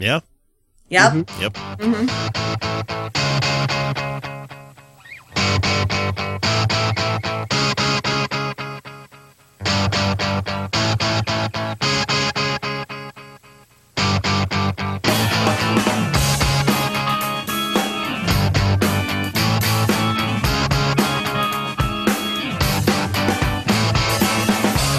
[0.00, 0.20] Yeah.
[0.88, 1.12] Yep.
[1.12, 1.40] Mhm.
[1.42, 1.52] Yep.
[1.78, 3.20] Mm-hmm.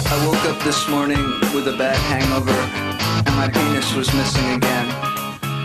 [0.04, 1.18] I woke up this morning
[1.54, 2.71] with a bad hangover, and
[3.42, 4.86] my penis was missing again.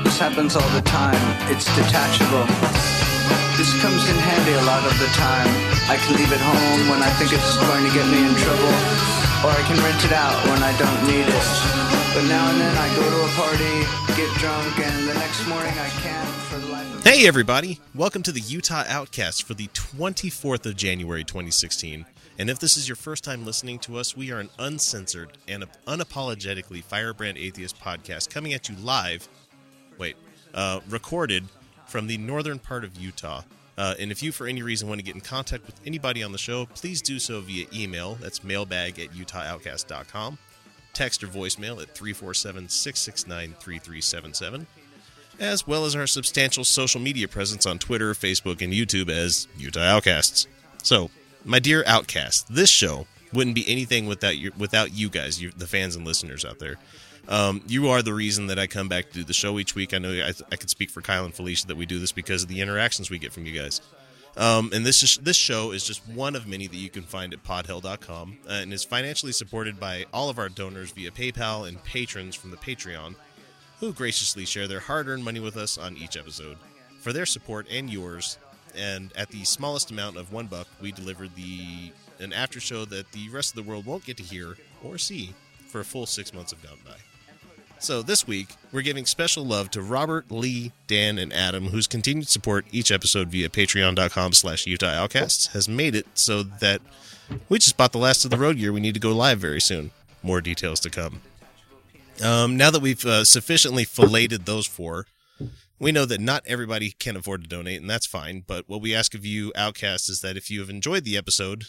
[0.02, 1.22] This happens all the time,
[1.54, 2.50] it's detachable.
[3.54, 5.46] This comes in handy a lot of the time.
[5.86, 8.74] I can leave it home when I think it's going to get me in trouble,
[9.46, 11.48] or I can rent it out when I don't need it.
[12.18, 13.76] But now and then I go to a party,
[14.18, 17.04] get drunk, and the next morning I can't for the life of.
[17.04, 17.80] Hey, everybody.
[17.94, 22.08] Welcome to the Utah Outcast for the 24th of January 2016.
[22.40, 25.66] And if this is your first time listening to us, we are an uncensored and
[25.88, 29.28] unapologetically firebrand atheist podcast coming at you live.
[29.98, 30.16] Wait,
[30.54, 31.46] uh, recorded
[31.88, 33.42] from the northern part of Utah.
[33.78, 36.32] Uh, and if you, for any reason, want to get in contact with anybody on
[36.32, 38.16] the show, please do so via email.
[38.16, 40.38] That's mailbag at utahoutcast.com.
[40.94, 44.68] Text or voicemail at 347 669 3377
[45.40, 49.82] as well as our substantial social media presence on Twitter, Facebook, and YouTube as Utah
[49.82, 50.48] Outcasts.
[50.84, 51.12] So,
[51.48, 55.68] my dear Outcasts, this show wouldn't be anything without you, without you guys, you, the
[55.68, 56.78] fans and listeners out there.
[57.28, 59.94] Um, you are the reason that I come back to do the show each week.
[59.94, 62.44] I know I, I could speak for Kyle and Felicia that we do this because
[62.44, 63.82] of the interactions we get from you guys.
[64.38, 67.34] Um, and this is, this show is just one of many that you can find
[67.34, 71.84] at podhell.com uh, and is financially supported by all of our donors via PayPal and
[71.84, 73.16] patrons from the Patreon
[73.80, 76.58] who graciously share their hard earned money with us on each episode.
[77.00, 78.38] For their support and yours,
[78.78, 83.12] and at the smallest amount of one buck, we deliver the an after show that
[83.12, 85.34] the rest of the world won't get to hear or see
[85.68, 86.96] for a full six months have gone by.
[87.80, 92.28] So this week, we're giving special love to Robert, Lee, Dan, and Adam, whose continued
[92.28, 96.82] support each episode via patreon.com slash Outcasts has made it so that
[97.50, 99.62] we just bought the last of the road gear we need to go live very
[99.62, 99.92] soon.
[100.24, 101.22] More details to come.
[102.24, 105.06] Um, now that we've uh, sufficiently filleted those four,
[105.80, 108.44] we know that not everybody can afford to donate, and that's fine.
[108.46, 111.66] But what we ask of you, Outcasts, is that if you have enjoyed the episode,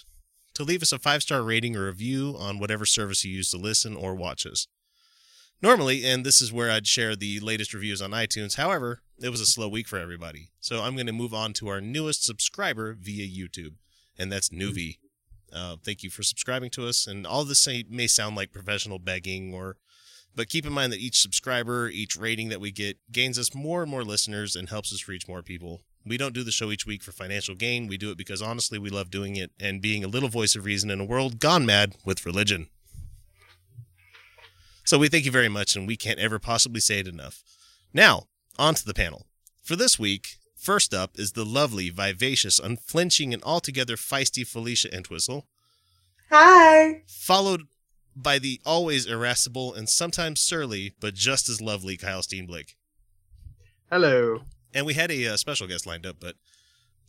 [0.59, 3.57] to leave us a five star rating or review on whatever service you use to
[3.57, 4.67] listen or watch us.
[5.63, 8.57] Normally, and this is where I'd share the latest reviews on iTunes.
[8.57, 11.69] However, it was a slow week for everybody, so I'm going to move on to
[11.69, 13.75] our newest subscriber via YouTube,
[14.19, 14.99] and that's Nuvi.
[15.53, 18.99] Uh, thank you for subscribing to us, and all this may, may sound like professional
[18.99, 19.77] begging or
[20.35, 23.83] but keep in mind that each subscriber, each rating that we get, gains us more
[23.83, 25.81] and more listeners and helps us reach more people.
[26.07, 27.87] We don't do the show each week for financial gain.
[27.87, 30.65] We do it because honestly, we love doing it and being a little voice of
[30.65, 32.69] reason in a world gone mad with religion.
[34.85, 37.43] So we thank you very much, and we can't ever possibly say it enough.
[37.93, 38.25] Now,
[38.59, 39.27] on to the panel.
[39.63, 45.47] For this week, first up is the lovely, vivacious, unflinching, and altogether feisty Felicia Entwistle,
[46.31, 47.03] Hi.
[47.07, 47.65] followed
[48.23, 52.75] by the always irascible and sometimes surly, but just as lovely Kyle Steenblick.
[53.91, 54.43] Hello.
[54.75, 56.35] And we had a uh, special guest lined up, but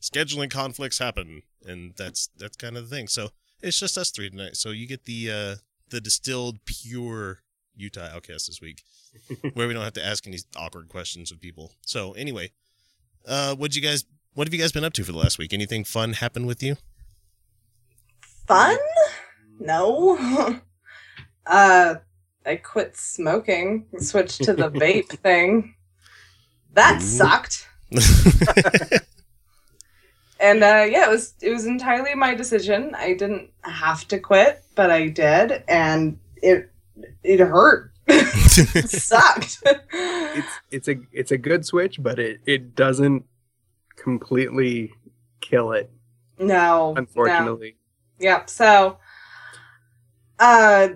[0.01, 3.07] scheduling conflicts happen, and that's that's kind of the thing.
[3.07, 3.29] So
[3.61, 4.55] it's just us three tonight.
[4.55, 5.55] So you get the uh,
[5.89, 7.39] the distilled, pure
[7.75, 8.83] Utah Outcast this week,
[9.53, 11.73] where we don't have to ask any awkward questions of people.
[11.81, 12.51] So anyway,
[13.27, 14.05] uh, what you guys?
[14.35, 15.53] What have you guys been up to for the last week?
[15.53, 16.77] Anything fun happen with you?
[18.47, 18.77] Fun?
[19.59, 20.61] No.
[21.49, 21.95] uh,
[22.45, 23.87] I quit smoking.
[23.97, 25.75] Switched to the vape thing.
[26.73, 27.67] That sucked.
[30.39, 32.95] And uh, yeah, it was it was entirely my decision.
[32.95, 36.71] I didn't have to quit, but I did, and it
[37.23, 37.91] it hurt.
[38.07, 39.61] it sucked.
[39.91, 43.25] It's it's a it's a good switch, but it it doesn't
[43.97, 44.93] completely
[45.41, 45.91] kill it.
[46.37, 46.93] no, no.
[46.95, 47.75] Unfortunately.
[48.19, 48.49] Yep.
[48.49, 48.97] So,
[50.39, 50.89] uh,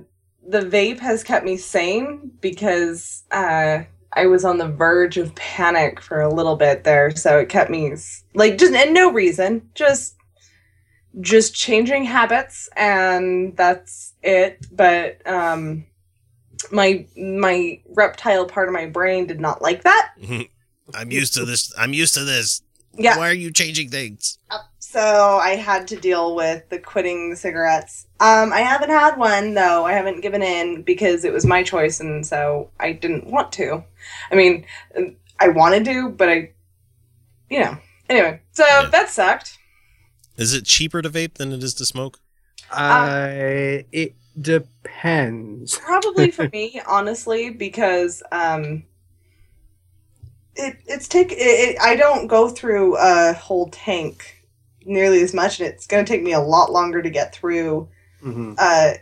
[0.47, 3.83] the vape has kept me sane because uh,
[4.13, 7.15] I was on the verge of panic for a little bit there.
[7.15, 7.93] So it kept me
[8.33, 10.15] like just and no reason, just
[11.21, 14.65] just changing habits, and that's it.
[14.71, 15.85] But um,
[16.71, 20.13] my my reptile part of my brain did not like that.
[20.93, 21.73] I'm used to this.
[21.77, 22.61] I'm used to this.
[22.95, 23.17] Yeah.
[23.17, 24.37] Why are you changing things?
[24.93, 28.05] So I had to deal with the quitting cigarettes.
[28.19, 29.85] Um, I haven't had one though.
[29.85, 33.83] I haven't given in because it was my choice, and so I didn't want to.
[34.31, 34.67] I mean,
[35.39, 36.51] I wanted to, but I,
[37.49, 37.75] you know.
[38.07, 38.89] Anyway, so Yeah.
[38.91, 39.57] that sucked.
[40.37, 42.19] Is it cheaper to vape than it is to smoke?
[42.71, 45.75] Uh, it depends.
[45.79, 48.83] Probably for me, honestly, because um,
[50.55, 54.42] it it's take it, it, I don't go through a whole tank
[54.85, 57.87] nearly as much, and it's going to take me a lot longer to get through
[58.23, 58.55] Mhm.
[58.57, 58.93] uh,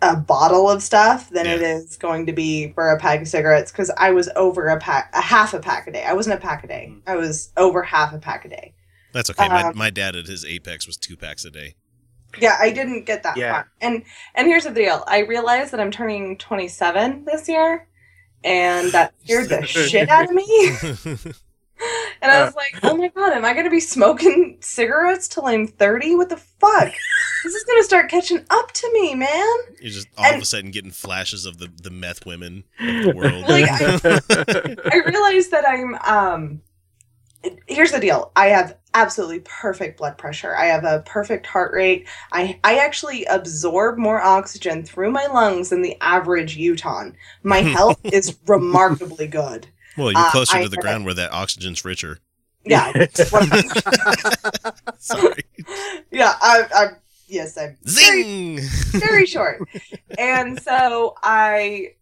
[0.00, 1.74] a bottle of stuff than it Yeah.
[1.74, 5.10] is going to be for a pack of cigarettes because I was over a pack,
[5.12, 6.04] a half a pack a day.
[6.04, 6.92] I wasn't a pack a day.
[7.06, 8.74] I was over half a pack a day.
[9.12, 9.48] That's okay.
[9.48, 11.74] my, Um, my dad at his apex was two packs a day.
[12.40, 13.52] Yeah, I didn't get that Yeah.
[13.52, 13.68] far.
[13.80, 15.02] And and here's the deal.
[15.08, 17.88] I realized that I'm turning 27 this year,
[18.44, 20.76] and that scared the shit out of me.
[22.20, 25.46] And I was like, "Oh my god, am I going to be smoking cigarettes till
[25.46, 26.16] I'm 30?
[26.16, 26.92] What the fuck?
[27.44, 30.44] this is going to start catching up to me, man." You're just all of a
[30.44, 33.48] sudden getting flashes of the, the meth women of the world.
[33.48, 33.68] Like,
[34.92, 36.62] I realized that I'm um
[37.66, 38.32] here's the deal.
[38.36, 40.56] I have absolutely perfect blood pressure.
[40.56, 42.08] I have a perfect heart rate.
[42.32, 47.16] I I actually absorb more oxygen through my lungs than the average Utahn.
[47.42, 49.68] My health is remarkably good.
[49.98, 52.18] Well, you're uh, closer I to the ground where that oxygen's richer.
[52.64, 53.06] Yeah.
[54.98, 55.44] Sorry.
[56.10, 56.86] yeah, I I
[57.28, 58.60] yes, I'm very Zing!
[59.00, 59.60] very short.
[60.18, 61.94] And so I,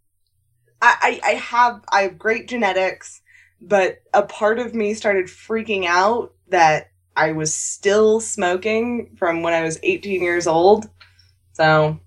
[0.83, 3.21] I, I have I have great genetics,
[3.61, 9.55] but a part of me started freaking out that I was still smoking from when
[9.55, 10.89] I was 18 years old.
[11.55, 11.99] So,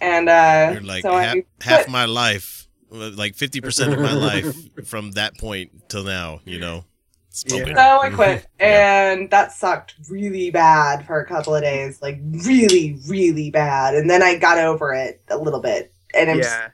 [0.00, 1.88] and uh, You're like so half, I half quit.
[1.90, 4.54] my life, uh, like 50% of my life
[4.86, 6.84] from that point till now, you know,
[7.30, 7.76] smoking.
[7.76, 12.98] So I quit, and that sucked really bad for a couple of days, like really,
[13.06, 13.94] really bad.
[13.94, 16.70] And then I got over it a little bit, and I'm yeah.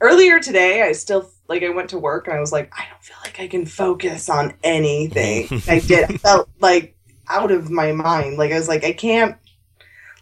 [0.00, 3.02] earlier today i still like i went to work and i was like i don't
[3.02, 5.46] feel like i can focus on anything.
[5.68, 6.96] I did i felt like
[7.28, 8.38] out of my mind.
[8.38, 9.36] Like i was like i can't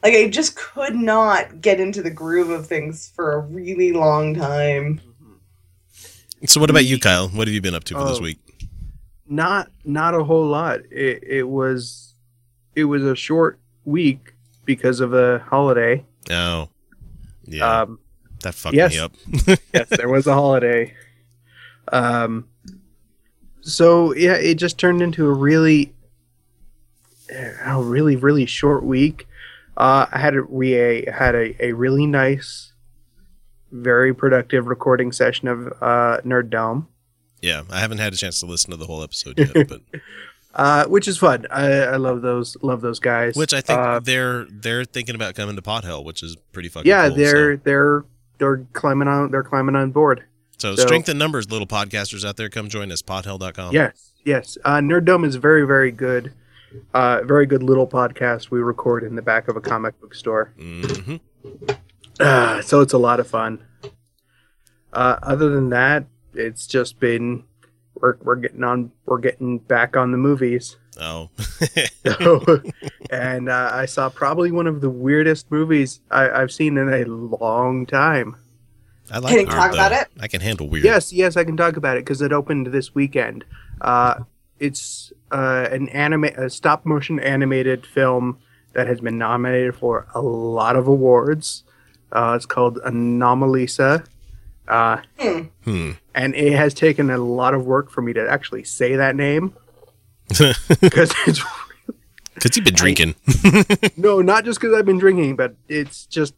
[0.03, 4.35] like i just could not get into the groove of things for a really long
[4.35, 5.01] time
[6.47, 7.29] So, what about you, Kyle?
[7.29, 8.23] What have you been up to for this Oh.
[8.23, 8.39] week?
[9.27, 10.81] Not not a whole lot.
[10.91, 12.15] It it was
[12.75, 14.33] it was a short week
[14.65, 16.05] because of a holiday.
[16.31, 16.69] Oh,
[17.45, 17.99] yeah, Um,
[18.43, 18.93] that fucked yes.
[18.93, 19.13] me up.
[19.75, 20.95] yes, there was a holiday.
[21.93, 22.49] Um,
[23.61, 25.93] so yeah, it just turned into a really,
[27.65, 29.27] a really really short week.
[29.77, 32.68] Uh, I had a, we a, had a, a really nice,
[33.73, 36.89] very productive recording session of uh, Nerd Dome,
[37.43, 39.81] yeah, I haven't had a chance to listen to the whole episode yet, but
[40.55, 41.47] uh, which is fun.
[41.51, 43.37] I, I love those love those guys.
[43.37, 46.69] which I think Uh, they're they're thinking about coming to Pod Hell, which is pretty
[46.69, 48.05] fucking yeah, cool, they're they're
[48.39, 50.25] they're climbing on they're climbing on board.
[50.59, 53.03] so, so so- strength in numbers, little podcasters out there, come join us.
[53.03, 53.73] Podhell.com.
[53.75, 54.59] Yes, yes.
[54.65, 56.33] Uh, Nerd Dome is very, very good.
[56.93, 60.53] Uh, very good little podcast we record in the back of a comic book store.
[60.59, 61.17] hmm
[62.19, 63.65] Uh, so it's a lot of fun.
[64.93, 67.45] Uh, other than that, it's just been
[67.95, 70.77] we're we're getting on we're getting back on the movies.
[71.01, 71.31] Oh,
[72.05, 72.61] So,
[73.09, 77.05] and uh, I saw probably one of the weirdest movies I, I've seen in a
[77.05, 78.35] long time.
[79.09, 80.09] I like Can you weird, talk about it?
[80.19, 80.85] I can handle weird.
[80.85, 83.45] Yes, yes, I can talk about it because it opened this weekend.
[83.81, 84.25] Uh,
[84.59, 88.39] it's uh, an anime, a stop motion animated film
[88.73, 91.63] that has been nominated for a lot of awards.
[92.13, 94.05] Uh, it's called Anomalisa,
[94.69, 95.41] uh, Hmm.
[95.65, 95.91] Hmm.
[96.15, 99.55] and it has taken a lot of work for me to actually say that name
[100.29, 101.43] because it's
[102.35, 103.17] Because you've been drinking.
[103.97, 106.35] no, not just because I've been drinking, but it's just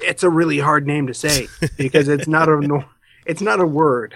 [0.00, 2.84] it's a really hard name to say because it's not a no,
[3.26, 4.14] it's not a word.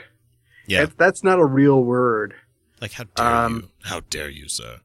[0.68, 0.82] yeah.
[0.82, 2.34] It's- that's not a real word.
[2.80, 3.68] Like, how dare Um, you?
[3.90, 4.80] How dare you, sir?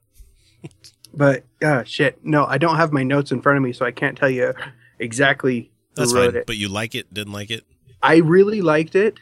[1.13, 3.91] But uh, shit, no, I don't have my notes in front of me, so I
[3.91, 4.53] can't tell you
[4.99, 6.35] exactly who That's fine.
[6.35, 6.45] it.
[6.45, 7.13] But you like it?
[7.13, 7.63] Didn't like it?
[8.01, 9.19] I really liked it,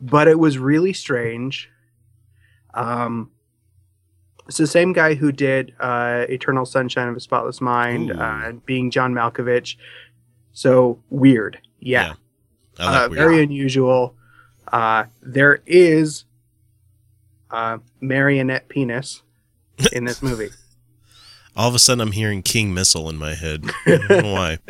[0.00, 1.68] but it was really strange.
[2.74, 3.30] Um,
[4.46, 8.90] it's the same guy who did uh, Eternal Sunshine of a Spotless Mind, uh, being
[8.90, 9.76] John Malkovich.
[10.52, 12.14] So weird, yeah,
[12.78, 13.18] I like uh, weird.
[13.18, 14.14] very unusual.
[14.72, 16.24] Uh, there is
[17.50, 19.22] uh, marionette penis
[19.92, 20.50] in this movie.
[21.56, 23.64] All of a sudden, I'm hearing King Missile in my head.
[23.86, 24.58] I don't know why?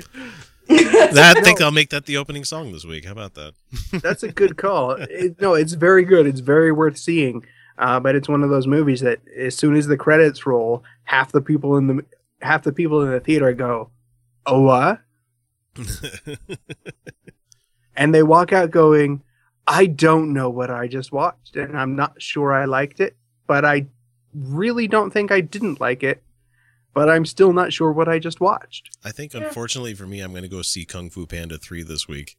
[0.72, 3.04] I think I'll make that the opening song this week.
[3.04, 3.54] How about that?
[4.02, 4.92] That's a good call.
[4.92, 6.26] It, no, it's very good.
[6.26, 7.44] It's very worth seeing.
[7.76, 11.32] Uh, but it's one of those movies that as soon as the credits roll, half
[11.32, 12.04] the people in the
[12.42, 13.90] half the people in the theater go,
[14.46, 15.00] "Oh what?"
[17.96, 19.22] and they walk out going,
[19.66, 23.64] "I don't know what I just watched, and I'm not sure I liked it, but
[23.64, 23.86] I
[24.34, 26.22] really don't think I didn't like it,
[26.94, 30.30] but I'm still not sure what I just watched." I think, unfortunately for me, I'm
[30.32, 32.36] going to go see Kung Fu Panda 3 this week.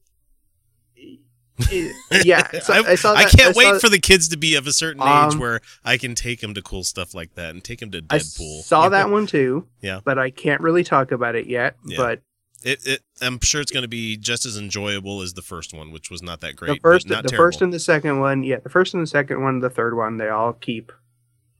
[2.23, 4.55] yeah, so I, I saw I can't I wait saw- for the kids to be
[4.55, 7.51] of a certain age Um, where I can take them to cool stuff like that
[7.51, 8.61] and take them to I Deadpool.
[8.63, 9.67] saw You that one too.
[9.81, 9.99] Yeah.
[10.03, 11.75] but I can't really talk about it yet.
[11.85, 11.97] Yeah.
[11.97, 12.21] But
[12.63, 15.91] It, it, I'm sure it's going to be just as enjoyable as the first one,
[15.91, 16.75] which was not that great.
[16.75, 17.45] the first, but not the terrible.
[17.45, 20.17] first and the second one, yeah, the first and the second one, the third one,
[20.17, 20.91] they all keep.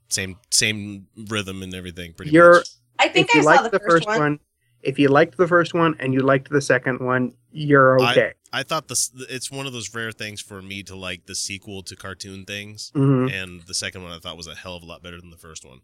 [0.10, 2.14] same same rhythm and everything.
[2.14, 2.68] Pretty You're- much.
[3.02, 4.40] I think if I you saw liked the, first, one.
[4.82, 8.34] if you liked the first one and you liked the second one, you're I- okay.
[8.54, 9.12] I thought this.
[9.30, 12.92] It's one of those rare things for me to like the sequel to cartoon things,
[12.94, 15.30] hmm and the second one I thought was a hell of a lot better than
[15.32, 15.80] the first one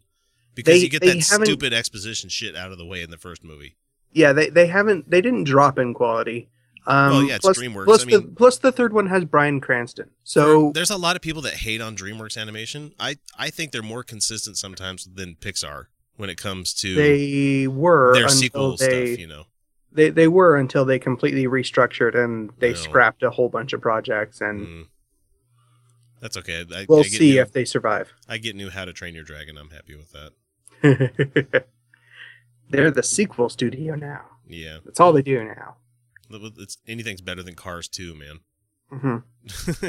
[0.54, 3.16] because They- you get that haven't- stupid exposition shit out of the way in the
[3.16, 3.76] first movie.
[4.12, 6.50] Yeah, they they haven't they didn't drop in quality.
[6.86, 7.84] Um, Well, yeah, it's plus, DreamWorks.
[7.84, 10.10] Plus I the plus the third one has Bryan Cranston.
[10.24, 12.92] So there's a lot of people that hate on DreamWorks animation.
[13.00, 15.86] I I think they're more consistent sometimes than Pixar
[16.18, 19.18] when it comes to they were their until sequel they, stuff.
[19.20, 19.44] You know,
[19.92, 22.74] they they were until they completely restructured and they No.
[22.74, 24.86] scrapped a whole bunch of projects and Mm.
[26.20, 26.64] that's okay.
[26.74, 28.12] I, we'll I see new, if they survive.
[28.28, 29.56] I get new How to Train Your Dragon.
[29.56, 30.32] I'm happy with that.
[32.70, 34.22] They're the sequel studio now.
[34.46, 35.76] Yeah, That's all they do now.
[36.30, 38.40] it's anything's better than Cars 2, man.
[38.90, 39.16] hmm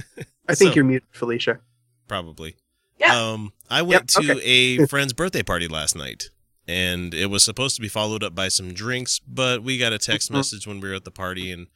[0.48, 1.60] I think So- you're muted, Felicia.
[2.08, 2.56] Probably.
[3.00, 3.16] Yeah.
[3.32, 6.30] Um, I went Yep, to a friend's birthday party last night,
[6.68, 9.98] and it was supposed to be followed up by some drinks, but we got a
[9.98, 10.36] text Mhm.
[10.36, 11.68] message when we were at the party, and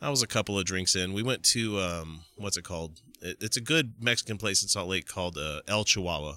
[0.00, 1.12] I was a couple of drinks in.
[1.12, 3.00] We went to um, what's it called?
[3.20, 6.36] It, it's a good Mexican place in Salt Lake called uh, El Chihuahua,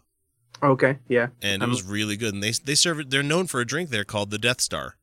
[0.61, 1.27] Okay, yeah.
[1.41, 2.33] and it Um, was really good.
[2.33, 3.09] And they they serve it.
[3.09, 4.97] They're known for a drink there called the Death Star,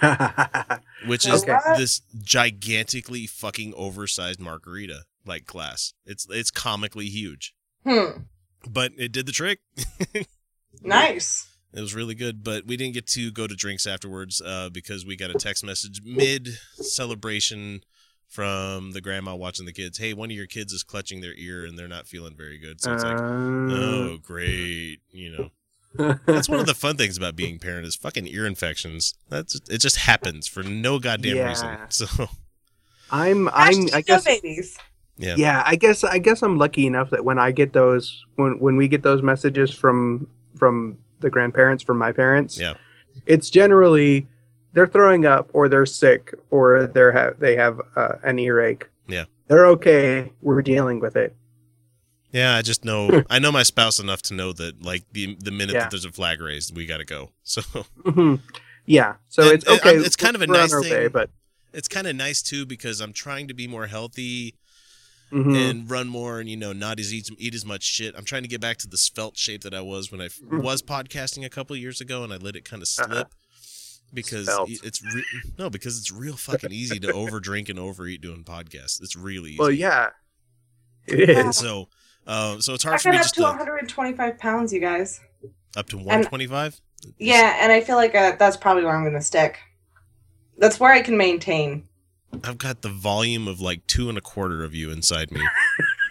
[1.06, 1.56] which is Okay.
[1.76, 5.94] this gigantically fucking oversized margarita like glass.
[6.04, 7.54] It's it's comically huge,
[7.84, 8.22] Hmm.
[8.68, 9.60] But it did the trick.
[10.82, 11.46] Nice.
[11.74, 15.04] It was really good, but we didn't get to go to drinks afterwards uh, because
[15.04, 17.82] we got a text message mid celebration
[18.26, 19.98] from the grandma watching the kids.
[19.98, 22.80] Hey, one of your kids is clutching their ear and they're not feeling very good.
[22.80, 25.00] So it's like, Uh, oh, great.
[25.10, 25.50] You
[25.96, 29.14] know, that's one of the fun things about being parent is fucking ear infections.
[29.28, 29.80] That's it.
[29.80, 31.78] Just happens for no goddamn reason.
[31.90, 32.06] So
[33.10, 34.78] I'm I'm Hashtag I no guess babies.
[35.20, 38.58] Yeah, yeah I guess I guess I'm lucky enough that when I get those when
[38.58, 42.74] when we get those messages from from the grandparents from my parents Yeah.
[43.26, 44.26] it's generally
[44.72, 49.24] they're throwing up or they're sick or they're ha- they have uh, an earache Yeah.
[49.48, 51.34] they're okay we're dealing with it
[52.32, 52.54] yeah.
[52.54, 55.74] I just know I know my spouse enough to know that like the the minute
[55.74, 55.80] Yeah.
[55.82, 57.30] that there's a flag raised, we got to go.
[57.42, 57.60] So
[58.04, 58.40] Mhm.
[58.86, 60.82] yeah so And- it's okay it's kind of a nice thing.
[60.92, 61.28] way, but
[61.72, 64.54] it's kind of nice too because I'm trying to be more healthy
[65.32, 65.56] mhm.
[65.70, 68.14] and run more and you know not as eat, eat as much shit.
[68.16, 70.40] I'm trying to get back to the svelte shape that I was when I f-
[70.44, 70.62] Mhm.
[70.62, 73.06] was podcasting a couple years ago and I let it kind of Uh-huh.
[73.12, 73.34] slip
[74.12, 74.70] because Svelte.
[74.82, 75.24] it's re-
[75.58, 79.00] no because it's real fucking easy to over drink and overeat doing podcasts.
[79.02, 79.58] It's really easy.
[79.58, 80.10] well yeah
[81.06, 81.88] it is So
[82.26, 84.80] uh, so it's I hard for got me up just to to 125 pounds, you
[84.80, 85.20] guys.
[85.76, 86.80] up to 125.
[87.18, 89.58] Yeah, and I feel like uh, that's probably where I'm going to stick.
[90.58, 91.88] That's where I can maintain.
[92.44, 95.40] I've got the volume of like two and a quarter of you inside me.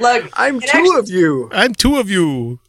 [0.00, 2.60] Look, i'm two actually- of you I'm two of you.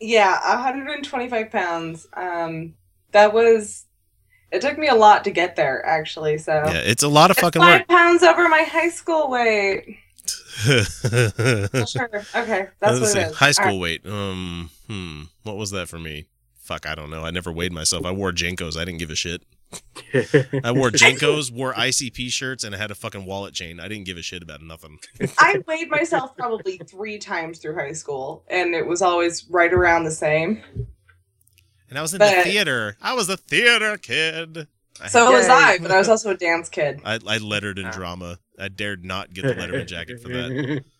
[0.00, 2.06] yeah, 125 pounds.
[2.14, 2.74] Um,
[3.12, 3.86] that was.
[4.50, 6.38] It took me a lot to get there, actually.
[6.38, 7.88] So Yeah, it's a lot of it's fucking five work.
[7.88, 9.98] pounds over my high school weight.
[10.66, 10.84] Well,
[11.86, 12.08] sure.
[12.34, 13.18] Okay, that's Let's what see.
[13.20, 13.36] it is.
[13.36, 14.06] High All school weight.
[14.06, 15.22] Um, hmm.
[15.42, 16.26] What was that for me?
[16.64, 17.24] Fuck, I don't know.
[17.26, 18.06] I never weighed myself.
[18.06, 18.74] I wore JNCOs.
[18.78, 19.42] I didn't give a shit.
[20.64, 23.78] I wore JNCOs, wore ICP shirts, and I had a fucking wallet chain.
[23.80, 24.98] I didn't give a shit about nothing.
[25.38, 30.04] I weighed myself probably three times through high school, and it was always right around
[30.04, 30.62] the same.
[31.90, 32.96] And I was in the theater.
[33.02, 34.66] I was a theater kid.
[35.02, 37.02] I, So was I, but I was also a dance kid.
[37.04, 37.90] I, I lettered in Ah.
[37.90, 38.38] drama.
[38.58, 40.82] I dared not get the Letterman jacket for that.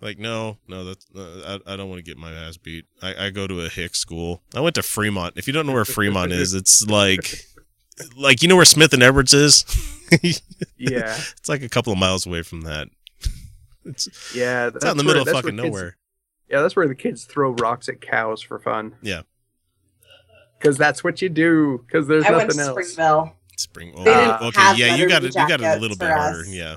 [0.00, 2.84] Like, no, no, that's uh, I, I don't want to get my ass beat.
[3.02, 4.42] I, I go to a hick school.
[4.54, 5.34] I went to Fremont.
[5.36, 7.46] If you don't know where Fremont is, it's like,
[8.16, 9.64] like you know where Smith and Edwards is.
[10.78, 12.88] yeah it's like a couple of miles away from that.
[13.84, 15.96] It's, yeah it's out in the middle of fucking nowhere.
[16.48, 18.94] Yeah, that's where the kids throw rocks at cows for fun.
[19.02, 19.22] Yeah.
[20.58, 21.84] Because that's what you do.
[21.86, 22.90] Because there's I went nothing to else.
[22.90, 23.32] Spring.
[23.56, 24.00] Springville.
[24.00, 24.60] Oh, They didn't okay.
[24.60, 25.34] have Yeah, you got it.
[25.34, 26.40] You got it a little bit for harder.
[26.40, 26.48] us.
[26.48, 26.76] Yeah.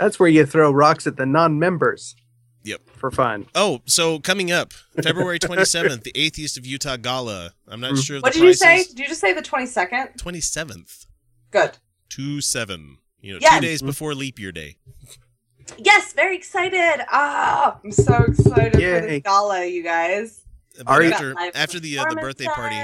[0.00, 2.16] That's where you throw rocks at the non-members.
[2.64, 2.88] Yep.
[2.96, 3.46] For fun.
[3.54, 7.52] Oh, so coming up February 27th, the Atheist of Utah Gala.
[7.68, 8.02] I'm not Mm.
[8.06, 8.20] sure.
[8.20, 8.84] What the did you say?
[8.84, 10.16] Did you just say the 22nd?
[10.16, 11.06] 27th.
[11.50, 11.76] Good.
[12.08, 12.96] Two seven.
[13.20, 13.54] You know, Yes.
[13.56, 14.76] two days before leap year day.
[15.76, 17.04] Yes, very excited.
[17.10, 20.40] Ah, I'm so excited for the gala, you guys.
[20.78, 22.76] But Are you- after after the uh, the birthday party,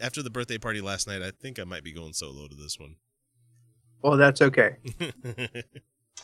[0.00, 2.78] after the birthday party last night, I think I might be going solo to this
[2.78, 2.96] one.
[4.02, 5.62] Well, that's okay Are you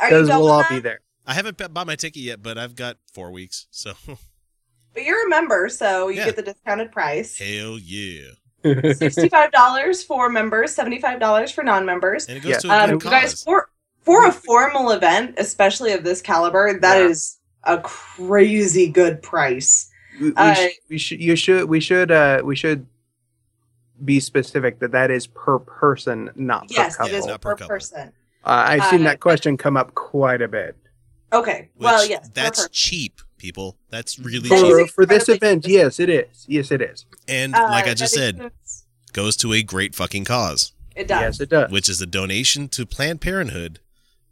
[0.01, 0.71] because done we'll all that?
[0.71, 1.01] be there.
[1.27, 3.67] I haven't bought my ticket yet, but I've got four weeks.
[3.71, 3.93] So
[4.95, 6.27] But you're a member, so you Yeah.
[6.27, 7.39] get the discounted price.
[7.39, 8.31] hell yeah!
[8.93, 12.27] Sixty-five dollars for members, seventy-five dollars for non-members.
[12.29, 12.59] And it goes Yeah.
[12.59, 13.69] to a Um, good you guys, for
[14.03, 17.07] for a formal event, especially of this caliber, that Yeah.
[17.09, 19.89] is a crazy good price.
[20.21, 21.21] we, we, Uh, sh- we should.
[21.23, 21.65] You should.
[21.69, 22.11] We should.
[22.11, 22.87] Uh, we should
[24.05, 27.15] be specific that that is per person, not per Yes, couple.
[27.15, 27.69] it is not per, per couple.
[27.69, 28.13] person.
[28.45, 30.77] Uh, I've seen Uh, that question come up quite a bit.
[31.33, 32.73] Okay, Which, well, yes, that's person.
[32.73, 33.79] cheap, people.
[33.91, 34.89] That's really That cheap.
[34.89, 35.83] For, for this event, specific.
[35.85, 36.45] yes, it is.
[36.49, 37.07] Yes, it is.
[37.29, 41.21] And Uh, like I just said, includes- goes to a great fucking cause, it does.
[41.21, 41.71] Yes, it does.
[41.71, 43.79] which is a donation to Planned Parenthood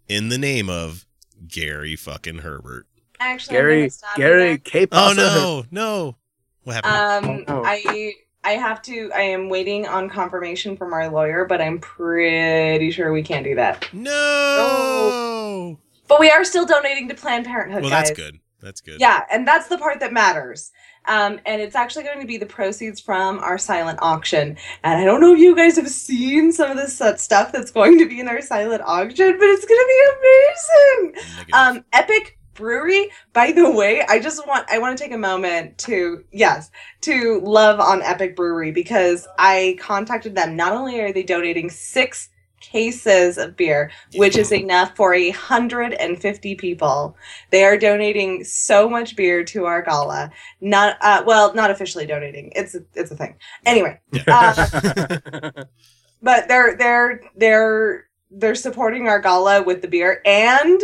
[0.09, 1.07] in the name of
[1.49, 2.87] Gary fucking Herbert.
[3.19, 4.59] Actually, I'm Gary, stop Gary, there.
[4.59, 4.87] K.
[4.93, 6.17] Oh no, no!
[6.65, 7.29] What happened?
[7.31, 7.65] Um, Oh, no.
[7.65, 9.11] I I have to.
[9.15, 13.55] I am waiting on confirmation from our lawyer, but I'm pretty sure we can't do
[13.57, 13.89] that.
[13.93, 15.79] no.
[16.09, 17.83] But we are still donating to Planned Parenthood.
[17.83, 18.09] Well, guys.
[18.09, 18.41] that's good.
[18.61, 19.01] That's good.
[19.01, 20.73] Yeah, and that's the part that matters.
[21.07, 24.57] Um, and it's actually going to be the proceeds from our silent auction.
[24.85, 27.99] And I don't know if you guys have seen some of this stuff that's going
[27.99, 31.47] to be in our silent auction, but it's going to be amazing.
[31.53, 35.79] Um, Epic Brewery, by the way, I just want I want to take a moment
[35.79, 36.71] to yes,
[37.03, 40.57] to love on Epic Brewery because I contacted them.
[40.57, 42.29] Not only are they donating 6
[42.61, 47.17] cases of beer, which is enough for a 150 people.
[47.51, 50.31] They are donating so much beer to our gala.
[50.61, 52.53] Not uh well, not officially donating.
[52.55, 53.37] It's a, it's a thing.
[53.67, 55.51] Anyway, uh,
[56.23, 60.81] but they're they're they're they're supporting our gala with the beer and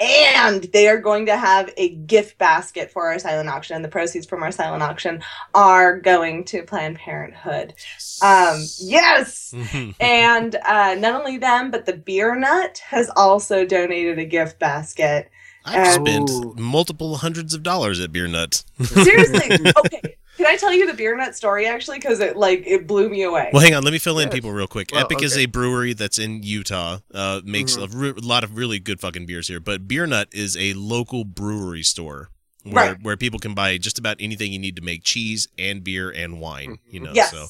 [0.00, 3.88] and they are going to have a gift basket for our silent auction and the
[3.88, 5.22] proceeds from our silent auction
[5.54, 7.74] are going to planned parenthood.
[8.22, 9.54] Um yes.
[10.00, 15.30] And uh not only them but the beer nut has also donated a gift basket.
[15.64, 18.64] I've and- spent multiple hundreds of dollars at Beer Nut.
[18.80, 19.72] seriously?
[19.78, 23.10] Okay can i tell you the beer nut story actually because it like it blew
[23.10, 23.82] me away Well, hang on.
[23.84, 24.34] Let me fill in Yes.
[24.34, 24.88] people real quick.
[24.92, 27.00] Well, Epic is a brewery that's in Utah.
[27.12, 27.82] Uh, makes Mhm.
[27.94, 29.60] a re- lot of really good fucking beers here.
[29.60, 32.30] But Beer Nut is a local brewery store
[32.62, 33.02] where Right.
[33.02, 36.40] where people can buy just about anything you need to make cheese and beer and
[36.40, 36.78] wine.
[36.90, 37.48] You know, yes so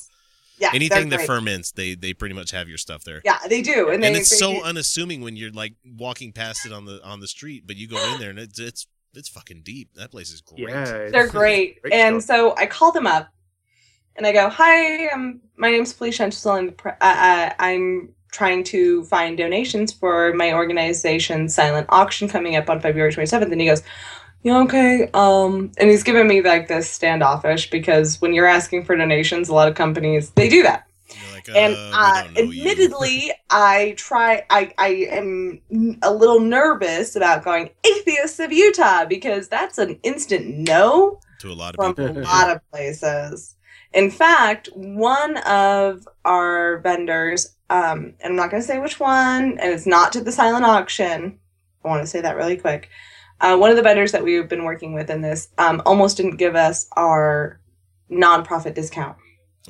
[0.59, 1.27] yeah anything that great.
[1.27, 3.20] ferments, they they pretty much have your stuff there.
[3.24, 6.33] yeah they do and, And, they, it's they so do- unassuming when you're like walking
[6.33, 8.87] past it on the on the street, but you go in there and it's it's
[9.14, 9.94] it's fucking deep.
[9.94, 10.68] That place is great.
[10.70, 11.80] yeah, They're great.
[11.82, 12.36] great and stuff.
[12.36, 13.28] so I call them up
[14.16, 16.24] and I go, Hi, um, my name's Felicia.
[16.24, 21.54] I'm still in the pre- uh, uh, I'm trying to find donations for my organization's
[21.54, 23.50] silent auction coming up on February 27th.
[23.50, 23.82] And he goes,
[24.42, 25.08] Yeah, okay.
[25.14, 29.54] Um, and he's giving me like this standoffish because when you're asking for donations, a
[29.54, 30.88] lot of companies they do that.
[31.32, 32.62] Like, And uh, we uh, you.
[32.62, 34.44] admittedly, I try.
[34.50, 35.60] I I am
[36.02, 41.54] a little nervous about going atheists of Utah because that's an instant no to a
[41.54, 42.18] lot of from people.
[42.18, 43.54] a lot of places.
[43.94, 49.58] In fact, one of our vendors, um, and I'm not going to say which one,
[49.58, 51.38] and it's not to the silent auction.
[51.84, 52.90] I want to say that really quick.
[53.40, 56.36] Uh, one of the vendors that we've been working with in this um, almost didn't
[56.36, 57.60] give us our
[58.10, 59.16] nonprofit discount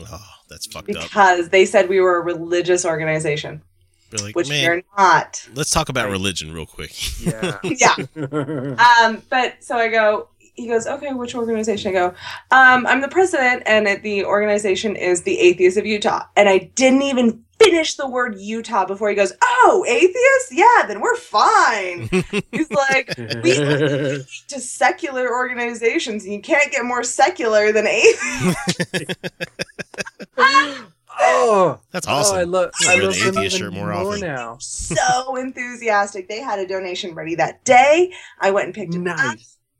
[0.00, 1.04] Oh, that's fucked up.
[1.04, 3.62] because they said we were a religious organization,
[4.10, 5.48] You're like, which man, we're not.
[5.54, 6.92] let's talk about religion real quick.
[7.24, 7.58] yeah.
[7.64, 7.94] Yeah.
[9.04, 11.90] Um, but so I go, he goes, okay, which organization?
[11.90, 12.06] I go,
[12.50, 16.24] um, I'm the president, and it, the organization is the Atheists of Utah.
[16.36, 20.52] And I didn't even finish the word Utah before he goes, oh, atheists?
[20.52, 22.08] Yeah, then we're fine.
[22.52, 23.54] He's like, we
[24.48, 29.04] to secular organizations, and you can't get more secular than atheist.
[30.38, 32.50] oh, That's oh, I awesome.
[32.50, 32.70] love.
[32.86, 34.20] I wear love the them atheist shirt more more often.
[34.20, 34.56] now.
[34.58, 36.28] so enthusiastic.
[36.28, 38.12] They had a donation ready that day.
[38.40, 39.36] I went and picked it up.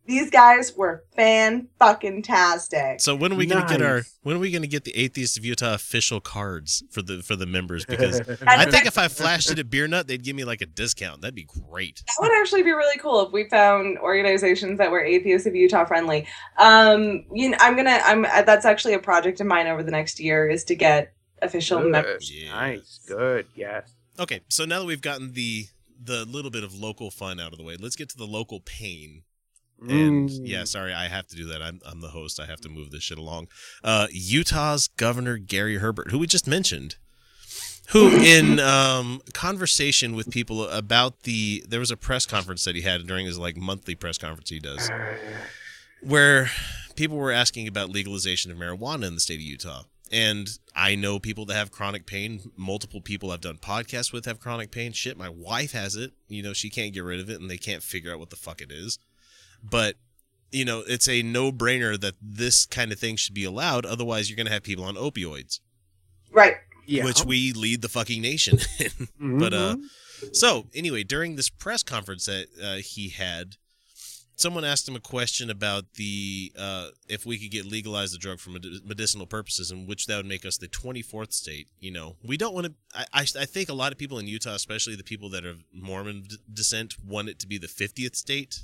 [0.09, 0.19] Nice.
[0.19, 3.01] These guys were fan fucking tastic.
[3.01, 5.45] So when are we gonna get our when are we gonna get the Atheist of
[5.45, 7.85] Utah official cards for the for the members?
[7.99, 10.67] Because I think if I flashed it at Beer Nut, they'd give me like a
[10.67, 11.23] discount.
[11.23, 12.03] That'd be great.
[12.07, 15.85] that would actually be really cool if we found organizations that were atheists of Utah
[15.85, 16.27] friendly.
[16.59, 19.91] Um, you know, I'm gonna, I'm uh, that's actually a project of mine over the
[19.91, 21.93] next year is to get official Good.
[21.93, 22.33] members.
[22.33, 22.53] Yeah.
[22.53, 23.01] Nice.
[23.07, 23.47] Good.
[23.55, 23.93] Yes.
[24.19, 25.67] Okay, so now that we've gotten the
[26.01, 28.61] the little bit of local fun out of the way, let's get to the local
[28.61, 29.23] pain.
[29.81, 30.41] And Mm.
[30.45, 31.63] yeah, sorry, I have to do that.
[31.63, 32.41] I'm I'm the host.
[32.41, 33.49] I have to move this shit along.
[33.85, 36.97] Uh, Utah's Governor Gary Herbert, who we just mentioned,
[37.91, 42.83] who in um, conversation with people about the there was a press conference that he
[42.83, 44.91] had during his like monthly press conference he does,
[46.03, 46.51] where
[46.97, 49.83] people were asking about legalization of marijuana in the state of Utah.
[50.11, 52.51] and I know people that have chronic pain.
[52.57, 54.93] Multiple people I've done podcasts with have chronic pain.
[54.93, 56.13] Shit, my wife has it.
[56.29, 58.37] You know, she can't get rid of it, and they can't figure out what the
[58.37, 58.99] fuck it is.
[59.63, 59.97] But
[60.51, 63.85] you know, it's a no-brainer that this kind of thing should be allowed.
[63.85, 65.61] Otherwise, you're going to have people on opioids,
[66.33, 66.55] Right.
[66.87, 67.05] Yeah.
[67.05, 68.59] which we lead the fucking nation
[69.21, 69.39] in.
[69.39, 69.77] But uh,
[70.33, 73.57] so anyway, during this press conference that uh, he had,
[74.37, 78.39] someone asked him a question about the uh, if we could get legalized the drug
[78.41, 81.69] for med- medicinal purposes, and which that would make us the 24th state.
[81.79, 82.73] You know, we don't want to.
[82.95, 85.51] I, I I think a lot of people in Utah, especially the people that are
[85.51, 88.61] of Mormon d- descent, want it to be the 50th state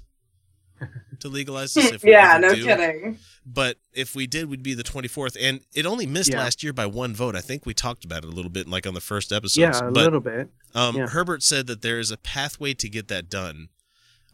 [1.21, 1.93] to legalize this.
[1.93, 2.65] If we yeah, no do.
[2.65, 3.19] kidding.
[3.47, 6.39] But if we did, we'd be the 24th, and it only missed Yeah.
[6.39, 7.37] last year by one vote.
[7.37, 9.61] I think we talked about it a little bit, like on the first episode.
[9.61, 10.49] yeah, a but little bit.
[10.75, 11.09] um, Yeah.
[11.09, 13.69] Herbert said that there is a pathway to get that done.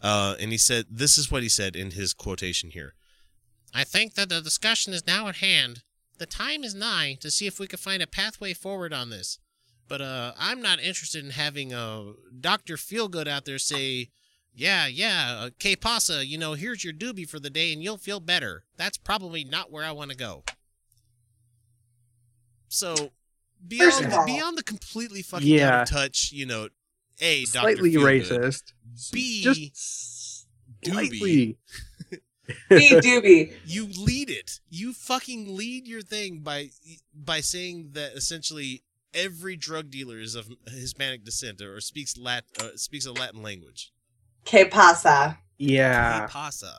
[0.03, 2.95] Uh, and he said, this is what he said in his quotation here.
[3.75, 5.83] I think that the discussion is now at hand.
[6.19, 9.39] The time is nigh to see if we can find a pathway forward on this.
[9.89, 12.77] But uh, I'm not interested in having a Dr.
[12.77, 14.09] Feelgood out there say,
[14.55, 17.97] yeah, yeah, uh, K Pasa, you know, here's your doobie for the day and you'll
[17.99, 18.65] feel better.
[18.77, 20.45] That's probably not where I want to go.
[22.69, 23.11] So,
[23.67, 25.83] beyond, all- beyond the completely fucking out Yeah.
[25.83, 26.69] of touch, you know,
[27.21, 28.73] A, Slightly Feelgood, racist.
[29.13, 30.47] B, Just
[30.85, 30.93] doobie.
[30.93, 31.59] slightly.
[32.69, 33.53] Be doobie.
[33.65, 34.61] you lead it.
[34.69, 36.71] You fucking lead your thing by
[37.15, 38.83] by saying that essentially
[39.15, 43.93] every drug dealer is of Hispanic descent or speaks Lat uh, speaks a Latin language.
[44.45, 45.39] Que pasa?
[45.59, 46.21] Yeah.
[46.21, 46.73] Que pasa?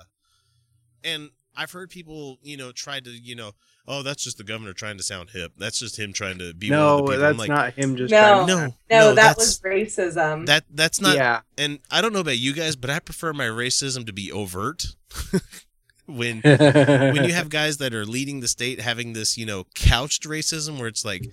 [1.04, 3.52] And I've heard people, you know, try to, you know,
[3.88, 5.52] oh, that's just the governor trying to sound hip.
[5.58, 7.13] That's just him trying to be one of No, the people.
[7.13, 8.19] I'm that's like, not him just No.
[8.21, 10.45] trying to- no, No, no, that that's, was racism.
[10.45, 11.41] that that's not yeah.
[11.58, 14.86] and I don't know about you guys, but I prefer my racism to be overt.
[16.06, 20.24] when when you have guys that are leading the state having this, you know, couched
[20.24, 21.24] racism where it's like,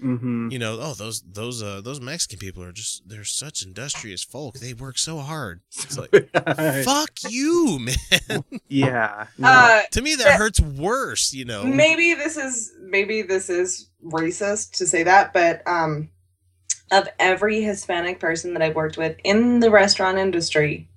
[0.00, 4.22] hmm you know, oh those those uh those Mexican people are just they're such industrious
[4.24, 4.58] folk.
[4.58, 5.60] They work so hard.
[5.70, 6.10] It's like
[6.84, 8.44] fuck you, man.
[8.68, 9.26] yeah.
[9.38, 9.48] No.
[9.48, 11.64] uh, to me that That- hurts worse, you know.
[11.64, 16.10] maybe this is maybe this is racist to say that, but um,
[16.90, 20.88] of every Hispanic person that I've worked with in the restaurant industry,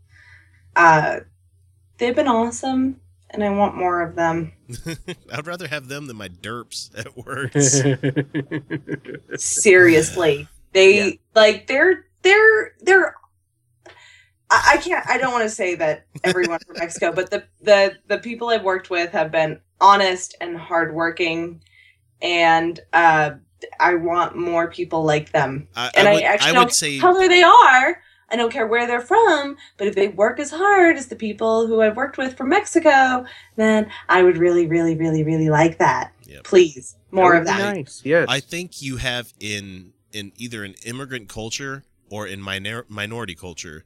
[0.75, 1.19] uh,
[1.99, 2.99] they've been awesome,
[3.34, 4.54] and I want more of them.
[5.34, 7.52] I'd rather have them than my derps at work.
[9.39, 11.12] Seriously, they Yeah.
[11.36, 13.15] like they're they're they're.
[14.50, 15.06] I I can't.
[15.08, 18.63] I don't want to say that everyone from Mexico, but the the the people I've
[18.63, 21.62] worked with have been honest and hardworking,
[22.22, 23.32] and uh,
[23.80, 25.67] I want more people like them.
[25.76, 28.02] I, And I I actually I don't would say Color they are.
[28.34, 31.67] I don't care where they're from, but if they work as hard as the people
[31.67, 33.26] who I've worked with from Mexico,
[33.58, 36.12] then I would really, really, really, really like that.
[36.26, 36.43] Yep.
[36.43, 37.76] Please, more That of would be that.
[37.76, 38.02] Nice.
[38.04, 38.26] Yes.
[38.28, 43.84] I think you have in in either an immigrant culture or in minor, minority culture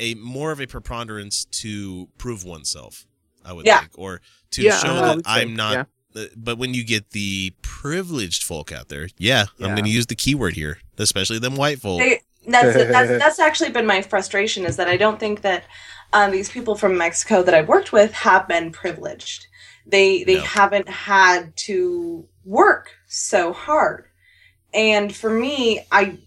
[0.00, 3.06] a more of a preponderance to prove oneself.
[3.44, 3.80] I would Yeah.
[3.80, 4.20] think, or
[4.52, 5.88] to Yeah, show I that I'm not.
[6.16, 10.06] uh, But when you get the privileged folk out there, yeah, I'm going to use
[10.06, 12.00] the keyword here, especially them white folk.
[12.00, 15.64] They, that's, that's that's actually been my frustration is that I don't think that
[16.12, 19.46] um, these people from Mexico that I've worked with have been privileged.
[19.86, 20.42] They they No.
[20.42, 24.06] haven't had to work so hard,
[24.74, 26.18] and for me, I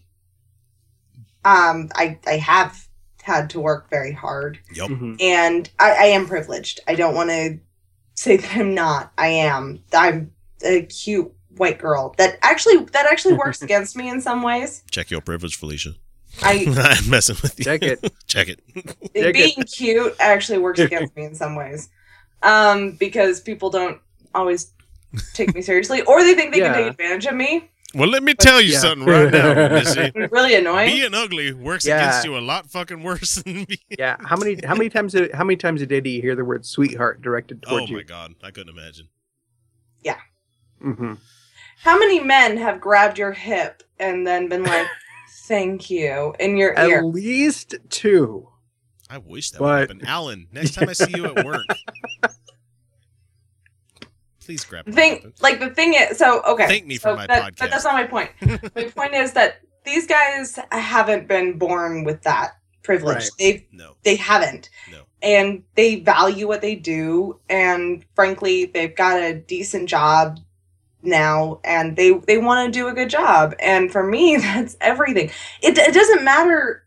[1.43, 2.88] um I I have
[3.21, 4.89] had to work very hard, Yep.
[4.89, 5.21] Mhm.
[5.21, 6.80] and I, I am privileged.
[6.88, 7.60] I don't want to
[8.13, 9.12] say that I'm not.
[9.17, 9.84] I am.
[9.93, 10.32] I'm
[10.63, 14.84] a cute white girl that actually that actually works against me in some ways.
[14.91, 15.93] Check your privilege, Felicia.
[16.43, 16.65] I
[17.04, 17.65] I'm messing with you.
[17.65, 18.13] Check it.
[18.28, 18.60] Check it.
[19.13, 21.89] Dig being cute actually works against me in some ways
[22.43, 24.00] um because people don't
[24.36, 24.71] always
[25.34, 28.34] take me seriously or they think they can take advantage of me Well, let me
[28.34, 28.80] tell you Yeah.
[28.80, 30.12] something right now, Missy.
[30.30, 31.98] really annoying Being ugly works Yeah.
[31.98, 33.78] against you a lot fucking worse than me.
[33.98, 34.17] Yeah.
[34.26, 36.43] How many how many times a, how many times a day do you hear the
[36.43, 37.95] word sweetheart directed towards you?
[37.95, 38.06] Oh my you?
[38.06, 39.08] god, I couldn't imagine.
[40.04, 40.19] Yeah.
[40.82, 41.13] hmm
[41.84, 44.88] how many men have grabbed your hip and then been like
[45.47, 48.49] thank you in your At ear least two.
[49.10, 50.08] I wish that But- would happen.
[50.08, 51.65] Alan, next time I see you at work,
[54.43, 55.34] please grab the my thing weapon.
[55.41, 57.58] like the thing is so okay Thank me so for my that- podcast.
[57.60, 58.29] but that's not my point
[58.75, 62.51] my point is that these guys haven't been born with that
[62.84, 63.29] privilege Right.
[63.39, 65.01] they've No, they haven't no.
[65.23, 70.39] and they value what they do and frankly they've got a decent job
[71.06, 75.30] now and they they want to do a good job and for me that's everything
[75.62, 76.84] it, it doesn't matter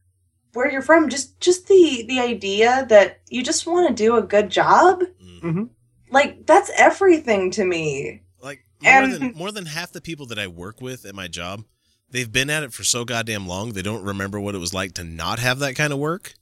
[0.54, 4.22] where you're from just just the the idea that you just want to do a
[4.22, 5.40] good job Mm.
[5.40, 5.62] hmm
[6.10, 10.38] like that's everything to me Like more And- than more than half the people that
[10.38, 11.64] I work with at my job,
[12.10, 14.94] they've been at it for so goddamn long they don't remember what it was like
[14.94, 16.34] to not have that kind of work.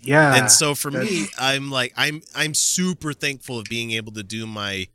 [0.00, 0.36] Yeah.
[0.36, 4.46] and so for me, I'm like I'm I'm super thankful of being able to do
[4.46, 4.86] my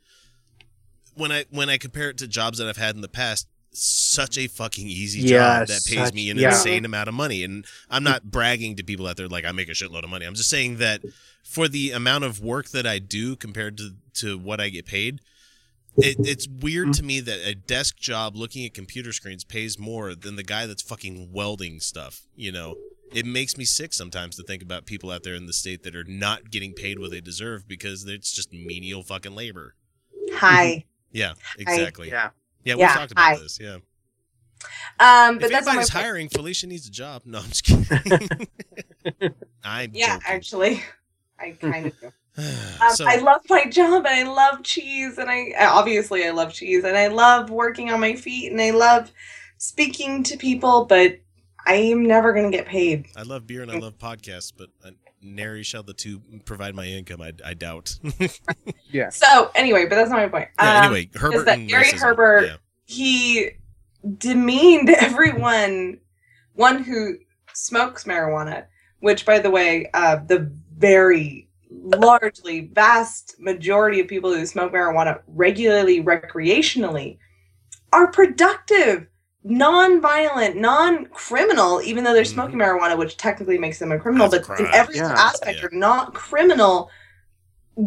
[1.15, 4.37] when I when I compare it to jobs that I've had in the past, such
[4.37, 6.49] a fucking easy Yeah, job that pays such- me an yeah.
[6.49, 7.43] insane amount of money.
[7.43, 10.25] And I'm not bragging to people out there like I make a shitload of money.
[10.25, 11.01] I'm just saying that
[11.43, 15.21] for the amount of work that I do compared to to what I get paid,
[15.97, 16.97] it, it's weird Mm.
[16.97, 20.65] to me that a desk job looking at computer screens pays more than the guy
[20.67, 22.21] that's fucking welding stuff.
[22.35, 22.75] You know,
[23.11, 25.95] it makes me sick sometimes to think about people out there in the state that
[25.95, 29.75] are not getting paid what they deserve because it's just menial fucking labor.
[30.33, 30.85] Hi.
[31.13, 32.09] Yeah, exactly.
[32.09, 32.29] yeah.
[32.63, 33.35] Yeah, we Yeah, talked about hi.
[33.37, 33.59] this.
[33.59, 33.77] Yeah.
[34.99, 36.03] Um, but if that's anybody's point.
[36.03, 37.23] hiring, Felicia needs a job.
[37.25, 37.85] No, I'm just kidding.
[39.63, 40.21] I'm Yeah, joking.
[40.27, 40.83] actually,
[41.39, 42.11] I kind of do.
[42.81, 46.51] Um, so, I love my job and I love cheese and I obviously I love
[46.51, 49.11] cheese and I love working on my feet and I love
[49.59, 51.19] speaking to people, but
[51.65, 53.05] I am never gonna get paid.
[53.15, 54.91] I love beer and I love podcasts, but uh,
[55.23, 57.21] nary shall the two provide my income.
[57.21, 57.97] I, I doubt.
[58.91, 59.09] Yeah.
[59.09, 60.49] So anyway, but that's not my point.
[60.59, 61.99] yeah, Um, anyway, Herbert that and Gary racism.
[61.99, 62.55] Herbert- Yeah.
[62.85, 63.49] he
[64.17, 65.99] demeaned everyone
[66.53, 67.15] one who
[67.53, 68.65] smokes marijuana
[68.99, 75.19] which by the way uh, the very largely vast majority of people who smoke marijuana
[75.27, 77.17] regularly recreationally
[77.91, 79.07] are productive
[79.43, 82.33] non-violent non-criminal even though they're Mhm.
[82.33, 85.11] smoking marijuana which technically makes them a criminal That's but a in every Yeah.
[85.11, 85.65] aspect Yeah.
[85.65, 86.89] are not criminal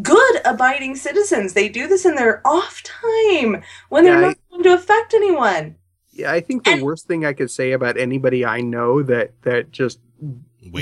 [0.03, 4.63] good abiding citizens they do this in their off time when they're Yeah, not going
[4.65, 5.77] to affect anyone
[6.13, 9.33] Yeah, I think the And- worst thing I could say about anybody I know that
[9.43, 9.99] that just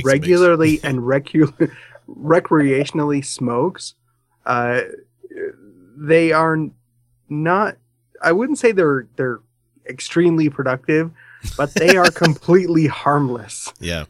[0.03, 1.71] regularly and recu-
[2.09, 3.95] recreationally smokes,
[4.47, 4.83] uh,
[5.97, 6.57] they are
[7.29, 7.77] not.
[8.23, 9.41] I wouldn't say they're they're
[9.89, 11.11] extremely productive,
[11.57, 13.73] but they are completely harmless.
[13.81, 14.05] Yeah.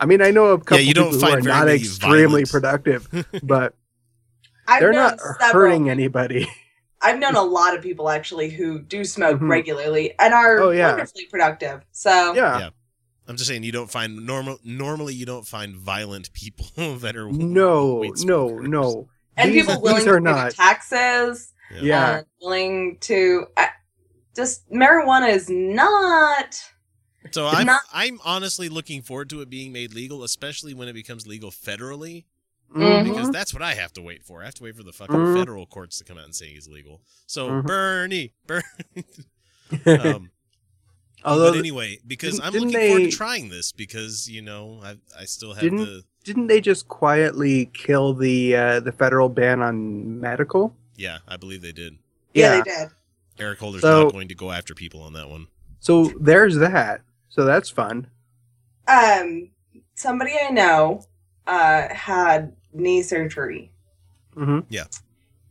[0.00, 2.50] I mean, I know a couple you don't people find who are not extremely violent-
[2.50, 3.08] productive,
[3.42, 3.74] but
[4.78, 6.48] they're not several- hurting anybody.
[7.00, 9.48] I've known a lot of people actually who do smoke Mhm.
[9.48, 10.88] regularly and are Oh, yeah.
[10.90, 11.82] wonderfully productive.
[11.92, 12.58] So Yeah.
[12.58, 12.70] Yeah.
[13.28, 14.58] I'm just saying you don't find normal.
[14.64, 16.66] Normally, you don't find violent people
[16.98, 19.08] that are No, no, no.
[19.36, 20.52] and These- people willing to pay not.
[20.54, 21.80] taxes, Yeah.
[21.82, 22.16] Yeah.
[22.18, 23.66] and willing to uh,
[24.36, 26.60] just marijuana is not.
[27.32, 30.92] So I'm not- I'm honestly looking forward to it being made legal, especially when it
[30.94, 32.24] becomes legal federally,
[32.74, 33.04] Mhm.
[33.04, 34.42] because that's what I have to wait for.
[34.42, 35.38] I have to wait for the fucking Mhm.
[35.38, 37.02] federal courts to come out and say it's legal.
[37.26, 37.66] So Mhm.
[37.66, 38.62] Bernie, Bernie.
[39.86, 40.30] Um,
[41.24, 44.96] Although but anyway, because I'm didn't looking forward to trying this because you know I
[45.18, 49.60] I still have Didn't- the didn't they just quietly kill the uh, the federal ban
[49.60, 50.76] on medical?
[50.96, 51.98] yeah I believe they did.
[52.34, 52.88] Yeah, they did.
[53.38, 55.46] Eric Holder's So- not going to go after people on that one.
[55.80, 57.02] So there's that.
[57.28, 58.08] So that's fun.
[58.86, 59.50] Um,
[59.94, 61.02] somebody I know
[61.46, 63.72] uh, had knee surgery,
[64.34, 64.84] hmm Yeah.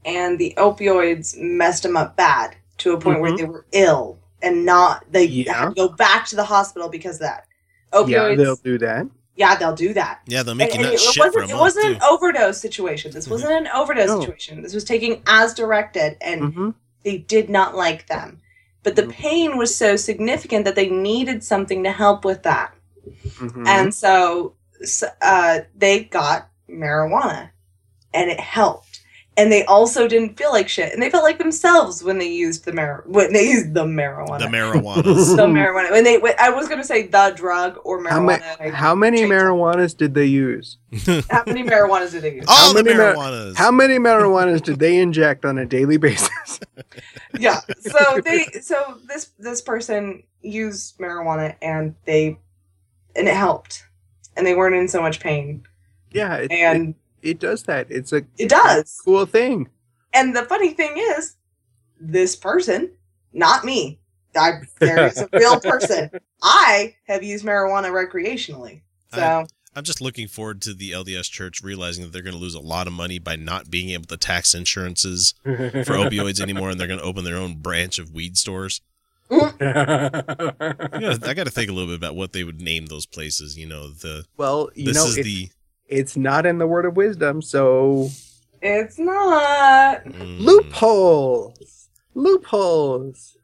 [0.05, 3.37] and the opioids messed them up bad to a point where Mhm.
[3.37, 5.53] they were ill and not they Yeah.
[5.53, 7.45] had to go back to the hospital because of that.
[7.93, 9.07] Yeah, Opioids, they'll do that.
[9.35, 10.21] yeah, they'll do that.
[10.27, 11.85] Yeah, they'll make And- you and not it shit for a wasn't, month it wasn't
[11.85, 11.91] too.
[11.93, 13.11] an overdose situation.
[13.11, 14.19] This wasn't an overdose No.
[14.19, 14.61] situation.
[14.61, 16.69] This was taking as directed, and hmm
[17.07, 18.29] they did not like them.
[18.83, 19.11] But the Mhm.
[19.23, 22.73] pain was so significant that they needed something to help with that.
[23.39, 27.49] hmm And so s- uh, they got marijuana,
[28.13, 28.86] and it helped.
[29.37, 32.65] And they also didn't feel like shit, and they felt like themselves when they used
[32.65, 34.39] the mar when they used the marijuana.
[34.39, 35.35] the marijuanas.
[35.35, 35.91] the marijuana.
[35.91, 38.71] When they, when, I was going to say the drug or how, ma- marijuana.
[38.71, 39.35] How many changed it.
[39.35, 40.77] marijuanas did they use?
[41.29, 42.45] how many marijuanas did they use?
[42.47, 43.55] All the many mar- marijuanas.
[43.55, 46.59] How many marijuanas did they inject on a daily basis?
[47.39, 52.37] yeah so they so this this person used marijuana and they
[53.15, 53.85] and it helped
[54.35, 55.63] and they weren't in so much pain
[56.11, 57.87] yeah, it, and it, it does that.
[57.89, 59.69] It's a it does cool thing.
[60.13, 61.35] and the funny thing is
[61.99, 62.91] this person
[63.33, 63.99] not me
[64.35, 66.11] I, there is a real person
[66.43, 68.81] i have used marijuana recreationally
[69.13, 72.41] so I- I'm just looking forward to the LDS Church realizing that they're going to
[72.41, 76.71] lose a lot of money by not being able to tax insurances for opioids anymore,
[76.71, 78.81] and they're going to open their own branch of weed stores.
[79.29, 83.55] I gotta, I gotta think a little bit about what they would name those places.
[83.55, 85.49] You know, the well, you this know, is it's, the
[85.87, 88.09] it's not in the word of wisdom, so
[88.61, 93.37] it's not mm, loopholes, loopholes.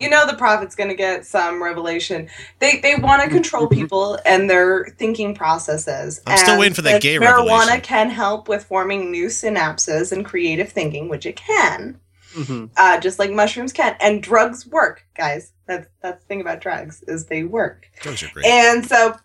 [0.00, 4.18] you know the prophet's going to get some revelation they they want to control people
[4.26, 7.80] and their thinking processes I'm still waiting for that gay marijuana revelation.
[7.80, 11.98] can help with forming new synapses and creative thinking which it can
[12.34, 12.68] Mhm.
[12.76, 13.96] uh, just like mushrooms can.
[13.98, 15.52] And drugs work, guys.
[15.66, 17.86] That's that's the thing about drugs is they work.
[18.02, 18.44] Drugs are great.
[18.44, 19.16] And so,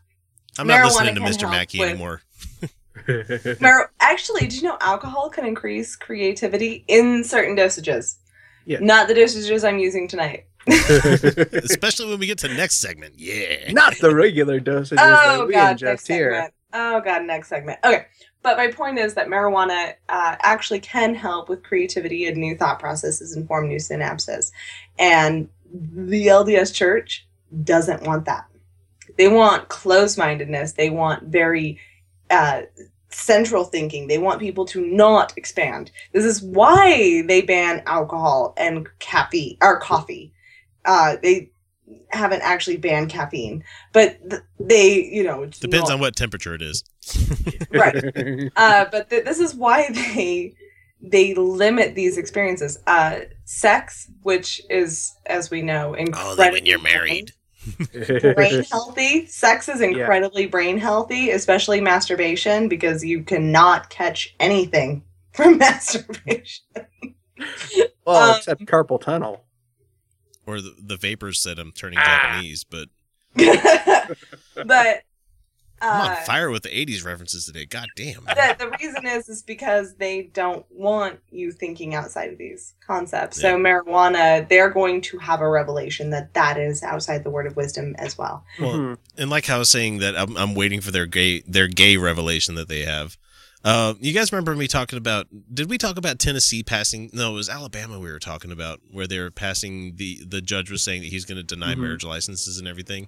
[0.58, 1.50] I'm not listening to Mr.
[1.50, 2.22] Mackey with- anymore.
[3.62, 8.18] mar- actually, did you know alcohol can increase creativity in certain dosages?
[8.66, 8.80] Yeah.
[8.80, 10.46] Not the dosages I'm using tonight.
[10.68, 13.16] Especially when we get to next segment.
[13.18, 13.72] Yeah.
[13.72, 16.34] Not the regular dosages oh that we god, ingest next here.
[16.34, 16.54] segment.
[16.74, 17.80] Oh god, next segment.
[17.84, 18.06] Okay,
[18.44, 22.80] but my point is that marijuana uh, actually can help with creativity and new thought
[22.80, 24.52] processes and form new synapses,
[25.00, 27.28] and the LDS Church
[27.64, 28.46] doesn't want that.
[29.18, 30.74] They want closed-mindedness.
[30.74, 31.80] They want very
[32.30, 32.64] uh,
[33.10, 34.08] central thinking.
[34.08, 35.92] They want people to not expand.
[36.14, 40.34] This is why they ban alcohol and caffeine or coffee.
[40.86, 41.52] Uh, they
[42.10, 46.54] haven't actually banned caffeine, but th- they, you know, it's Depends not- on what temperature
[46.54, 46.84] it is.
[47.72, 48.52] right.
[48.56, 50.54] Uh, but th- this is why they
[51.02, 52.78] they limit these experiences.
[52.88, 57.34] Uh, sex, which is, as we know, incredibly Only when you're married.
[58.36, 59.26] brain healthy.
[59.28, 65.04] Sex is incredibly brain healthy, especially masturbation, because you cannot catch anything
[65.34, 66.64] from masturbation.
[68.06, 69.44] well, Um, except carpal tunnel.
[70.46, 72.32] Or the, the vapors said I'm turning Ah.
[72.34, 72.90] Japanese, but
[74.66, 75.04] but
[75.82, 77.66] I'm on uh, fire with the 80s references today.
[77.66, 78.24] God damn.
[78.26, 83.42] the, the reason is is because they don't want you thinking outside of these concepts.
[83.42, 87.56] So marijuana, they're going to have a revelation that that is outside the word of
[87.56, 88.44] wisdom as well.
[88.60, 88.98] Well, Mhm.
[89.18, 92.56] and like I was saying that I'm, I'm waiting for their gay their gay revelation
[92.56, 93.18] that they have.
[93.64, 95.28] Uh, you guys remember me talking about?
[95.54, 97.12] Did we talk about Tennessee passing?
[97.14, 98.00] No, it was Alabama.
[98.00, 101.26] We were talking about where they were passing the the judge was saying that he's
[101.26, 101.80] going to deny Mhm.
[101.80, 103.08] marriage licenses and everything.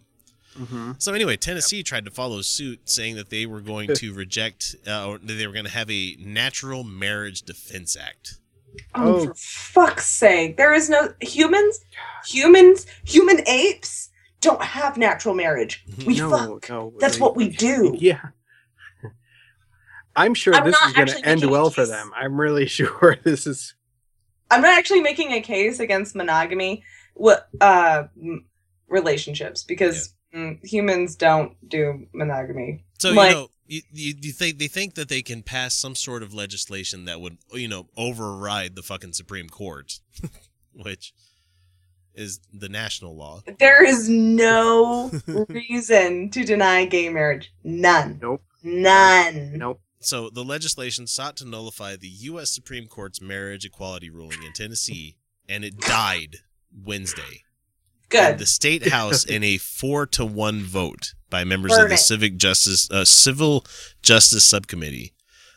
[0.57, 1.01] Mhm.
[1.01, 5.07] So anyway, Tennessee tried to follow suit, saying that they were going to reject uh,
[5.07, 8.35] or that they were going to have a natural marriage defense act.
[8.95, 9.25] Oh, Oh.
[9.27, 10.57] for fuck's sake.
[10.57, 11.79] There is no humans,
[12.25, 14.09] humans, human apes
[14.41, 15.85] don't have natural marriage.
[16.05, 16.69] We no, fuck.
[16.69, 16.93] no.
[16.99, 17.95] That's they- what we do.
[17.97, 18.19] Yeah.
[20.15, 22.11] I'm sure I'm this is going to end well for them.
[22.15, 23.73] I'm really sure this is.
[24.51, 26.83] I'm not actually making a case against monogamy
[27.15, 28.03] what uh
[28.87, 32.83] relationships because Mm, humans don't do monogamy.
[32.99, 35.95] So Like- you know, you, you, you think they think that they can pass some
[35.95, 39.99] sort of legislation that would you know override the fucking Supreme Court,
[40.73, 41.13] which
[42.13, 43.41] is the national law.
[43.59, 45.11] There is no
[45.47, 47.53] reason to deny gay marriage.
[47.63, 48.19] None.
[48.21, 48.43] Nope.
[48.63, 49.57] None.
[49.57, 49.81] Nope.
[49.99, 52.49] So the legislation sought to nullify the U.S.
[52.53, 55.15] Supreme Court's marriage equality ruling in Tennessee,
[55.47, 56.37] and it died
[56.85, 57.43] Wednesday.
[58.13, 58.37] Good.
[58.37, 61.99] the state house in a four to one vote by members Burn of the it.
[61.99, 63.65] civic justice uh, civil
[64.01, 65.13] justice subcommittee.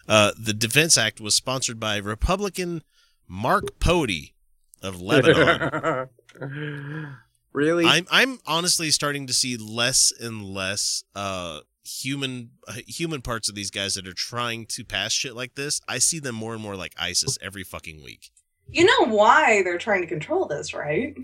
[0.08, 2.82] Uh, the Defense Act was sponsored by Republican
[3.28, 4.34] Mark Pody
[4.82, 6.08] of Lebanon.
[7.52, 7.84] really?
[7.84, 13.54] I'm I'm honestly starting to see less and less uh, human uh, human parts of
[13.54, 15.80] these guys that are trying to pass shit like this.
[15.88, 18.30] I see them more and more like ISIS every fucking week.
[18.68, 21.16] You know why they're trying to control this, right?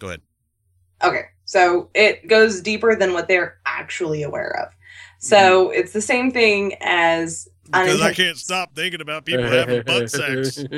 [0.00, 0.22] Go ahead.
[1.02, 4.74] Okay, so it goes deeper than what they're actually aware of.
[5.18, 5.78] So mm-hmm.
[5.78, 10.64] it's the same thing as Because I can't stop thinking about people having butt sex.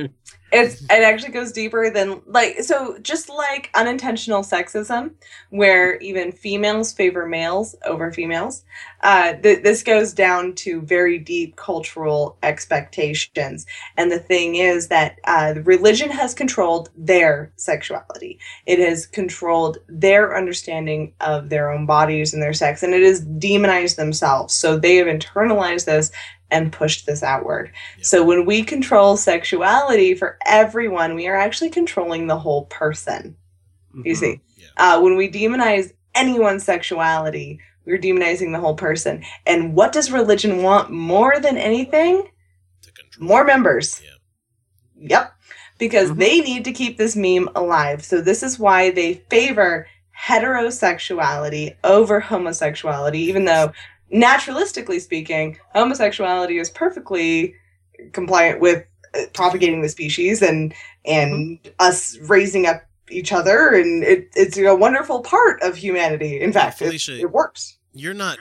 [0.53, 5.13] it's it actually goes deeper than like so just like unintentional sexism
[5.51, 8.65] where even females favor males over females
[9.03, 13.67] uh th- this goes down to very deep cultural expectations.
[13.97, 18.39] And the thing is that uh religion has controlled their sexuality.
[18.67, 23.21] It has controlled their understanding of their own bodies and their sex and it has
[23.21, 24.55] demonized themselves.
[24.55, 26.13] So they have internalized this
[26.53, 28.05] and pushed this outward Yep.
[28.07, 33.37] so when we control sexuality for everyone, we are actually controlling the whole person.
[34.05, 34.67] You see, Yeah.
[34.77, 39.25] uh, when we demonize anyone's sexuality, we're demonizing the whole person.
[39.47, 42.29] And what does religion want more than anything?
[42.83, 42.91] To.
[43.19, 44.01] More members.
[44.03, 44.11] Yeah.
[45.09, 45.33] Yep.
[45.79, 46.19] Because Mhm.
[46.19, 48.05] they need to keep this meme alive.
[48.05, 49.87] So this is why they favor
[50.27, 53.73] heterosexuality over homosexuality, even though
[54.13, 57.55] naturalistically speaking, homosexuality is perfectly
[58.13, 58.85] compliant with
[59.15, 64.75] uh, propagating the species and and us raising up each other and it, it's a
[64.75, 68.39] wonderful part of humanity in fact it, Felicia, it works You're not.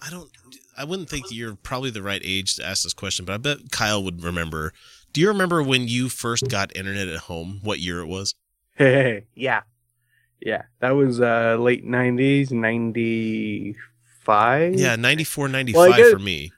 [0.00, 0.30] I don't.
[0.76, 3.72] I wouldn't think you're probably the right age to ask this question, but I bet
[3.72, 4.72] Kyle would remember.
[5.12, 7.60] Do you remember when you first got internet at home?
[7.64, 8.34] What year it was?
[8.76, 9.62] Hey, yeah.
[10.40, 10.62] Yeah.
[10.80, 12.50] That was uh late 90s,
[14.32, 14.74] 95.
[14.74, 16.52] Yeah, 94, 95 Well, guess- for me.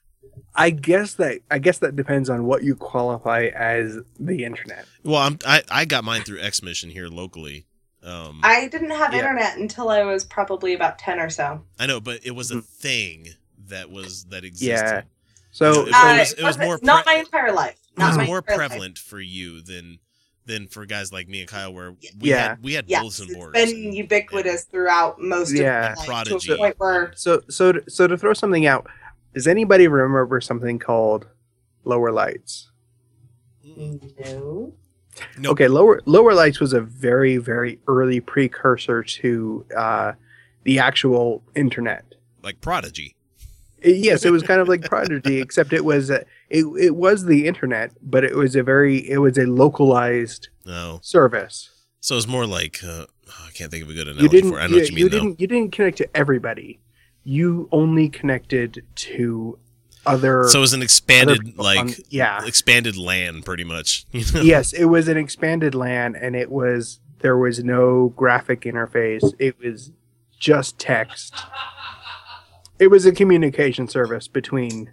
[0.53, 4.85] I guess that I guess that depends on what you qualify as the internet.
[5.05, 7.67] Well, I'm, I I got mine through XMission here locally.
[8.03, 9.21] Um, I didn't have Yeah.
[9.21, 11.63] internet until I was probably about 10 or so.
[11.79, 12.65] I know, but it was a Mhm.
[12.65, 13.29] thing
[13.69, 14.67] that was that existed.
[14.67, 15.03] Yeah.
[15.53, 17.77] So, It- so it Uh, was- it was wasn't- more not my entire life.
[17.97, 18.69] It was more entire life.
[18.71, 19.99] prevalent for you than
[20.51, 22.49] than for guys like me and Kyle, where we Yeah.
[22.51, 23.53] had we had Yes, bulletin it's boards.
[23.55, 25.93] been and- ubiquitous throughout most Yeah.
[25.93, 26.49] of my life Prodigy.
[26.49, 28.87] to point where so so to, so to throw something out,
[29.35, 31.27] does anybody remember something called
[31.85, 32.71] lower lights?
[33.65, 34.73] no.
[35.39, 35.53] Nope.
[35.53, 40.13] Okay, lower lower lights was a very very early precursor to uh,
[40.65, 42.05] the actual internet.
[42.43, 43.17] like Prodigy.
[43.83, 47.47] Yes, it was kind of like Prodigy, except it was a, it it was the
[47.47, 51.71] internet, but it was a very it was a localized No, service.
[52.01, 54.51] so it's more like uh, oh, I can't think of a good analogy You didn't
[54.53, 54.59] for.
[54.59, 54.63] it.
[54.63, 55.19] I know you, what you you mean though.
[55.21, 56.81] didn't you didn't connect to everybody.
[57.25, 59.59] You only connected to
[60.07, 60.49] other.
[60.49, 62.45] So it was an expanded like on- yeah.
[62.47, 64.07] expanded land, pretty much.
[64.13, 64.41] You know?
[64.41, 69.35] yes, it was an expanded LAN, and it was there was no graphic interface.
[69.39, 69.93] It was
[70.39, 71.35] just text.
[72.79, 74.93] It was a communication service between.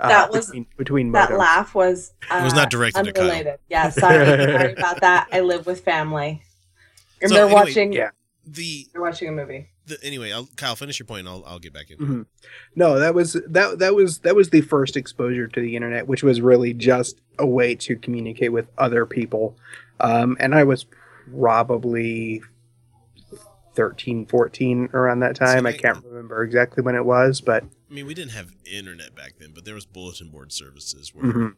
[0.00, 1.38] Uh, That was- between, between That modems.
[1.38, 3.24] laugh was uh, It was not directed to Kyle.
[3.24, 3.58] unrelated.
[3.68, 5.28] Yeah, sorry, sorry about that.
[5.32, 6.42] I live with family.
[7.20, 8.10] And So, they're anyway, watching yeah.
[8.46, 9.68] The, they're watching a movie.
[9.86, 11.20] the anyway, I'll, Kyle, finish your point.
[11.20, 11.98] And I'll I'll get back in.
[11.98, 12.26] Mhm.
[12.76, 16.22] No, that was that that was that was the first exposure to the internet, which
[16.22, 19.56] was really just a way to communicate with other people.
[20.00, 20.86] Um, and I was
[21.38, 22.40] probably
[23.74, 25.66] 13, 14 around that time.
[25.66, 29.14] I I- can't remember exactly when it was, but I mean, we didn't have internet
[29.14, 31.14] back then, but there was bulletin board services.
[31.14, 31.54] Where, mhm.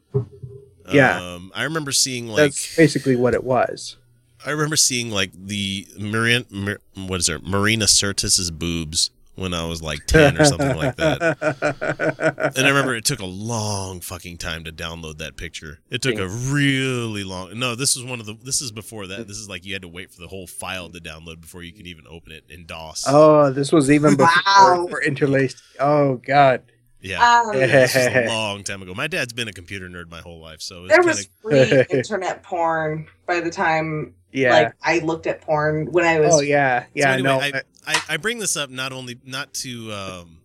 [0.92, 1.20] Yeah.
[1.20, 3.96] Um, I remember seeing like that's basically what it was.
[4.44, 9.10] I remember seeing like the Marina, Mar- what is it, Marina Sirtis's boobs
[9.40, 12.52] when I was like ten or something like that.
[12.56, 15.78] And I remember it took a long fucking time to download that picture.
[15.90, 17.58] It took a really long.
[17.58, 18.34] No, this was one of the.
[18.34, 19.26] This is before that.
[19.26, 21.72] This is like you had to wait for the whole file to download before you
[21.72, 23.04] could even open it in DOS.
[23.08, 24.86] Oh, this was even before Wow.
[24.90, 25.62] for interlaced.
[25.78, 26.62] Oh God.
[27.00, 27.16] yeah.
[27.46, 28.92] Um, Yeah, this was a long time ago.
[28.94, 31.26] My dad's been a computer nerd my whole life, so it's there kind was of
[31.42, 34.52] free internet porn by the time Yeah.
[34.52, 36.86] like I looked at porn when I was oh yeah.
[36.94, 37.12] Yeah.
[37.12, 37.40] anyway, no.
[37.40, 40.38] I, I, I bring this up not only not to um,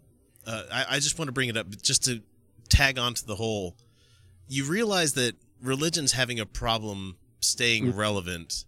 [0.48, 2.22] uh, I, I just want to bring it up just to
[2.70, 3.76] tag on to the whole.
[4.48, 7.98] You realize that religion's having a problem staying Mm.
[7.98, 8.66] relevant,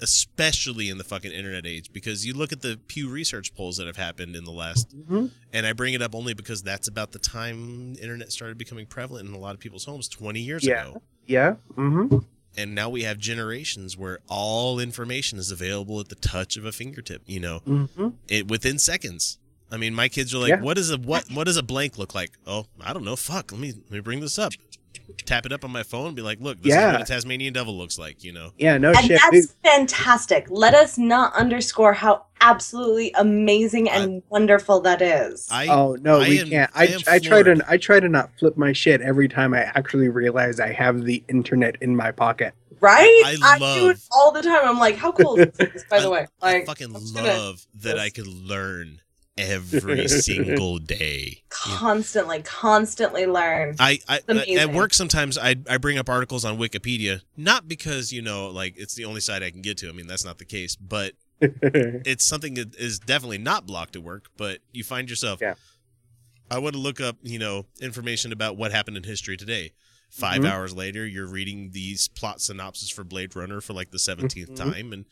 [0.00, 1.92] especially in the fucking internet age.
[1.92, 5.30] Because you look at the Pew Research polls that have happened in the last, Mhm.
[5.52, 9.28] and I bring it up only because that's about the time internet started becoming prevalent
[9.28, 10.88] in a lot of people's homes twenty years Yeah.
[10.90, 11.02] ago.
[11.26, 11.54] yeah.
[11.76, 12.18] Mm-hmm.
[12.56, 16.72] And now we have generations where all information is available at the touch of a
[16.72, 17.22] fingertip.
[17.26, 18.08] You know, Mm-hmm.
[18.28, 19.38] it within seconds.
[19.72, 20.60] I mean, my kids are like, Yeah.
[20.60, 21.24] "What is a what?
[21.32, 23.16] What does a blank look like?" Oh, I don't know.
[23.16, 23.50] Fuck.
[23.50, 24.52] Let me let me bring this up.
[25.26, 26.08] Tap it up on my phone.
[26.08, 28.52] and Be like, "Look, this is what a Tasmanian devil looks like." You know.
[28.58, 28.78] Yeah.
[28.78, 29.20] No and shit.
[29.20, 29.50] that's dude.
[29.64, 30.46] fantastic.
[30.50, 35.48] Let us not underscore how absolutely amazing and wonderful that is.
[35.50, 36.70] I Oh no, I we am- can't.
[36.74, 37.64] I I I try to.
[37.68, 41.22] I try to not flip my shit every time I actually realize I have the
[41.28, 42.54] internet in my pocket.
[42.80, 43.22] right?
[43.42, 44.60] I do it all the time.
[44.64, 46.26] I'm like, how cool is this, by the way?
[46.42, 48.12] I Like, fucking I'm just gonna love that I this.
[48.14, 49.00] could learn
[49.36, 51.42] every single day.
[51.66, 53.76] You know, constantly, constantly learn.
[53.78, 58.22] I, I at work sometimes I I bring up articles on Wikipedia not because you
[58.22, 59.88] know like it's the only site I can get to.
[59.88, 64.02] I mean that's not the case, but it's something that is definitely not blocked at
[64.02, 65.40] work, but you find yourself.
[65.40, 65.54] Yeah.
[66.50, 69.72] I want to look up, you know, information about what happened in history today.
[70.10, 70.48] 5 Mhm.
[70.48, 74.56] hours later, you're reading these plot synopses for Blade Runner for like the 17th Mhm.
[74.56, 75.06] time and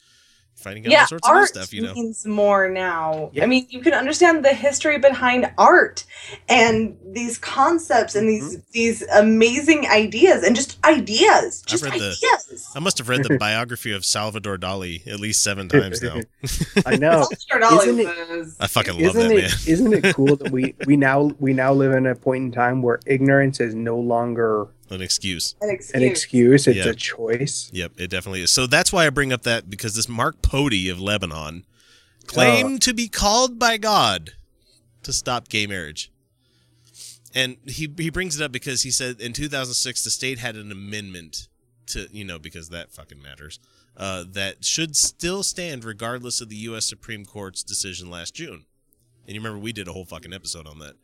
[0.55, 1.93] finding out yeah, all sorts of new stuff, you know.
[1.95, 3.31] means more now.
[3.33, 3.43] Yeah.
[3.43, 6.05] I mean, you can understand the history behind art
[6.49, 8.61] and these concepts and these Mm-hmm.
[8.73, 12.71] these amazing ideas and just ideas, just read the- ideas.
[12.75, 16.21] I must have read the biography of Salvador Dali at least seven times now.
[16.87, 17.27] I know.
[17.49, 19.51] Salvador Dali Isn't it- I fucking love isn't that it man.
[19.67, 22.83] isn't it cool that we we now we now live in a point in time
[22.83, 25.55] where ignorance is no longer An excuse.
[25.61, 25.95] an excuse.
[25.95, 26.89] an excuse; it's Yeah.
[26.89, 27.71] a choice.
[27.73, 28.51] Yep, it definitely is.
[28.53, 31.65] So that's why I bring up that because this Mark Pody of Lebanon
[32.27, 34.33] claimed to be called by God
[35.03, 36.11] to stop gay marriage.
[37.35, 40.71] And he he brings it up because he said in 2006 the state had an
[40.71, 41.49] amendment
[41.87, 43.59] to you know because that fucking matters
[43.97, 46.85] uh, that should still stand regardless of the U.S.
[46.87, 48.67] Supreme Court's decision last June.
[49.27, 50.95] And you remember we did a whole fucking episode on that.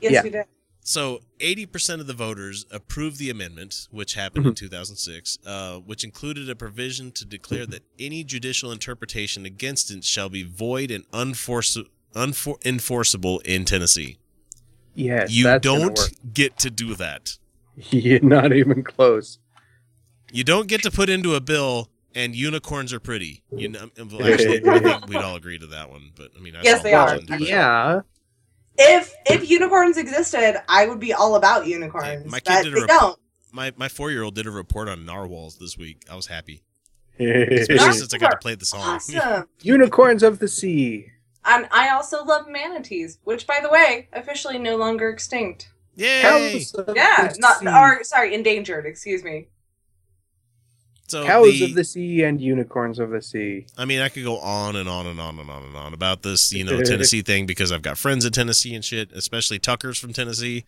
[0.00, 0.22] Yes, Yeah.
[0.22, 0.44] we did.
[0.82, 6.48] So, 80% of the voters approved the amendment, which happened in 2006, uh, which included
[6.48, 11.84] a provision to declare that any judicial interpretation against it shall be void and unforce-
[12.14, 14.18] unfor- enforceable in Tennessee.
[14.94, 16.10] Yes, You that's don't work.
[16.32, 17.38] get to do that.
[17.90, 19.38] You're not even close.
[20.32, 23.42] You don't get to put into a bill and unicorns are pretty.
[23.54, 26.10] You know, actually, I think we'd all agree to that one.
[26.16, 27.18] But I mean, I Yes, they are.
[27.28, 28.00] But- Yeah.
[28.82, 32.24] If if unicorns existed, I would be all about unicorns.
[32.30, 33.18] my kid but did a they rep- don't.
[33.52, 36.04] My my four year old did a report on narwhals this week.
[36.10, 36.62] I was happy,
[37.18, 38.80] especially Narwhals since I got to play the song.
[38.80, 39.48] Awesome.
[39.62, 41.06] Unicorns of the sea.
[41.44, 45.70] and I also love manatees, which, by the way, officially no longer extinct.
[45.96, 46.22] Yay!
[46.22, 47.66] Cows Yeah, not sea.
[47.68, 48.86] or sorry, endangered.
[48.86, 49.48] Excuse me.
[51.10, 53.66] So Cows the, of the sea and unicorns of the sea.
[53.76, 56.22] I mean, I could go on and on and on and on and on about
[56.22, 59.98] this, you know, Tennessee thing because I've got friends in Tennessee and shit, especially Tucker's
[59.98, 60.64] from Tennessee.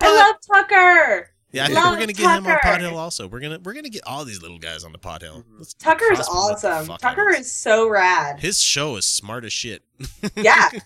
[0.00, 1.30] I love Tucker.
[1.50, 3.26] Yeah, I think Love we're gonna get him on Pod Hell also.
[3.26, 5.38] We're gonna we're gonna get all these little guys on the Pod Hell.
[5.38, 5.58] Mm-hmm.
[5.58, 6.86] Let's Tucker is cross promote the awesome.
[6.86, 8.38] fuck out of Tucker is so rad.
[8.38, 9.82] His show is smart as shit.
[10.36, 10.68] Yeah.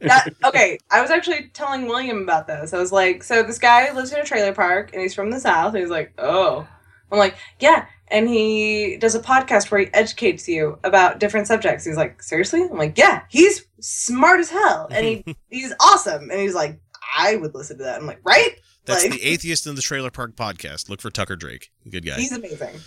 [0.00, 2.72] That, okay, I was actually telling William about this.
[2.72, 5.38] I was like, so this guy lives in a trailer park and he's from the
[5.38, 5.74] South.
[5.74, 6.66] And he's like, oh.
[7.12, 7.86] I'm like, yeah.
[8.10, 11.84] And he does a podcast where he educates you about different subjects.
[11.84, 12.62] He's like, seriously?
[12.62, 13.22] I'm like, yeah.
[13.28, 14.88] He's smart as hell.
[14.90, 16.30] And he, he's awesome.
[16.30, 16.80] And he's like,
[17.16, 18.00] I would listen to that.
[18.00, 18.50] I'm like, right?
[18.84, 20.88] That's Like- the Atheist in the Trailer Park podcast.
[20.88, 21.70] Look for Tucker Drake.
[21.88, 22.14] Good guy.
[22.16, 22.80] He's amazing.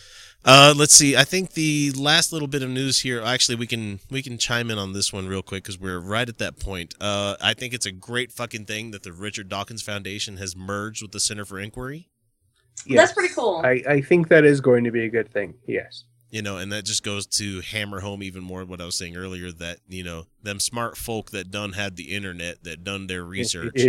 [0.44, 1.16] Uh, let's see.
[1.16, 3.22] I think the last little bit of news here.
[3.22, 6.28] Actually, we can we can chime in on this one real quick because we're right
[6.28, 6.96] at that point.
[7.00, 11.04] Uh, I think it's a great fucking thing that the Richard Dawkins Foundation has merged
[11.04, 12.10] with the Center for Inquiry.
[12.88, 13.62] That's pretty cool.
[13.64, 15.56] I, I think that is going to be a good thing.
[15.68, 16.04] Yes.
[16.30, 19.18] You know, and that just goes to hammer home even more what I was saying
[19.18, 23.24] earlier that you know them smart folk that done had the internet that done their
[23.38, 23.82] research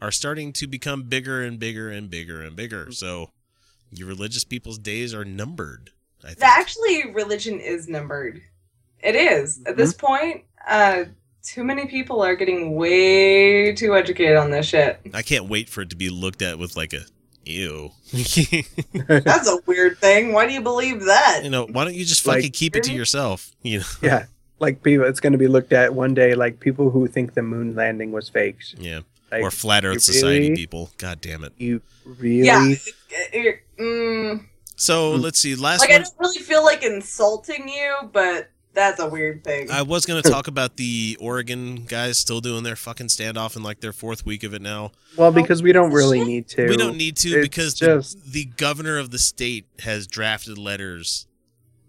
[0.00, 2.90] are starting to become bigger and bigger and bigger and bigger.
[2.90, 3.30] So
[3.90, 5.90] your religious people's days are numbered.
[6.22, 6.42] I think.
[6.42, 8.40] Actually, religion is numbered.
[9.00, 9.60] It is.
[9.66, 11.04] At this point, uh,
[11.42, 15.00] too many people are getting way too educated on this shit.
[15.12, 17.02] I can't wait for it to be looked at with like a
[17.46, 17.92] ew.
[19.08, 20.32] That's a weird thing.
[20.32, 21.40] Why do you believe that?
[21.44, 23.50] you know, why don't you just Like- fucking keep it to yourself?
[23.62, 24.26] You know, yeah.
[24.60, 27.42] Like people, it's going to be looked at one day like people who think the
[27.42, 28.74] moon landing was fakes.
[28.78, 29.00] yeah.
[29.32, 30.90] Like, or flat Earth Society really- people.
[30.98, 31.52] God damn it.
[31.58, 32.46] You really?
[32.46, 32.74] Yeah.
[33.32, 34.44] It- mm,
[34.76, 35.22] So Mm.
[35.22, 35.54] let's see.
[35.56, 39.70] Last like, I don't really feel like insulting you, but that's a weird thing.
[39.70, 43.62] I was going to talk about the Oregon guys still doing their fucking standoff in
[43.62, 44.92] like their fourth week of it now.
[45.16, 46.68] Well, because we don't really need to.
[46.68, 50.58] We don't need to It's because the, just- the governor of the state has drafted
[50.58, 51.26] letters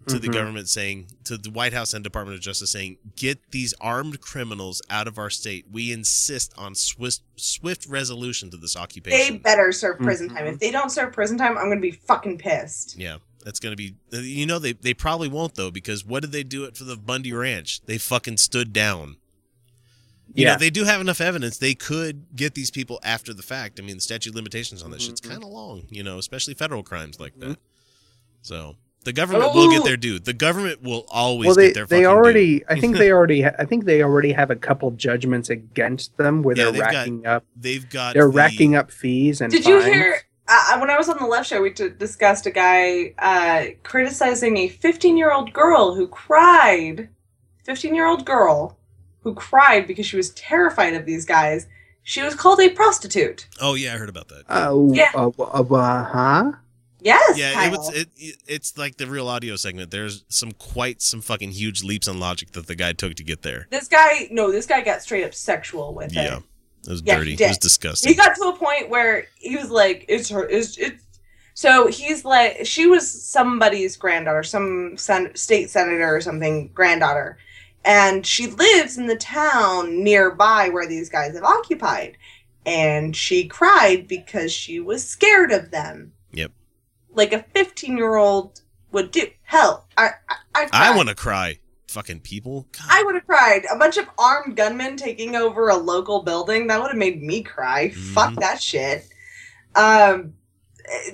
[0.08, 0.32] to the Mhm.
[0.34, 4.80] government saying to the White House and Department of Justice saying get these armed criminals
[4.88, 5.64] out of our state.
[5.72, 9.18] We insist on swift swift resolution to this occupation.
[9.34, 10.44] they better serve prison time.
[10.44, 10.52] Mhm.
[10.52, 12.96] If they don't serve prison time, I'm going to be fucking pissed.
[12.96, 13.16] yeah,
[13.46, 13.94] that's gonna be.
[14.10, 16.96] You know they they probably won't though because what did they do it for the
[16.96, 17.80] Bundy Ranch?
[17.86, 19.16] They fucking stood down.
[20.34, 20.52] You Yeah.
[20.54, 21.56] know they do have enough evidence.
[21.56, 23.78] They could get these people after the fact.
[23.78, 25.30] I mean the statute of limitations on that shit's Mhm.
[25.30, 25.84] kind of long.
[25.88, 27.56] You know, especially federal crimes like that.
[28.42, 28.76] So.
[29.04, 30.18] The government will get their due.
[30.18, 32.64] The government will always well, they get their they fucking already.
[32.68, 33.42] I think they already.
[33.42, 36.80] Ha- I think they already have a couple judgments against them where Yeah, they're they've
[36.82, 37.44] got racking up.
[37.54, 39.52] They've got They're the- racking up fees and.
[39.52, 39.94] Did you fines.
[39.94, 40.20] hear?
[40.48, 44.56] Uh, when I was on the left show, we t- discussed a guy uh, criticizing
[44.58, 47.08] a 15 year old girl who cried.
[47.64, 48.76] 15 year old girl
[49.22, 51.66] who cried because she was terrified of these guys.
[52.04, 53.48] She was called a prostitute.
[53.60, 54.44] Oh yeah, I heard about that.
[54.48, 55.10] Oh, Yeah.
[55.14, 56.52] uh, uh, uh, huh?
[57.00, 57.94] Yes, yeah, it was.
[57.94, 59.90] It, it, it's like the real audio segment.
[59.90, 63.42] There's some quite some fucking huge leaps in logic that the guy took to get
[63.42, 63.66] there.
[63.70, 66.14] this guy, no, this guy got straight up sexual with it.
[66.14, 66.42] Yeah, it.
[66.86, 67.34] It was Yeah, dirty.
[67.34, 68.10] It was disgusting.
[68.10, 70.48] He got to a point where he was like, "It's her.
[70.48, 71.02] It's it's."
[71.54, 77.38] So he's like, she was somebody's granddaughter, some sen- state senator or something granddaughter,
[77.82, 82.18] and she lives in the town nearby where these guys have occupied,
[82.66, 86.12] and she cried because she was scared of them.
[86.32, 86.52] Yep.
[87.14, 88.60] Like a fifteen-year-old
[88.92, 89.26] would do.
[89.44, 91.58] Hell, I I, I, I want to cry.
[91.96, 92.66] Fucking people.
[92.72, 92.86] God.
[92.90, 93.64] I would have cried.
[93.72, 97.42] A bunch of armed gunmen taking over a local building, that would have made me
[97.42, 97.88] cry.
[97.88, 98.40] Fuck Mhm.
[98.40, 99.08] that shit.
[99.74, 100.34] Um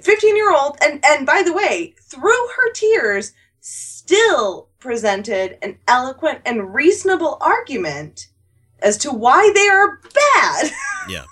[0.03, 6.41] 15 year old and and by the way, through her tears still presented an eloquent
[6.45, 8.26] and reasonable argument
[8.80, 10.01] as to why they are
[10.35, 10.72] bad.
[11.09, 11.24] Yeah.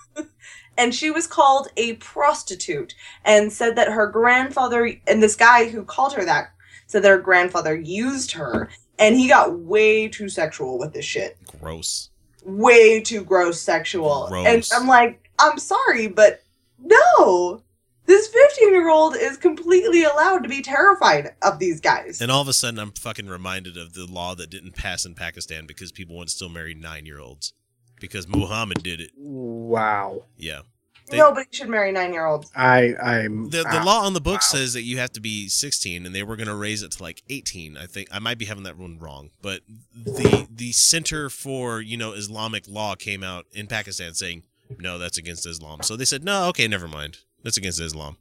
[0.79, 2.95] and she was called a prostitute
[3.25, 6.53] and said that her grandfather and this guy who called her that
[6.87, 8.69] said that her grandfather used her
[9.01, 12.11] and he got way too sexual with this shit Gross.
[12.45, 14.47] way too gross sexual Gross.
[14.47, 16.43] and i'm like i'm sorry but
[16.79, 17.63] no
[18.07, 22.43] this 15 year old is completely allowed to be terrified of these guys And all
[22.43, 25.93] of a sudden, I'm fucking reminded of the law that didn't pass in Pakistan because
[25.93, 27.53] people want to still marry nine year olds
[28.01, 29.13] because Muhammad did it.
[29.17, 30.25] Wow.
[30.37, 30.63] Yeah.
[31.11, 32.51] They- Nobody should marry nine year olds.
[32.55, 34.41] I I'm The, the ah, law on the book wow.
[34.41, 37.03] says that you have to be 16, and they were going to raise it to
[37.03, 37.77] like 18.
[37.77, 39.61] I think I might be having that one wrong, but
[39.95, 44.45] the the Center for you know Islamic Law came out in Pakistan saying
[44.79, 45.83] no, that's against Islam.
[45.83, 48.17] So they said no, okay, never mind, that's against Islam.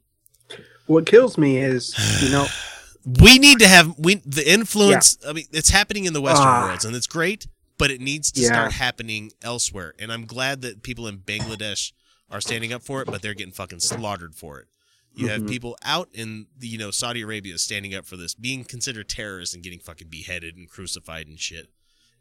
[0.86, 2.46] What kills me is you know
[3.06, 5.16] We need to have we the influence.
[5.26, 6.66] I mean, it's happening in the Western Ah.
[6.66, 7.46] worlds, and it's great,
[7.78, 8.48] but it needs to Yeah.
[8.48, 9.94] start happening elsewhere.
[9.98, 11.92] And I'm glad that people in Bangladesh
[12.30, 14.68] are standing up for it, but they're getting fucking slaughtered for it.
[15.12, 15.48] You have Mhm.
[15.48, 19.54] people out in the, you know Saudi Arabia standing up for this, being considered terrorists
[19.54, 21.72] and getting fucking beheaded and crucified and shit,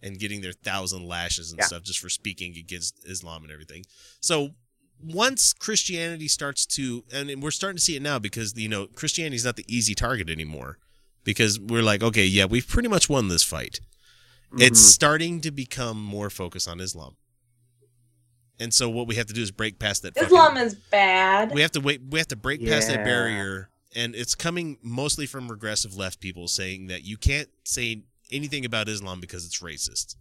[0.02, 1.68] and getting their thousand lashes and Yeah.
[1.68, 3.86] stuff just for speaking against Islam and everything.
[4.20, 4.56] So
[5.00, 9.36] once Christianity starts to, and we're starting to see it now because you know Christianity
[9.36, 10.80] is not the easy target anymore,
[11.24, 13.82] because we're like, okay, yeah, we've pretty much won this fight.
[14.58, 14.84] It's mhm.
[14.92, 17.18] starting to become more focused on Islam,
[18.60, 20.14] and so what we have to do is break past that.
[20.16, 21.52] fucking- Islam is bad.
[21.52, 22.02] we have to wait.
[22.10, 26.48] We have to break past that barrier, and it's coming mostly from regressive left people
[26.48, 30.16] saying that you can't say anything about Islam because it's racist.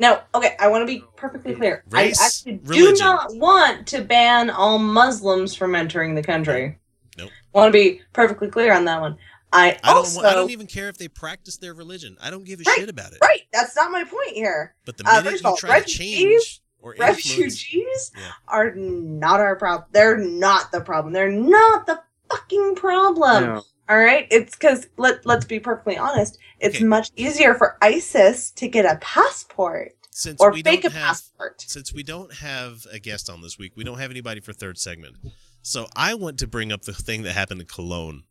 [0.00, 1.82] No, okay, I want to be perfectly clear.
[1.90, 3.04] Race, I actually do religion.
[3.04, 6.78] not want to ban all Muslims from entering the country.
[7.16, 7.30] Nope.
[7.52, 9.16] I want to be perfectly clear on that one.
[9.52, 9.96] I, I don't.
[9.96, 12.16] also I don't even care if they practice their religion.
[12.22, 13.18] I don't give a Right, shit about it.
[13.22, 13.40] right.
[13.52, 14.74] That's not my point here.
[14.84, 16.60] But the Uh, minute first of you all, try to refugees- change
[16.92, 18.30] or Refugees Yeah.
[18.48, 19.88] are not our problem.
[19.92, 21.12] They're not the problem.
[21.12, 23.44] They're not the fucking problem.
[23.44, 23.62] No.
[23.88, 26.38] All right, it's because let let's be perfectly honest.
[26.60, 26.84] It's Okay.
[26.84, 31.06] much easier for ISIS to get a passport since or we fake a don't have
[31.06, 31.64] passport.
[31.66, 34.76] since we don't have a guest on this week, we don't have anybody for third
[34.78, 35.16] segment.
[35.62, 38.24] So I want to bring up the thing that happened in Cologne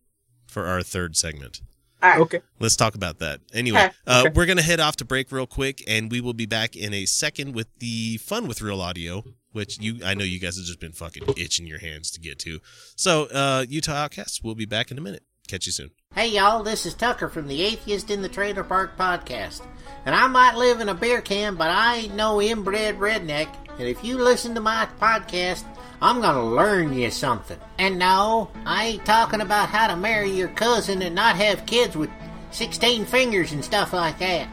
[0.45, 1.61] for our third segment.
[2.03, 2.19] All right.
[2.21, 2.41] Okay.
[2.59, 3.39] Let's talk about that.
[3.53, 3.93] Anyway, Okay.
[4.05, 4.33] uh, Okay.
[4.35, 6.93] we're going to head off to break real quick, and we will be back in
[6.93, 10.65] a second with the fun with real audio, which you I know you guys have
[10.65, 12.59] just been fucking itching your hands to get to.
[12.95, 15.23] So, uh, Utah Outcasts, we'll be back in a minute.
[15.47, 15.91] Catch you soon.
[16.13, 19.61] Hey y'all, this is Tucker from the Atheist in the Trailer Park podcast.
[20.05, 23.47] And I might live in a beer can, but I ain't no inbred redneck.
[23.79, 25.63] And if you listen to my podcast,
[26.01, 27.57] I'm gonna learn you something.
[27.79, 31.95] And no, I ain't talking about how to marry your cousin and not have kids
[31.95, 32.09] with
[32.51, 34.47] 16 fingers and stuff like that.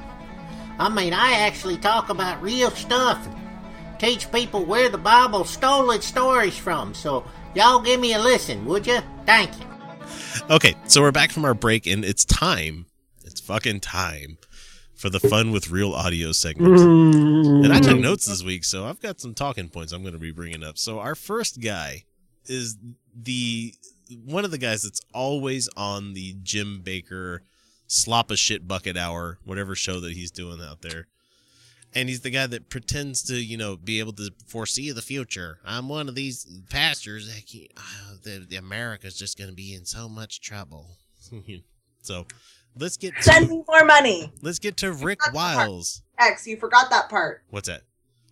[0.78, 3.28] I mean, I actually talk about real stuff
[3.98, 6.94] teach people where the Bible stole its stories from.
[6.94, 7.24] So
[7.54, 9.00] y'all give me a listen, would you?
[9.26, 9.66] Thank you.
[10.50, 12.86] Okay, so we're back from our break, and it's time.
[13.24, 14.36] It's fucking time
[15.04, 16.80] for the fun with real audio segment.
[16.80, 20.18] And I took notes this week, so I've got some talking points I'm going to
[20.18, 20.78] be bringing up.
[20.78, 22.04] So our first guy
[22.46, 22.78] is
[23.14, 23.74] the
[24.24, 27.40] one of the guys that's always on the Jim Bakker
[27.86, 31.06] slop a shit bucket hour, whatever show that he's doing out there.
[31.94, 35.58] And he's the guy that pretends to, you know, be able to foresee the future.
[35.66, 39.74] I'm one of these pastors that can, uh, the, the America's just going to be
[39.74, 40.96] in so much trouble.
[42.00, 42.26] so
[42.78, 44.32] let's get Send to, me more money.
[44.42, 45.34] let's get to Rick That's.
[45.34, 46.02] Wiles.
[46.18, 47.42] X, you forgot that part.
[47.50, 47.82] What's that?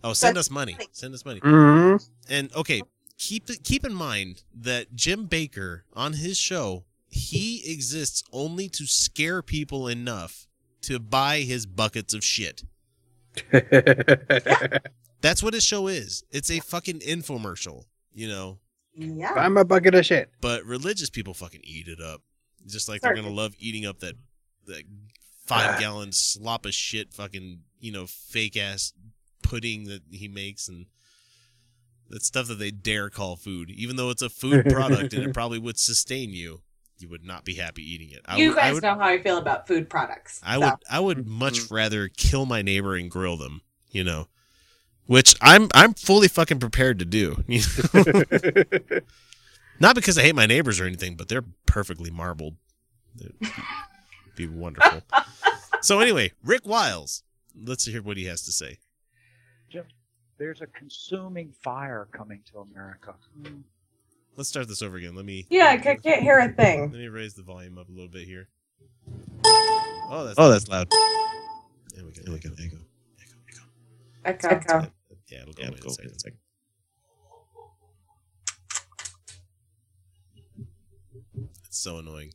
[0.03, 0.73] Oh, send Send us money.
[0.73, 0.87] money.
[0.91, 1.39] Send us money.
[1.41, 2.09] Mhm.
[2.29, 2.81] And okay,
[3.17, 9.41] keep keep in mind that Jim Bakker on his show, he exists only to scare
[9.41, 10.47] people enough
[10.81, 12.63] to buy his buckets of shit.
[15.21, 16.23] That's what his show is.
[16.31, 18.59] It's a fucking infomercial, you know.
[18.95, 19.31] Yeah.
[19.33, 20.29] I'm a bucket of shit.
[20.41, 22.21] But religious people fucking eat it up,
[22.67, 24.15] just like they're gonna love eating up that
[24.67, 24.83] that
[25.45, 28.93] five gallon slop of shit, fucking you know fake ass
[29.41, 30.85] pudding that he makes and
[32.09, 35.33] that stuff that they dare call food, even though it's a food product and it
[35.33, 36.61] probably would sustain you.
[36.99, 38.21] You would not be happy eating it.
[38.25, 40.39] I you would, I guys would, know how I feel about food products.
[40.43, 40.59] I so.
[40.61, 41.31] would, I would mm-hmm.
[41.31, 43.61] much rather kill my neighbor and grill them.
[43.91, 44.27] You know,
[45.05, 47.43] which I'm, I'm fully fucking prepared to do.
[47.47, 47.61] you
[47.93, 48.03] know?
[49.79, 52.55] Not because I hate my neighbors or anything, but they're perfectly marbled.
[54.33, 55.01] It'd be, be wonderful.
[55.81, 57.23] so anyway, Rick Wiles.
[57.55, 58.79] Let's hear what he has to say.
[59.69, 59.85] Jim,
[60.37, 63.13] There's a consuming fire coming to America.
[64.35, 65.15] Let's start this over again.
[65.15, 65.45] Let me.
[65.49, 66.81] Yeah, I can't hear a thing.
[66.81, 68.47] Let me raise the volume up a little bit here.
[69.45, 70.87] Oh, that's oh, that's loud.
[71.93, 72.21] There we go.
[72.23, 72.49] There we go.
[72.49, 72.77] Echo.
[74.25, 74.47] Echo.
[74.47, 74.77] Echo.
[74.77, 74.91] Echo.
[75.27, 75.79] Yeah, it'll go, in, a
[76.19, 76.37] second.
[81.65, 82.31] It's so annoying.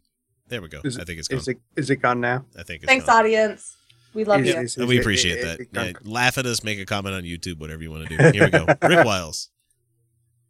[0.49, 0.81] There we go.
[0.85, 1.39] Is I think it's gone.
[1.39, 2.45] Is it is it gone now?
[2.57, 3.23] I think it's Thanks, gone.
[3.25, 3.77] Thanks, audience.
[4.15, 4.61] We love Is- you.
[4.61, 5.61] is- is we appreciate it- that.
[5.61, 5.69] it-
[6.05, 8.23] Yeah, laugh at us, make a comment on YouTube, whatever you want to do.
[8.33, 8.67] Here we go.
[8.83, 9.51] Rick Wiles.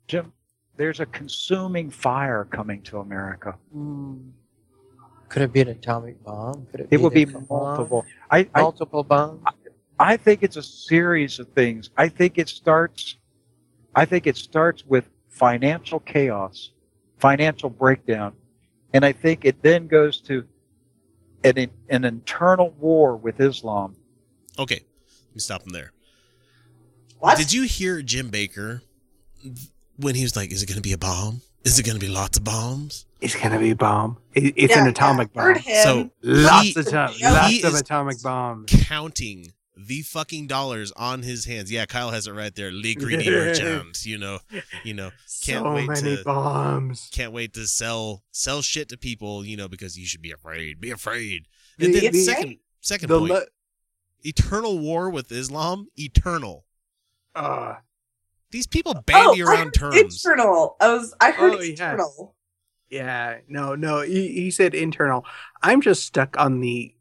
[0.06, 0.32] Jim,
[0.76, 3.56] there's a consuming fire coming to America.
[3.76, 4.30] Mm.
[5.28, 6.66] Could it be an atomic bomb?
[6.70, 7.46] Could it, It will be the bomb?
[7.76, 8.06] multiple.
[8.30, 9.44] I, I, multiple bombs.
[9.98, 11.90] I think it's a series of things.
[11.96, 13.16] I think it starts.
[13.94, 16.70] I think it starts with financial chaos,
[17.18, 18.32] financial breakdown,
[18.92, 20.44] and I think it then goes to
[21.44, 23.96] an an internal war with Islam.
[24.58, 24.80] Okay,
[25.28, 25.92] let me stop him there.
[27.18, 27.36] What?
[27.38, 28.80] Did you hear Jim Bakker
[29.96, 31.40] when he was like, "Is it going to be a bomb?
[31.64, 34.16] Is it going to be lots of bombs?" It's gonna be a bomb.
[34.34, 35.62] It, it's Yeah, an atomic yeah, heard bomb.
[35.64, 35.82] him.
[35.82, 38.70] So Lots he- of time, lots of atomic bombs.
[38.86, 41.70] counting the fucking dollars on his hands.
[41.70, 42.72] Yeah, Kyle has it right there.
[42.72, 43.24] Le greedy.
[44.04, 44.38] You know,
[44.84, 45.10] you know,
[45.42, 47.08] can't so wait to- bombs.
[47.12, 49.44] can't wait to sell sell shit to people.
[49.44, 50.80] You know, because you should be afraid.
[50.80, 51.46] Be afraid.
[51.78, 53.46] The- And then the- second second The point, le-
[54.22, 55.88] eternal war with Islam.
[55.96, 56.64] Eternal.
[57.34, 57.74] uh,
[58.50, 59.96] These people bandy oh, around terms.
[59.96, 60.76] Internal.
[60.80, 61.14] I was.
[61.20, 61.70] I heard Oh, yeah.
[61.70, 62.34] internal.
[62.90, 64.00] yeah, no, no.
[64.00, 65.24] He, he said internal.
[65.62, 66.94] I'm just stuck on the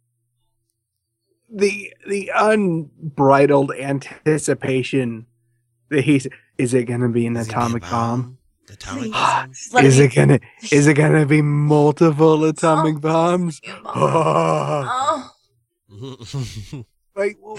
[1.50, 5.26] the the unbridled anticipation
[5.90, 6.28] that he's.
[6.58, 8.38] Is it gonna be an Is it gonna be a atomic bomb?
[8.70, 9.70] Atomic Please.
[9.72, 9.86] bomb.
[9.86, 10.40] Is it gonna
[10.72, 13.62] is it gonna be multiple atomic bombs?
[13.86, 15.32] Oh.
[17.16, 17.58] like well,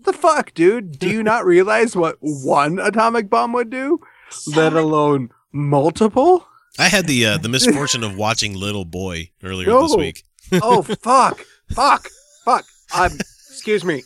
[0.00, 0.98] the fuck, dude?
[0.98, 4.00] Do you not realize what one atomic bomb would do?
[4.46, 6.46] Let alone multiple?
[6.78, 10.24] I had the uh, the misfortune of watching Little Boy earlier this week.
[10.52, 12.08] Oh fuck, fuck,
[12.44, 12.64] fuck.
[12.96, 13.12] Um,
[13.50, 14.02] excuse me.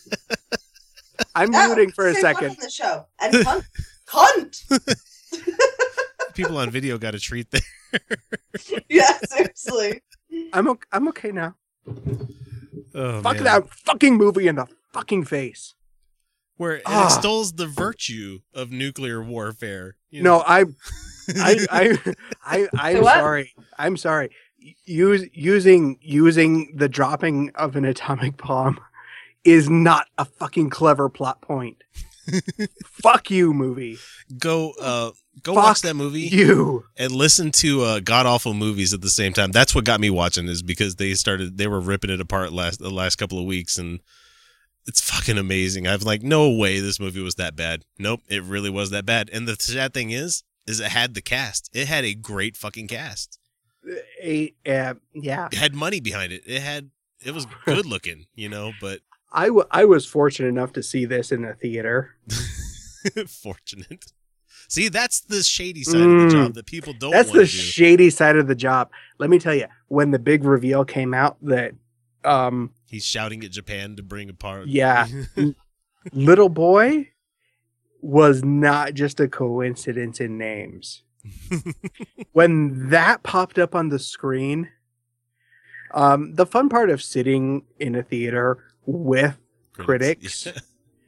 [1.35, 2.51] I'm No, muting for a second.
[2.51, 3.07] on the show.
[3.21, 3.65] And cunt.
[4.09, 4.99] cunt.
[6.35, 8.01] People on video got a treat there.
[8.89, 10.03] yeah, seriously.
[10.53, 11.55] I'm okay, I'm okay now.
[12.95, 13.45] Oh, fuck man.
[13.45, 15.75] that fucking movie in the fucking face.
[16.57, 17.07] Where it Ah.
[17.07, 19.97] extols the virtue of nuclear warfare.
[20.11, 20.39] you know?
[20.39, 20.65] No, I,
[21.37, 21.99] I, I,
[22.75, 23.53] I, I'm sorry.
[23.79, 24.31] I'm sorry.
[24.85, 28.79] Use, using using the dropping of an atomic bomb
[29.45, 31.83] is not a fucking clever plot point.
[32.87, 33.99] Fuck you, movie.
[34.39, 35.11] go uh
[35.43, 36.85] go Fuck watch that movie You.
[36.97, 39.51] and listen to uh god awful movies at the same time.
[39.51, 42.79] That's what got me watching is because they started they were ripping it apart last
[42.79, 44.01] the last couple of weeks and
[44.87, 45.87] it's fucking amazing.
[45.87, 47.85] I've like no way this movie was that bad.
[47.99, 49.31] Nope, it really was that bad.
[49.33, 51.71] And the sad thing is is it had the cast.
[51.73, 53.39] It had a great fucking cast.
[54.23, 55.49] A, uh, yeah.
[55.51, 56.43] It had money behind it.
[56.47, 56.91] It had
[57.25, 59.01] it was good looking, you know, but
[59.33, 62.17] I, w- I was fortunate enough to see this in a theater.
[63.27, 64.13] fortunate.
[64.69, 66.31] See, that's the shady side of Mm.
[66.31, 67.47] the job that people don't That's the do.
[67.47, 68.91] shady side of the job.
[69.19, 71.73] Let me tell you, when the big reveal came out that
[72.25, 74.69] um He's shouting at Japan to bring apart.
[74.69, 75.09] Yeah.
[76.13, 77.09] little boy
[78.01, 81.03] was not just a coincidence in names.
[82.33, 84.71] when that popped up on the screen,
[85.93, 89.39] um, the fun part of sitting in a theater with
[89.75, 90.49] critics,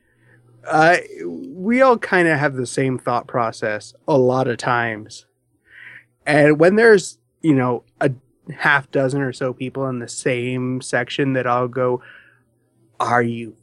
[0.66, 0.96] uh,
[1.26, 5.26] we all kind of have the same thought process a lot of times.
[6.26, 8.10] And when there's, you know, a
[8.56, 12.02] half dozen or so people in the same section that all go,
[13.00, 13.56] Are you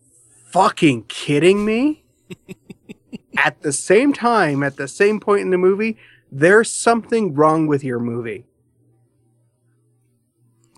[0.51, 2.03] fucking kidding me?
[3.37, 5.97] at the same time, at the same point in the movie,
[6.31, 8.45] there's something wrong with your movie.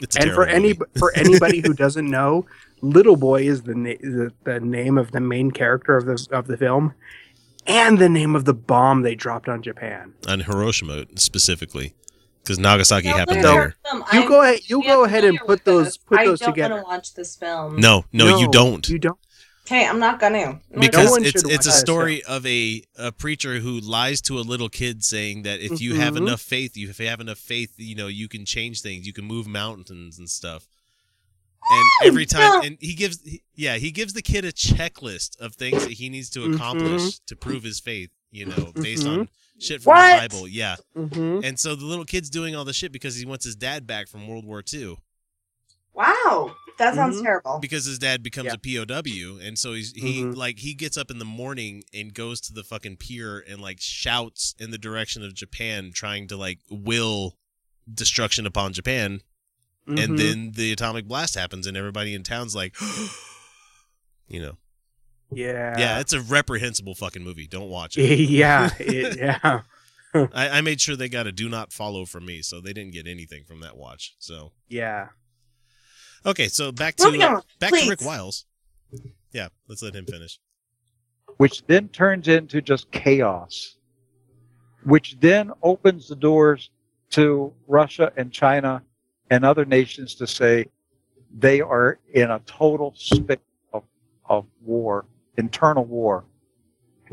[0.01, 2.45] It's and for any for anybody who doesn't know,
[2.81, 6.47] Little Boy is the, na- the the name of the main character of the of
[6.47, 6.93] the film,
[7.67, 10.13] and the name of the bomb they dropped on Japan.
[10.27, 11.93] on Hiroshima specifically,
[12.43, 13.59] because Nagasaki No, happened look at No.
[13.61, 13.75] later.
[13.89, 14.03] film.
[14.13, 14.59] You go ahead.
[14.69, 15.97] You go ahead and put those this.
[15.97, 16.73] put I those don't together.
[16.75, 17.77] want to watch this film.
[17.77, 18.87] No, no, you don't.
[18.89, 19.19] You don't.
[19.65, 20.37] Okay, I'm not gonna.
[20.39, 23.79] I'm not because one it's it's a watch that story of a, a preacher who
[23.79, 26.27] lies to a little kid saying that if you have Mhm.
[26.27, 29.13] enough faith, you if you have enough faith, you know you can change things, you
[29.13, 30.67] can move mountains and stuff.
[31.71, 35.55] And every time, and he gives, he- yeah, he gives the kid a checklist of
[35.55, 36.55] things that he needs to Mhm.
[36.55, 38.09] accomplish to prove his faith.
[38.31, 39.19] You know, based Mhm.
[39.19, 40.23] on shit from What?
[40.23, 40.47] the Bible.
[40.49, 41.39] Yeah, Mm-hmm.
[41.45, 44.09] and so the little kid's doing all the shit because he wants his dad back
[44.09, 44.97] from World War II.
[45.93, 47.23] Wow, that sounds Mhm.
[47.23, 47.59] terrible.
[47.59, 48.53] because his dad becomes Yeah.
[48.53, 50.35] a POW, and so he's he Mhm.
[50.35, 53.79] like he gets up in the morning and goes to the fucking pier and like
[53.81, 57.37] shouts in the direction of Japan, trying to like will
[57.93, 59.21] destruction upon Japan,
[59.87, 59.97] Mm-hmm.
[59.97, 62.75] and then the atomic blast happens, and everybody in town's like,
[64.27, 64.57] you know,
[65.31, 67.47] yeah, yeah, it's a reprehensible fucking movie.
[67.47, 68.19] Don't watch it.
[68.29, 69.61] yeah, it, yeah.
[70.31, 72.93] I, I made sure they got a do not follow from me, so they didn't
[72.93, 74.15] get anything from that watch.
[74.19, 75.09] So Yeah.
[76.25, 77.83] Okay, so back to uh, on, back please.
[77.83, 78.45] to Rick Wiles.
[79.31, 80.39] Yeah, let's let him finish.
[81.37, 83.77] which then turns into just chaos,
[84.83, 86.69] which then opens the doors
[87.11, 88.83] to Russia and China
[89.29, 90.65] and other nations to say
[91.35, 93.39] they are in a total state
[93.73, 93.83] of,
[94.25, 95.05] of war,
[95.37, 96.25] internal war.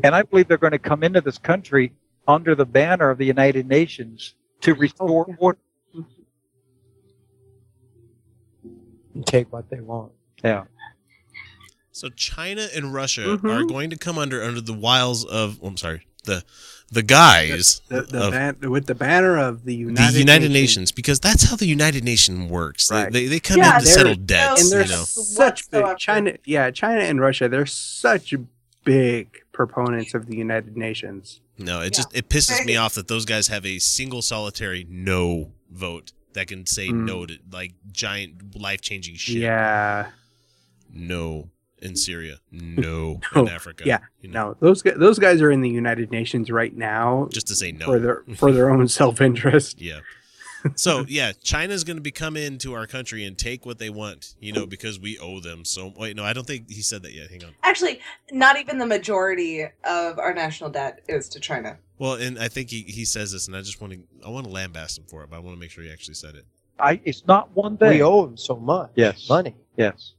[0.03, 1.93] And I believe they're going to come into this country
[2.27, 5.59] under the banner of the United Nations to restore order.
[9.13, 10.11] And take what they want.
[10.43, 10.63] Yeah.
[11.91, 13.49] So China and Russia Mhm.
[13.53, 15.59] are going to come under under the wiles of.
[15.61, 16.43] oh, I'm sorry, the
[16.89, 20.53] the guys The, the of ban- with the banner of the United, the United Nations.
[20.53, 20.91] Nations.
[20.91, 22.89] because that's how the United Nations works.
[22.91, 23.11] Right.
[23.11, 24.61] They, they come Yeah, in to settle debts.
[24.63, 26.33] and they're You know, such big China.
[26.45, 27.47] Yeah, China and Russia.
[27.49, 28.33] They're such
[28.83, 31.39] big proponents of the United Nations.
[31.57, 31.89] no, it Yeah.
[31.89, 36.47] just it pisses me off that those guys have a single solitary no vote that
[36.47, 37.05] can say Mm.
[37.05, 39.37] no to like giant life changing shit.
[39.37, 40.11] Yeah,
[40.93, 41.49] No
[41.81, 42.39] in Syria.
[42.51, 43.41] No, No.
[43.43, 43.83] in Africa.
[43.85, 43.99] Yeah.
[44.21, 47.47] You know, no, those gu- those guys are in the United Nations right now just
[47.47, 47.85] to say no.
[47.85, 49.81] for their for their own self interest.
[49.81, 49.99] Yeah.
[50.75, 54.35] So yeah, China's going to be come into our country and take what they want,
[54.39, 55.65] you know, because we owe them.
[55.65, 57.31] So wait, no, I don't think he said that yet.
[57.31, 57.55] Hang on.
[57.63, 57.99] Actually,
[58.31, 61.77] not even the majority of our national debt is to China.
[62.01, 64.47] Well, and I think he, he says this, and I just want to I want
[64.47, 66.45] to lambast him for it, but I want to make sure he actually said it.
[66.79, 67.91] I, it's not one thing.
[67.91, 68.89] We owe him so much.
[68.95, 69.29] Yes.
[69.29, 69.55] Money.
[69.77, 70.13] Yes.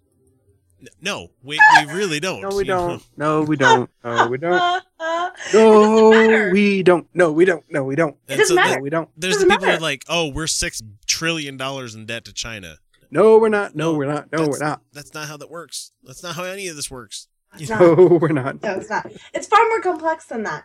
[1.01, 2.41] No, we, we really don't.
[2.43, 3.03] No, we don't.
[3.17, 3.91] No, we don't.
[4.05, 4.55] No, we don't.
[4.55, 6.47] it doesn't matter.
[6.47, 7.09] No, we don't.
[7.15, 7.65] No, we don't.
[7.69, 8.17] No, we don't.
[8.29, 8.77] And doesn't so matter.
[8.77, 9.09] No, we don't.
[9.17, 12.33] There's the Doesn't people that are like, oh, we're six trillion dollars in debt to
[12.33, 12.77] China.
[13.11, 13.75] No, we're not.
[13.75, 14.31] No, No, we're not.
[14.31, 14.83] No, that's- we're not.
[14.93, 15.91] That's not how that works.
[16.05, 17.27] That's not how any of this works.
[17.69, 18.63] No, we're not.
[18.63, 19.11] No, it's not.
[19.35, 20.65] It's far more complex than that,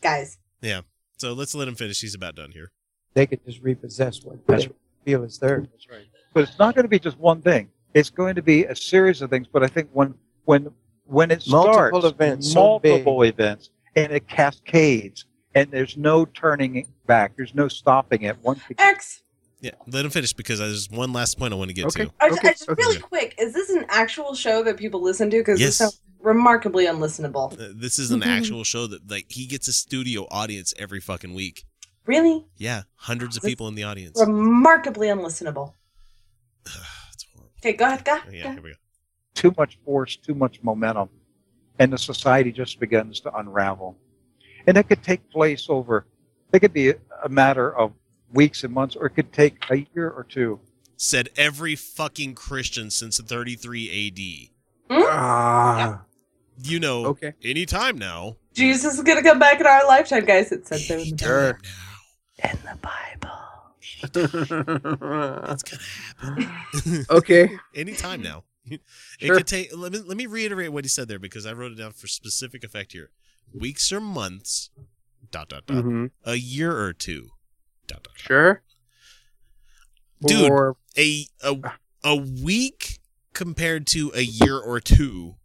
[0.00, 0.38] guys.
[0.60, 0.82] Yeah.
[1.18, 2.00] So let's let him finish.
[2.00, 2.70] He's about done here.
[3.14, 4.72] They could just repossess what That's they
[5.04, 5.66] feel is theirs.
[5.72, 6.06] That's right.
[6.32, 7.68] But it's not going to be just one thing.
[7.92, 9.46] It's going to be a series of things.
[9.52, 10.70] But I think when when
[11.06, 15.24] when it Multiple starts, events, so multiple events, and it cascades,
[15.56, 17.36] and there's no turning back.
[17.36, 18.36] There's no stopping it.
[18.42, 19.22] Once it, X.
[19.60, 22.04] Yeah, let him finish because there's one last point I want to get Okay.
[22.06, 22.12] to.
[22.20, 22.80] I, Okay, I just okay.
[22.82, 23.34] really quick.
[23.38, 25.38] Is this an actual show that people listen to?
[25.38, 25.68] Because Yes.
[25.70, 27.52] this sounds remarkably unlistenable.
[27.52, 31.34] Uh, This is an actual show that like he gets a studio audience every fucking
[31.34, 31.64] week.
[32.06, 34.18] Really, Yeah, hundreds of This- people in the audience.
[34.20, 35.74] remarkably unlistenable.
[37.62, 38.18] Okay, go ahead, go.
[38.26, 38.50] Oh, Yeah, go.
[38.52, 38.76] here we go.
[39.34, 41.10] too much force, too much momentum,
[41.78, 43.98] and the society just begins to unravel.
[44.66, 46.06] And it could take place over.
[46.54, 47.92] It could be a, a matter of
[48.32, 50.58] weeks and months, or it could take a year or two.
[50.96, 54.10] Said every fucking Christian since 33
[54.90, 55.98] Ah, AD.
[56.62, 57.32] You know, okay.
[57.42, 58.36] anytime now.
[58.54, 60.52] Jesus is gonna come back in our lifetime, guys.
[60.52, 61.58] It said so in the Anytime Sure.
[62.42, 62.50] now.
[62.50, 63.36] in the Bible.
[65.52, 65.82] It's gonna
[66.18, 67.06] happen.
[67.10, 67.50] okay.
[67.74, 68.44] anytime now.
[68.66, 68.80] It
[69.20, 69.36] Sure.
[69.36, 69.70] could take.
[69.76, 72.06] Let me let me reiterate what he said there because I wrote it down for
[72.06, 73.10] specific effect here.
[73.52, 74.70] Weeks or months.
[75.30, 75.82] Dot dot dot.
[75.82, 77.30] hmm A year or two.
[77.86, 78.14] Dot dot.
[78.14, 78.20] dot.
[78.20, 78.62] Sure.
[80.26, 81.56] Dude, Or a a
[82.04, 82.98] a week
[83.32, 85.36] compared to a year or two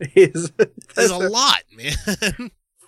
[0.14, 0.52] is
[0.96, 1.92] is a lot, man.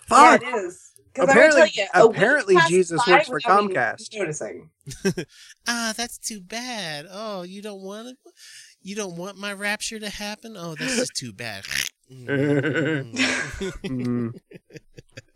[0.09, 0.43] Fuck.
[0.43, 0.89] it is.
[1.15, 4.17] 'Cause I'm Apparently, tell you, a week apparently Jesus works for Comcast.
[4.19, 4.71] Noticing.
[5.69, 7.07] ah, that's too bad.
[7.11, 8.17] Oh, you don't want it.
[8.81, 10.57] You don't want my rapture to happen.
[10.57, 11.65] Oh, this is too bad.
[12.11, 13.13] Mm.
[13.85, 14.33] Mm.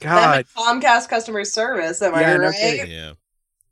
[0.00, 2.00] God, Comcast customer service.
[2.00, 2.54] Am I Yeah, no right?
[2.54, 2.90] kidding.
[2.90, 3.12] yeah.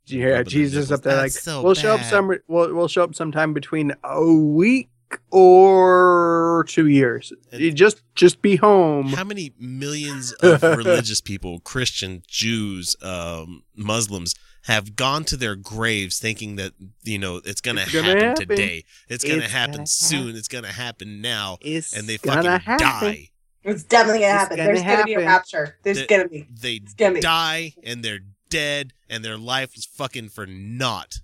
[0.06, 3.54] yeah, Jesus up there like so we'll show up some we'll, we'll show up sometime
[3.54, 4.90] between a week
[5.30, 7.32] or two years.
[7.52, 9.08] And- You just just be home.
[9.08, 16.18] How many millions of religious people, Christian, Jews, um, Muslims, have gone to their graves
[16.18, 18.48] thinking that you know it's gonna, It's gonna happen, happen.
[18.48, 22.50] today, it's gonna It's happen gonna soon, it's gonna happen now, It's and they fucking
[22.50, 22.78] happen.
[22.78, 23.28] die.
[23.62, 24.56] It's definitely gonna It's happen.
[24.58, 25.76] gonna There's gonna be a rapture.
[25.82, 26.46] There's The- gonna be.
[26.50, 27.20] They gonna be.
[27.20, 31.20] die and they're dead, and their life was fucking for naught.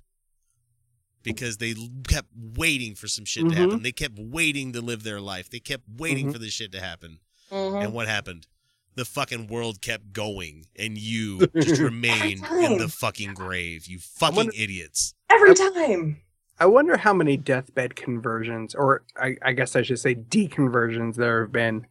[1.23, 1.75] Because they
[2.09, 3.55] kept waiting for some shit to Mhm.
[3.55, 3.83] happen.
[3.83, 5.51] They kept waiting to live their life.
[5.51, 6.33] They kept waiting Mhm.
[6.33, 7.19] for this shit to happen.
[7.51, 7.85] Mhm.
[7.85, 8.47] And what happened?
[8.95, 13.87] The fucking world kept going, and you just remain in the fucking grave.
[13.87, 15.15] You fucking wonder- idiots.
[15.31, 16.23] Every time.
[16.59, 21.43] I wonder how many deathbed conversions, or I, I guess I should say deconversions, there
[21.43, 21.87] have been.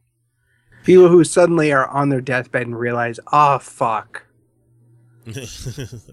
[0.83, 4.25] People who suddenly are on their deathbed and realize, oh fuck,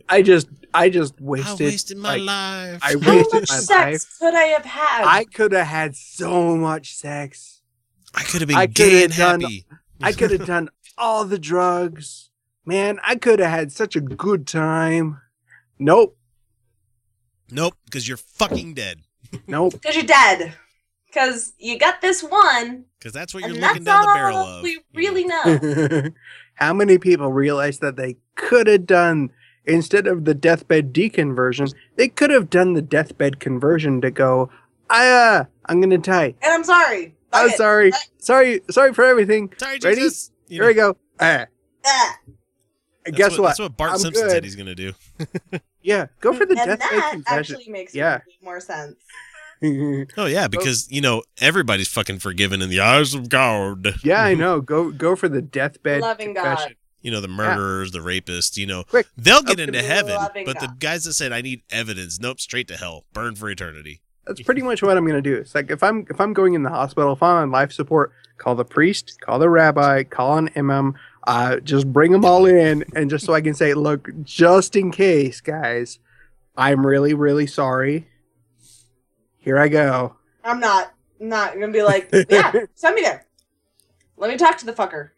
[0.08, 2.80] I just, I just I wasted, wasted my like, life.
[2.82, 4.04] I How much my sex life.
[4.18, 5.04] could I have had?
[5.04, 7.62] I could have had so much sex.
[8.14, 9.66] I could have been I gay and done- happy.
[10.02, 12.30] I could have done all the drugs.
[12.64, 15.20] Man, I could have had such a good time.
[15.78, 16.16] Nope,
[17.50, 19.00] Nope, because you're fucking dead.
[19.46, 19.72] nope.
[19.80, 20.54] Because you're dead.
[21.06, 24.36] Because you got this one, Because that's what you're and looking that's down the barrel
[24.38, 24.62] of.
[24.62, 25.42] we really know.
[25.44, 26.10] know.
[26.54, 29.30] How many people realize that they could have done
[29.64, 34.50] instead of the deathbed deconversion, they could have done the deathbed conversion to go,
[34.90, 36.34] I, uh, I'm gonna die.
[36.42, 37.14] and I'm sorry.
[37.32, 37.56] I'm Okay.
[37.56, 37.92] sorry.
[38.18, 39.52] Sorry, sorry for everything.
[39.58, 40.00] Sorry, Ready?
[40.02, 40.30] Jesus.
[40.48, 40.96] You Here we go.
[41.20, 41.46] Ah.
[41.84, 42.16] Ah.
[43.04, 43.48] That's guess what, what?
[43.48, 44.30] That's what Bart I'm Simpson good.
[44.30, 44.92] said he's going to do.
[45.82, 47.54] Yeah, go for the and deathbed that confession.
[47.58, 48.18] actually makes Yeah.
[48.42, 48.96] more sense.
[50.16, 53.94] Oh yeah, because you know everybody's fucking forgiven in the eyes of God.
[54.04, 54.60] yeah, I know.
[54.60, 56.44] Go go for the deathbed Loving God.
[56.44, 56.76] confession.
[57.02, 58.56] You know the murderers, the rapists.
[58.56, 61.40] You know Quick, they'll get open into heaven, loving but the guys that said I
[61.40, 64.00] need evidence, nope, straight to hell, burn for eternity.
[64.26, 65.36] That's pretty much what I'm gonna do.
[65.36, 68.12] It's like if I'm if I'm going in the hospital, if I'm on life support,
[68.38, 70.94] call the priest, call the rabbi, call an imam,
[71.28, 74.90] uh, just bring them all in, and just so I can say, look, just in
[74.90, 76.00] case, guys,
[76.56, 78.08] I'm really really sorry.
[79.46, 80.16] Here I go.
[80.42, 83.26] I'm not not gonna be like, yeah, send me there.
[84.16, 85.10] Let me talk to the fucker.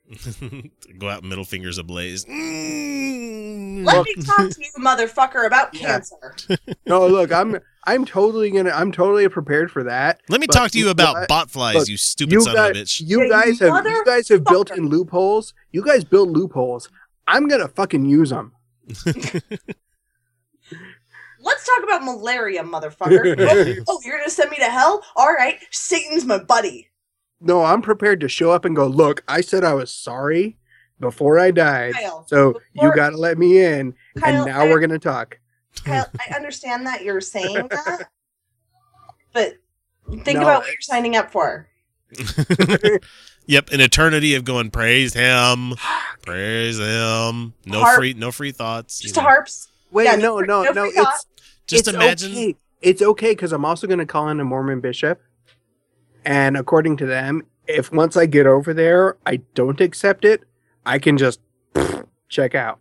[0.98, 2.26] Go out, middle fingers ablaze.
[2.26, 3.86] Mm.
[3.86, 6.00] Let me talk to you, motherfucker, about Yeah.
[6.00, 6.36] cancer.
[6.84, 10.20] No, look, I'm I'm totally gonna I'm totally prepared for that.
[10.28, 11.28] Let me talk to you know about what?
[11.28, 13.00] bot flies, Look, you stupid you son guys, of a bitch.
[13.00, 15.54] you You guys have you guys have built in loopholes.
[15.72, 16.90] You guys build loopholes.
[17.26, 18.52] I'm gonna fucking use them.
[21.40, 23.34] Let's talk about malaria, motherfucker.
[23.48, 25.02] oh, oh, you're gonna send me to hell?
[25.16, 26.88] All right, Satan's my buddy.
[27.40, 28.86] No, I'm prepared to show up and go.
[28.86, 30.56] Look, I said I was sorry
[30.98, 34.68] before I died, Kyle, so you got to let me in, Kyle, and now I-
[34.68, 35.38] we're gonna talk.
[35.84, 38.08] Kyle, I understand that you're saying that,
[39.32, 39.54] but
[40.24, 41.68] think No, about what you're signing up for.
[43.46, 45.74] yep, an eternity of going praise him,
[46.22, 47.54] praise him.
[47.66, 47.96] No Harp.
[47.96, 49.00] free, no free thoughts.
[49.02, 49.22] you Just know.
[49.22, 49.67] harps.
[49.90, 50.84] Wait, Yeah, no, no no, free- no.
[50.84, 51.14] no free thought.
[51.14, 51.24] It's
[51.66, 52.32] Just it's imagine.
[52.32, 52.56] Okay.
[52.80, 55.20] It's okay because I'm also gonna call in a Mormon bishop,
[56.24, 60.44] and according to them, if once I get over there, I don't accept it,
[60.86, 61.40] I can just
[62.28, 62.78] check out.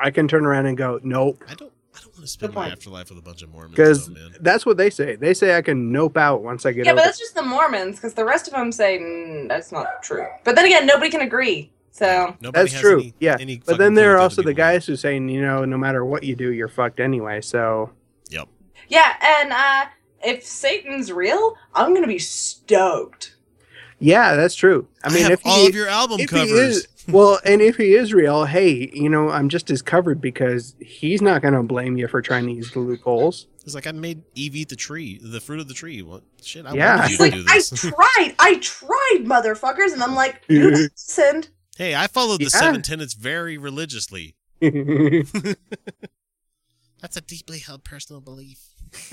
[0.00, 1.42] I can turn around and go, nope.
[1.48, 1.72] I don't.
[1.94, 3.72] I don't want to spend my afterlife with a bunch of Mormons.
[3.72, 4.08] Because
[4.40, 5.16] that's what they say.
[5.16, 6.84] They say I can nope out once I get there.
[6.84, 7.00] Yeah, over.
[7.00, 10.28] but that's just the Mormons, because the rest of them say mm, that's not true.
[10.44, 11.72] But then again, nobody can agree.
[11.98, 13.00] So Nobody That's has true.
[13.00, 15.76] any- yeah, any but then there are also the guys who saying, you know, no
[15.76, 17.40] matter what you do, you're fucked anyway.
[17.40, 17.90] So
[18.30, 18.46] Yep.
[18.88, 19.86] yeah, and uh,
[20.24, 23.34] if Satan's real, I'm gonna be stoked.
[23.98, 24.86] yeah, that's true.
[25.02, 26.50] I mean, have if all he, of your album covers.
[26.52, 30.74] is well, and if he is real, hey, you know, I'm just as covered because
[30.78, 33.46] he's not going to blame you for trying to use the loopholes.
[33.64, 36.02] It's like I made Eve eat the tree, the fruit of the tree.
[36.02, 36.66] What shit?
[36.66, 36.96] I Yeah.
[36.96, 40.76] wanted you to like do I tried, I tried, motherfuckers, and I'm like, dude, I
[40.94, 41.48] listened.
[41.78, 42.60] Hey, I followed the Yeah.
[42.60, 44.34] seven tenets very religiously.
[47.00, 48.58] That's a deeply held personal belief.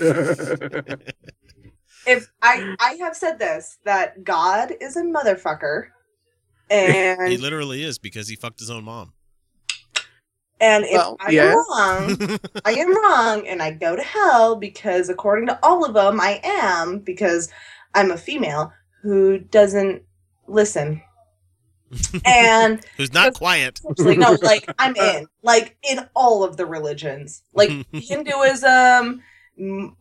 [2.08, 5.88] If I, I have said this that God is a motherfucker,
[6.70, 9.12] and He literally is because he fucked his own mom.
[10.60, 11.50] and if Well, I yeah.
[11.50, 15.94] am wrong, I am wrong, and I go to hell because according to all of
[15.94, 17.50] them, I am because
[17.94, 20.02] I'm a female who doesn't
[20.46, 21.02] listen.
[22.24, 23.80] And Who's not quiet.
[23.98, 29.22] No, like I'm in, like in all of the religions, like Hinduism,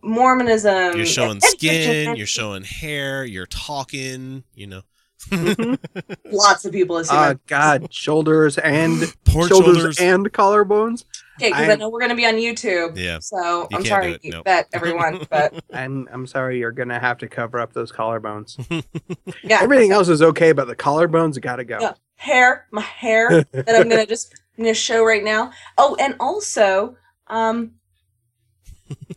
[0.02, 0.98] Mormonism.
[0.98, 4.82] You're showing skin, you're showing hair, you're talking, you know.
[5.30, 6.36] Mm-hmm.
[6.36, 7.16] lots of people assume.
[7.16, 10.00] oh ah, I'm- God, shoulders and Pork shoulders, shoulders.
[10.00, 11.04] and collarbones.
[11.40, 12.98] Okay, because I I'm- know we're gonna be on YouTube.
[12.98, 13.20] Yeah.
[13.20, 14.46] So You I'm sorry, do nope.
[14.46, 18.58] that everyone, but I'm I'm sorry, you're gonna have to cover up those collarbones.
[19.44, 21.78] yeah, Everything else is okay, but the collarbones got to go.
[21.82, 21.94] Yeah.
[22.16, 25.52] hair, my hair that I'm gonna just I'm gonna show right now.
[25.78, 26.96] Oh, and also,
[27.28, 27.72] um,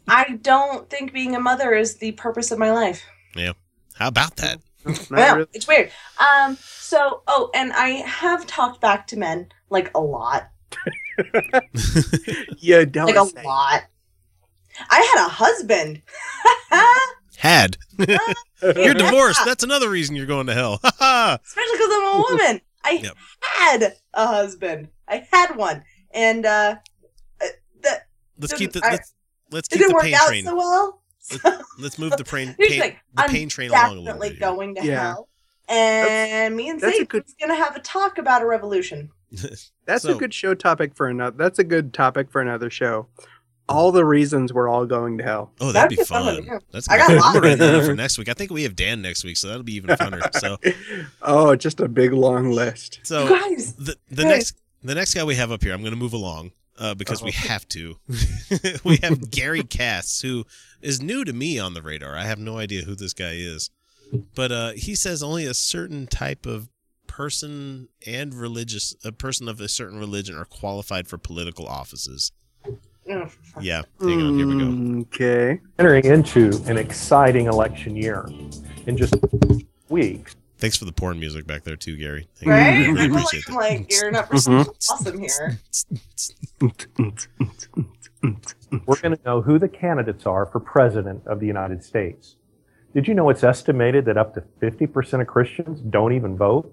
[0.08, 3.04] I don't think being a mother is the purpose of my life.
[3.36, 3.52] Yeah.
[3.94, 4.58] How about that?
[5.10, 5.48] Well, really.
[5.52, 5.90] it's weird.
[6.18, 6.56] Um.
[6.60, 10.48] So, oh, and I have talked back to men like a lot,
[12.58, 13.42] You don't like a say.
[13.44, 13.82] lot.
[14.90, 16.02] I had a husband.
[17.38, 17.76] Had.
[18.62, 19.40] You're divorced.
[19.44, 20.80] That's another reason you're going to hell.
[20.82, 22.60] Especially because I'm a woman.
[22.84, 23.16] I Yep.
[23.40, 24.88] had a husband.
[25.06, 26.76] I had one, and uh,
[27.40, 27.46] uh,
[27.82, 28.06] that
[28.40, 29.14] let's Didn't- keep the I- let's,
[29.52, 30.44] let's keep didn't the work pain out train.
[30.44, 31.02] so well.
[31.78, 32.96] Let's move the pain Here's the pain, thing.
[33.14, 34.38] the I'm pain train along a little definitely bit.
[34.38, 34.48] here.
[34.48, 35.00] going to Yeah.
[35.00, 35.28] hell,
[35.68, 39.10] and me and that's a good- gonna have a talk about a revolution.
[39.86, 41.36] That's So- a good show topic for another.
[41.36, 43.08] That's a good topic for another show.
[43.70, 45.52] All the reasons we're all going to hell.
[45.60, 46.60] Oh, that'd That'd be be fun fun.
[46.72, 47.88] That's I got a lot I'm of writing that up ideas.
[47.88, 48.30] for next week.
[48.30, 50.22] I think we have Dan next week, so that'll be even funner.
[50.40, 50.56] So,
[51.20, 53.00] oh, just a big long list.
[53.02, 54.28] so you guys, the the Hey.
[54.30, 57.22] next the next guy we have up here, I'm going to move along uh, because
[57.22, 57.96] we have to.
[58.84, 60.46] we have Gary Cass, who
[60.80, 62.16] is new to me on the radar.
[62.16, 63.68] I have no idea who this guy is,
[64.34, 66.70] but uh, he says only a certain type of
[67.18, 72.30] person and religious a person of a certain religion are qualified for political offices.
[73.08, 73.28] Mm.
[73.60, 75.00] Yeah, hang on, here we go.
[75.12, 75.60] Okay.
[75.80, 78.24] entering into an exciting election year
[78.86, 79.16] in just
[79.88, 80.36] weeks.
[80.58, 82.28] Thanks for the porn music back there too, Gary.
[82.36, 82.86] Thank Right?
[82.86, 82.96] You.
[82.96, 83.80] I People appreciate like, that.
[83.80, 84.32] like you're not
[84.92, 85.58] awesome here.
[88.86, 92.36] We're going to know who the candidates are for president of the United States.
[92.94, 96.72] Did you know it's estimated that up to 50% of Christians don't even vote?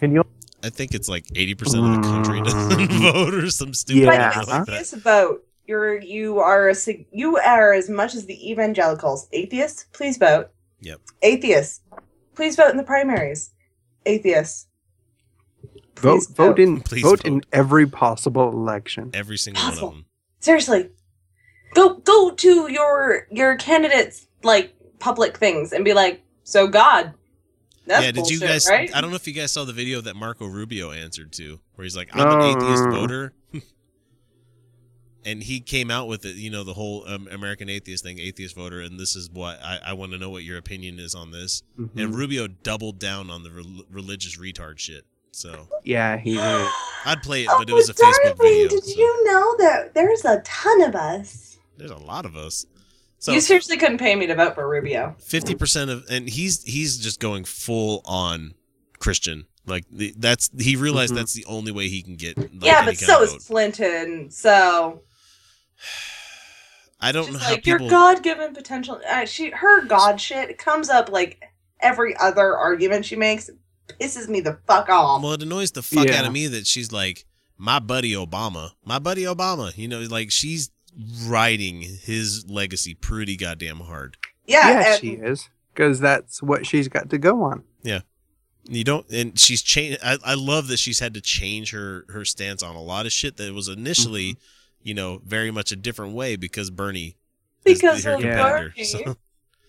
[0.00, 0.24] Can you
[0.64, 2.44] I think it's like eighty percent of the country mm.
[2.44, 4.30] doesn't vote or some stupid Yeah.
[4.30, 4.72] shit like that.
[4.72, 5.46] Atheist vote.
[5.66, 9.28] You're you are a you are as much as the evangelicals.
[9.32, 10.50] Atheists, please vote.
[10.80, 11.00] Yep.
[11.20, 11.80] Atheists,
[12.34, 13.50] please vote in the primaries.
[14.06, 14.68] Atheists,
[15.96, 17.26] vote, please vote in, Please vote, vote.
[17.26, 19.10] in every possible election.
[19.12, 20.06] Every single one of them.
[20.40, 20.88] Seriously,
[21.74, 27.12] go go to your your candidates like public things and be like, so God.
[27.90, 28.68] That's yeah, did you guys?
[28.68, 28.94] Right?
[28.94, 31.82] I don't know if you guys saw the video that Marco Rubio answered to, where
[31.82, 33.32] he's like, "I'm an atheist voter,"
[35.24, 36.36] and he came out with it.
[36.36, 39.80] You know, the whole um, American atheist thing, atheist voter, and this is what I,
[39.86, 41.62] I want to know what your opinion is on this.
[41.78, 41.90] Mhm.
[42.00, 45.04] And Rubio doubled down on the rel religious retard shit.
[45.32, 46.68] So yeah, he did.
[47.04, 48.68] I'd play it, Oh, but it was a darling, Facebook video.
[48.68, 51.58] Did so you know that there's a ton of us?
[51.76, 52.66] There's a lot of us.
[53.20, 55.14] So you seriously couldn't pay me to vote for Rubio.
[55.20, 58.54] fifty percent of, and he's he's just going full on
[58.98, 59.44] Christian.
[59.66, 61.16] Like the, that's he realized Mhm.
[61.16, 62.36] that's the only way he can get.
[62.38, 63.42] Like, yeah, any but kind so of is vote.
[63.46, 64.30] Clinton.
[64.30, 65.02] So
[67.00, 67.80] I don't know just how like people.
[67.82, 69.00] your God-given potential.
[69.08, 71.42] Uh, she her God shit comes up like
[71.80, 73.50] every other argument she makes.
[74.00, 75.22] Pisses me the fuck off.
[75.22, 77.24] Well, it annoys the fuck out of me that she's like
[77.58, 79.76] my buddy Obama, my buddy Obama.
[79.76, 80.70] You know, like she's
[81.26, 84.16] riding his legacy pretty goddamn hard.
[84.46, 85.48] yeah, Yeah, and- she is.
[85.72, 87.62] Because that's what she's got to go on.
[87.82, 88.00] Yeah,
[88.64, 89.98] you don't, and she's changed.
[90.04, 93.12] I, I love that she's had to change her her stance on a lot of
[93.12, 94.40] shit that was initially, Mm-hmm.
[94.82, 97.16] you know, very much a different way because Bernie.
[97.64, 99.16] because her of Bernie, so.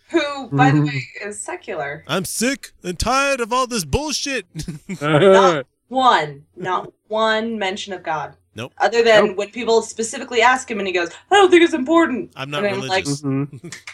[0.10, 0.88] who, by the Mhm.
[0.88, 2.04] way, is secular.
[2.08, 4.48] I'm sick and tired of all this bullshit.
[5.02, 8.36] Not one, not one mention of God.
[8.56, 8.74] Nope.
[8.80, 9.38] Other than Nope.
[9.38, 12.64] when people specifically ask him, and he goes, "I don't think it's important." I'm not
[12.66, 13.22] And I'm like, religious.
[13.22, 13.76] Mhm.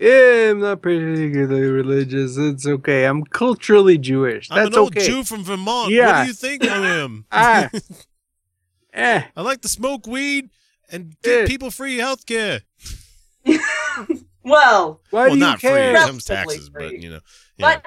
[0.00, 2.36] Yeah, I'm not particularly religious.
[2.36, 3.04] It's okay.
[3.04, 4.48] I'm culturally Jewish.
[4.50, 5.06] I'm That's an old okay.
[5.06, 5.86] Jew from Vermont.
[5.86, 6.22] What Yeah.
[6.22, 7.24] do you think I am?
[7.32, 7.70] Ah.
[8.92, 9.22] eh.
[9.36, 10.50] I like to smoke weed
[10.90, 11.46] and give Eh.
[11.46, 12.62] people free health care.
[14.44, 15.70] Well, Why well, do you not free.
[15.70, 15.92] care?
[15.92, 17.20] It comes Relatively taxes, but you know.
[17.56, 17.74] Yeah.
[17.80, 17.86] but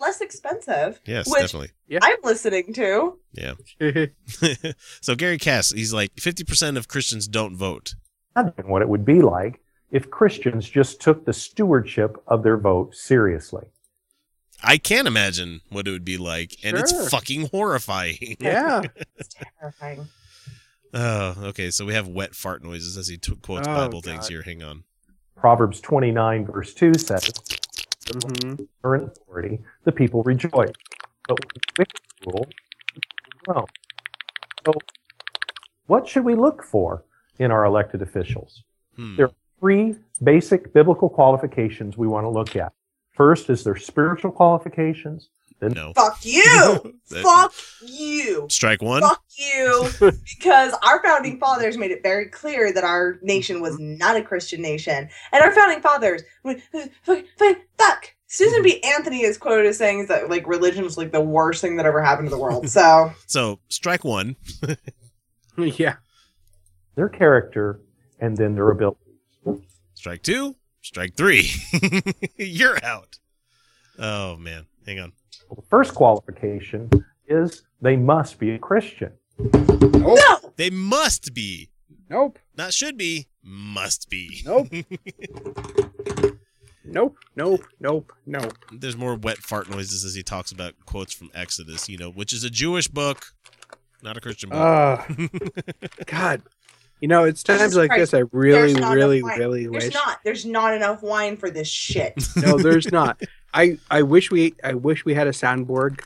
[0.00, 1.00] less expensive.
[1.06, 1.70] yes, which- definitely.
[2.02, 3.18] I'm listening to.
[3.32, 3.54] Yeah.
[5.00, 7.94] so Gary Cass, he's like 50% of Christians don't vote.
[8.36, 12.94] imagine what it would be like if Christians just took the stewardship of their vote
[12.94, 13.66] seriously?
[14.62, 18.36] I can't imagine what it would be like, and it's fucking horrifying.
[18.40, 18.82] yeah.
[19.16, 20.08] It's terrifying.
[20.94, 21.70] Oh, okay.
[21.70, 24.42] So we have wet fart noises as he t- quotes Oh, Bible things here.
[24.42, 24.84] Hang on.
[25.36, 27.30] Proverbs 29, verse 2 says,
[28.06, 28.68] Mhm.
[28.82, 30.72] current authority, the people rejoice.
[31.28, 32.46] But when wicked rule,
[33.44, 33.66] groan.
[34.64, 34.72] So,
[35.86, 37.04] what should we look for
[37.38, 38.64] in our elected officials?
[38.96, 39.16] Hmm.
[39.16, 42.72] There are three basic biblical qualifications we want to look at.
[43.12, 45.30] First is their spiritual qualifications.
[45.60, 45.92] No.
[45.94, 46.94] Fuck you.
[47.06, 48.46] Fuck you.
[48.50, 49.02] Strike one.
[49.02, 49.88] Fuck you.
[50.38, 53.96] Because our founding fathers made it very clear that our nation was mm-hmm.
[53.96, 55.08] not a Christian nation.
[55.32, 56.62] And our founding fathers, went,
[57.02, 58.14] fuck, fuck, fuck.
[58.26, 58.74] Susan B.
[58.74, 58.90] Mm-hmm.
[58.96, 62.02] Anthony is quoted as saying that like religion was like the worst thing that ever
[62.02, 62.68] happened to the world.
[62.76, 64.36] So So strike one.
[65.56, 65.96] Yeah.
[66.96, 67.80] their character,
[68.20, 68.98] and then their ability.
[69.94, 70.56] Strike two.
[70.82, 71.50] Strike three.
[72.36, 73.18] You're out.
[73.98, 74.66] Oh man.
[74.86, 75.12] Hang on.
[75.54, 76.90] The first qualification
[77.28, 79.12] is they must be a Christian.
[79.38, 80.52] no.
[80.56, 81.70] They must be.
[82.08, 82.38] Nope.
[82.56, 83.26] Not should be.
[83.42, 84.42] Must be.
[84.44, 84.68] Nope.
[86.88, 87.16] Nope.
[87.34, 87.64] Nope.
[87.80, 88.12] Nope.
[88.26, 88.54] Nope.
[88.72, 92.32] There's more wet fart noises as he talks about quotes from Exodus, you know, which
[92.32, 93.24] is a Jewish book,
[94.04, 94.58] not a Christian book.
[94.60, 95.02] Uh,
[96.06, 96.42] God.
[97.00, 98.12] You know, it's times Jesus like Christ.
[98.12, 99.38] this I really, There's not really, enough wine.
[99.40, 99.94] really There's wish.
[99.94, 100.20] not.
[100.24, 102.14] There's not enough wine for this shit.
[102.36, 103.20] No, there's not.
[103.54, 106.00] I I wish we I wish we had a soundboard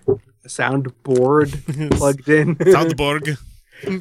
[0.45, 1.51] a soundboard
[1.97, 2.57] plugged in.
[2.57, 3.37] Soundborg.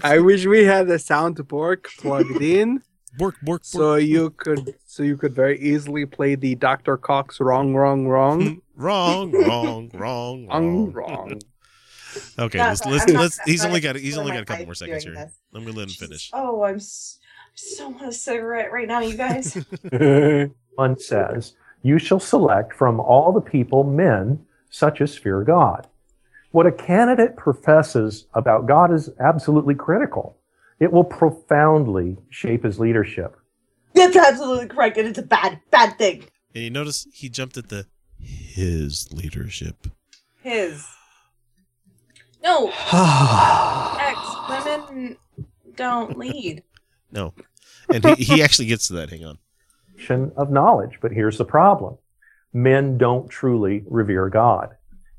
[0.03, 2.82] I wish we had a soundboard plugged in
[3.18, 3.66] Bork, bork, bork.
[3.66, 6.95] so you could so you could very easily play the Dr.
[6.98, 10.91] Cox wrong wrong wrong wrong, wrong, wrong, wrong wrong.
[10.94, 11.41] wrong.
[12.40, 14.66] Okay, No, let's sorry, let's, not- let's he's only got he's only got a couple
[14.66, 15.14] more seconds here.
[15.14, 15.38] doing this.
[15.53, 16.07] I'm gonna let him Jesus.
[16.07, 16.30] finish.
[16.34, 19.53] Oh, I'm s- I so want a cigarette right now, you guys.
[20.76, 25.88] One says, You shall select from all the people men such as fear God.
[26.51, 30.38] What a candidate professes about God is absolutely critical.
[30.80, 33.38] It will profoundly shape his leadership.
[33.93, 36.26] That's absolutely correct, and it's a bad, bad thing.
[36.56, 37.85] And you notice he jumped at the
[38.19, 39.88] his leadership.
[40.41, 40.85] his.
[42.43, 42.69] No,
[43.99, 44.19] X
[44.49, 45.18] women
[45.76, 46.64] don't lead.
[47.11, 47.34] No,
[47.93, 49.10] and he, he actually gets to that.
[49.10, 49.38] Hang on.
[50.38, 50.99] Of knowledge.
[51.01, 51.97] But here's the problem
[52.53, 54.69] men don't truly revere God.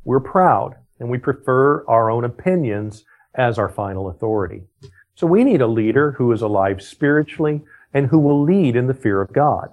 [0.05, 3.05] We're proud and we prefer our own opinions
[3.35, 4.63] as our final authority.
[5.15, 7.63] So we need a leader who is alive spiritually
[7.93, 9.71] and who will lead in the fear of God.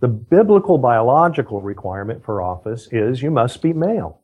[0.00, 4.20] The biblical biological requirement for office is you must be male.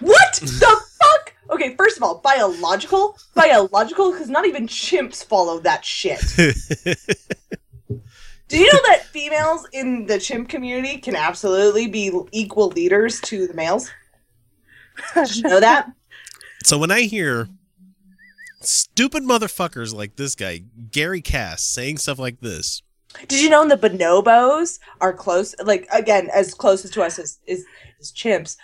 [0.00, 1.34] What the fuck?
[1.50, 6.20] Okay, first of all, biological, biological, because not even chimps follow that shit.
[8.52, 13.46] Do you know that females in the chimp community can absolutely be equal leaders to
[13.46, 13.90] the males?
[15.14, 15.90] Did you know that?
[16.64, 17.48] So when I hear
[18.60, 20.62] stupid motherfuckers like this guy,
[20.92, 22.82] Gary Cass, saying stuff like this,
[23.26, 27.64] Did you know the bonobos are close, like again, as closest to us as, as,
[27.98, 28.56] as chimps?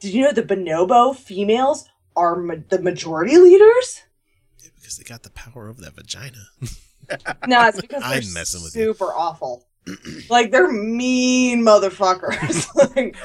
[0.00, 4.02] Did you know the bonobo females are ma- the majority leaders?
[4.58, 6.48] Yeah, because they got the power of that vagina.
[7.46, 8.86] No, it's because they're I'm messing with you.
[8.92, 9.64] super awful.
[10.28, 12.66] like they're mean motherfuckers.
[12.96, 13.16] like,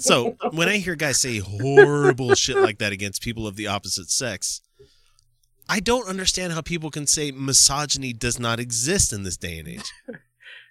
[0.00, 4.10] So when I hear guys say horrible shit like that against people of the opposite
[4.10, 4.60] sex,
[5.68, 9.68] I don't understand how people can say misogyny does not exist in this day and
[9.68, 9.92] age,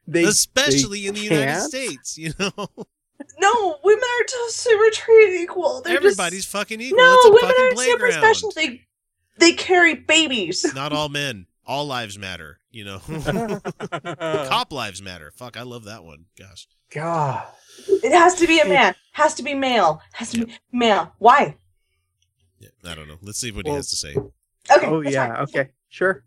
[0.07, 1.64] They, especially they in the United can't?
[1.64, 2.18] States.
[2.18, 2.52] You know,
[3.40, 5.81] no, women are just super treated equal.
[5.81, 6.98] They're just- everybody's fucking equal.
[6.99, 8.52] no, it's a women fucking are super special.
[8.56, 8.81] They
[9.40, 10.72] they carry babies.
[10.76, 11.48] Not all men.
[11.65, 12.60] All lives matter.
[12.72, 12.99] You know,
[14.49, 15.31] cop lives matter.
[15.31, 16.26] Fuck, I love that one.
[16.38, 16.68] Gosh.
[16.94, 17.44] God.
[17.88, 18.95] It has to be a man.
[19.14, 20.02] Has to be male.
[20.14, 21.14] Has to be male.
[21.19, 21.57] Why?
[22.60, 23.18] Yeah, I don't know.
[23.22, 24.15] Let's see what he has to say.
[24.72, 24.88] Okay.
[24.88, 25.27] Oh yeah.
[25.27, 25.44] fine.
[25.44, 25.69] Okay.
[25.90, 26.23] Sure.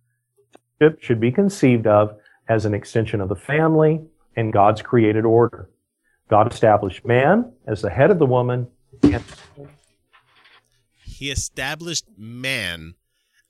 [0.80, 2.16] Leadership should be conceived of
[2.48, 4.00] as an extension of the family
[4.36, 5.70] and God's created order.
[6.28, 8.66] God established man as the head of the woman
[9.02, 9.22] and
[11.04, 12.94] He established man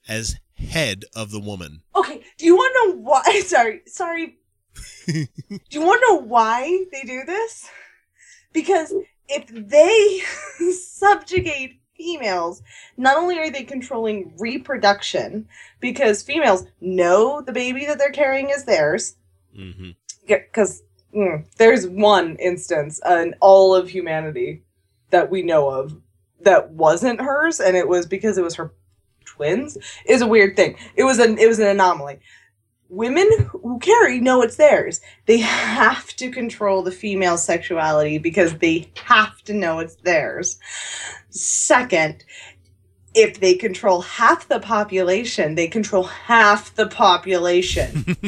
[0.09, 1.83] as head of the woman.
[1.95, 2.23] Okay.
[2.39, 3.41] Do you want to know why?
[3.45, 3.83] Sorry.
[3.87, 4.39] Sorry.
[5.07, 5.27] do
[5.71, 7.69] you want to know why they do this?
[8.53, 8.93] Because
[9.29, 10.21] if they
[10.73, 12.63] subjugate females,
[12.97, 15.49] not only are they controlling reproduction,
[15.81, 19.17] because females know the baby that they're carrying is theirs,
[20.27, 20.83] because
[21.15, 24.63] mm, there's one instance in all of humanity
[25.11, 25.99] that we know of
[26.41, 28.73] that wasn't hers, and it was because it was her
[29.37, 29.79] twins.
[30.07, 30.77] Is a weird thing.
[30.97, 32.19] It was an it was an anomaly.
[32.89, 35.01] Women who carry know it's theirs.
[35.27, 40.59] They have to control the female sexuality because they have to know it's theirs.
[41.31, 42.25] Second,
[43.13, 48.17] if they control half the population, they control half the population.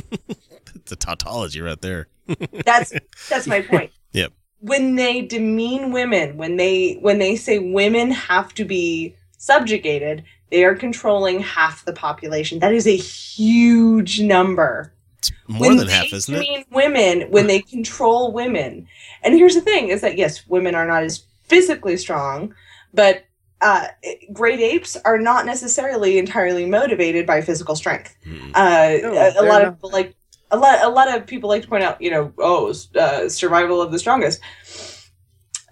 [0.89, 2.09] It's a tautology right there.
[2.65, 2.95] that's
[3.29, 3.93] that's my point.
[4.15, 4.33] Yep.
[4.61, 10.65] When they demean women, when they when they say women have to be subjugated, they
[10.65, 12.59] are controlling half the population.
[12.59, 14.93] That is a huge number.
[15.19, 16.39] It's more when than half, isn't it?
[16.39, 18.87] Mean women, when they control women.
[19.23, 22.55] And here's the thing is that yes, women are not as physically strong,
[22.95, 23.25] but
[23.61, 23.89] uh,
[24.33, 28.17] great apes are not necessarily entirely motivated by physical strength.
[28.25, 28.51] Mm.
[28.55, 29.65] Uh, No, a, a lot not.
[29.65, 30.15] of people like
[30.51, 30.85] a lot.
[30.85, 33.99] A lot of people like to point out, you know, oh, uh, survival of the
[33.99, 34.41] strongest,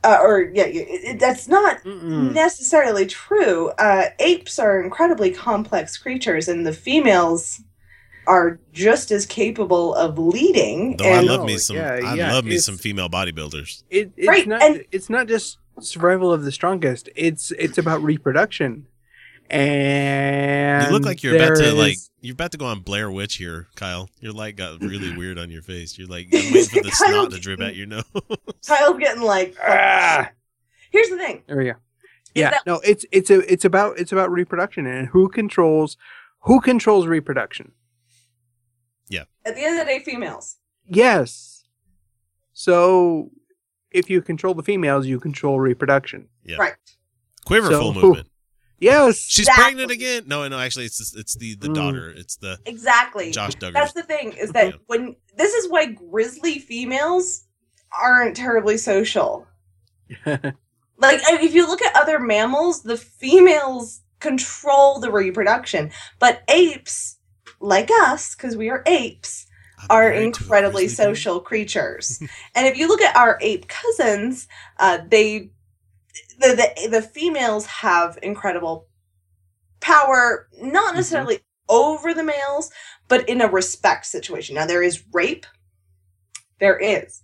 [0.08, 2.32] uh, or yeah, it, it- that's not Mm-mm.
[2.32, 3.58] necessarily true.
[3.86, 7.60] Uh, apes are incredibly complex creatures, and the females
[8.28, 10.96] are just as capable of leading.
[10.96, 13.70] Though I love me some, yeah, I yeah, love me some female bodybuilders.
[13.90, 14.62] It, it's Right, not.
[14.62, 17.08] and- it's not just survival of the strongest.
[17.14, 18.86] It's it's about reproduction.
[19.50, 23.10] And You look like you're about there to like you're about to go on Blair
[23.10, 24.08] Witch here, Kyle.
[24.20, 25.96] Your light got really weird on your face.
[25.98, 28.04] You're like I'm waiting for the Kyle- snot to drip out your nose.
[28.66, 29.54] Kyle's getting like.
[29.62, 30.30] Ah!
[30.90, 31.42] Here's the thing.
[31.46, 31.74] There we go.
[32.34, 35.96] Yeah, that- no, it's it's a it's about it's about reproduction and who controls
[36.40, 37.72] who controls reproduction.
[39.08, 39.24] Yeah.
[39.44, 40.56] At the end of the day, females.
[40.86, 41.64] Yes.
[42.52, 43.30] So
[43.90, 46.28] if you control the females, you control reproduction.
[46.44, 46.56] Yeah.
[46.58, 46.74] Right.
[47.44, 48.28] Quiverful So- movement.
[48.78, 49.18] Yes.
[49.18, 49.62] She's Exactly.
[49.64, 50.22] pregnant again.
[50.26, 51.74] No, no, actually, it's it's the the Mm.
[51.74, 52.10] daughter.
[52.10, 53.30] It's the Exactly.
[53.30, 53.72] Josh Duggar.
[53.72, 54.72] That's the thing is that Yeah.
[54.86, 57.44] when this is why grizzly females
[57.98, 59.46] aren't terribly social.
[60.98, 67.18] Like if you look at other mammals, the females control the reproduction, but apes,
[67.60, 69.46] like us, because we are apes,
[69.78, 71.14] I'm are married to a incredibly grizzly bear.
[71.14, 72.18] social creatures.
[72.54, 74.48] and if you look at our ape cousins,
[74.78, 75.50] uh, they
[76.38, 78.88] the, the the females have incredible
[79.80, 80.96] power, not Mm-hmm.
[80.96, 82.70] necessarily over the males,
[83.08, 84.54] but in a respect situation.
[84.54, 85.46] Now there is rape.
[86.60, 87.22] There is.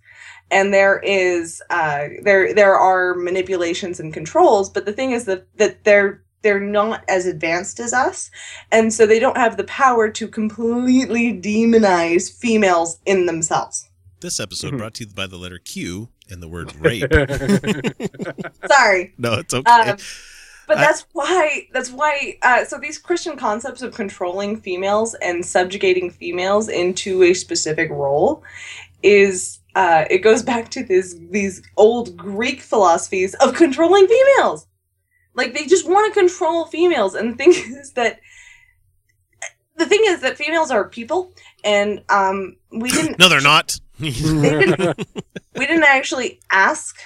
[0.51, 4.69] and there is uh, there there are manipulations and controls.
[4.69, 8.29] But the thing is that that they're they're not as advanced as us,
[8.71, 13.89] and so they don't have the power to completely demonize females in themselves.
[14.19, 14.77] This episode Mhm.
[14.77, 17.11] brought to you by the letter Q and the word rape.
[18.67, 19.13] Sorry.
[19.17, 19.71] no, it's okay.
[19.71, 19.97] Um,
[20.67, 25.45] but I- that's why that's why uh, so these christian concepts of controlling females and
[25.45, 28.43] subjugating females into a specific role
[29.03, 34.65] is uh, it goes back to this these old greek philosophies of controlling females
[35.35, 38.19] like they just want to control females and the thing is that
[39.75, 41.33] the thing is that females are people
[41.65, 43.77] and um we didn't no, they're not.
[44.03, 44.97] They didn't,
[45.55, 46.97] we didn't actually ask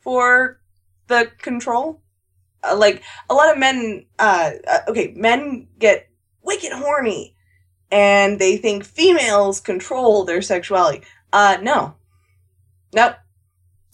[0.00, 0.60] for
[1.08, 2.00] the control.
[2.64, 6.08] Uh, like a lot of men, uh, uh, okay, men get
[6.42, 7.34] wicked horny,
[7.90, 11.02] and they think females control their sexuality.
[11.32, 11.94] Uh, no,
[12.94, 13.14] nope,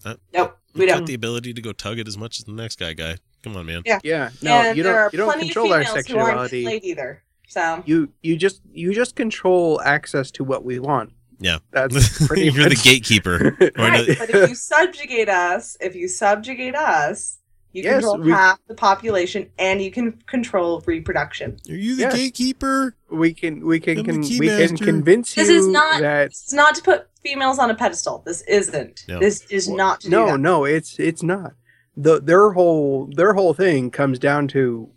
[0.05, 1.05] Uh, nope, we We don't.
[1.05, 2.93] the ability to go tug it as much as the next guy.
[2.93, 3.81] Guy, come on, man.
[3.85, 3.99] Yeah.
[4.03, 5.11] yeah, no, and you don't.
[5.13, 6.63] You don't control our females who aren't sexuality.
[6.63, 7.23] played either.
[7.47, 11.13] So You you just you just control access to what we want.
[11.39, 11.59] Yeah.
[11.71, 13.57] That's pretty You're the gatekeeper.
[13.77, 17.37] Right, but if you subjugate us, if you subjugate us,
[17.71, 21.57] you Yes, control we- half the population, and you can control reproduction.
[21.69, 22.15] Are you the Yes.
[22.15, 22.95] gatekeeper?
[23.11, 24.85] we can we can, I'm can key we can master.
[24.85, 28.21] convince you This is not- that It's not to put females on a pedestal.
[28.25, 29.03] This isn't.
[29.07, 29.19] No.
[29.19, 30.39] This is not to do no that.
[30.39, 31.53] no it's it's not
[31.97, 34.89] the their whole their whole thing comes down to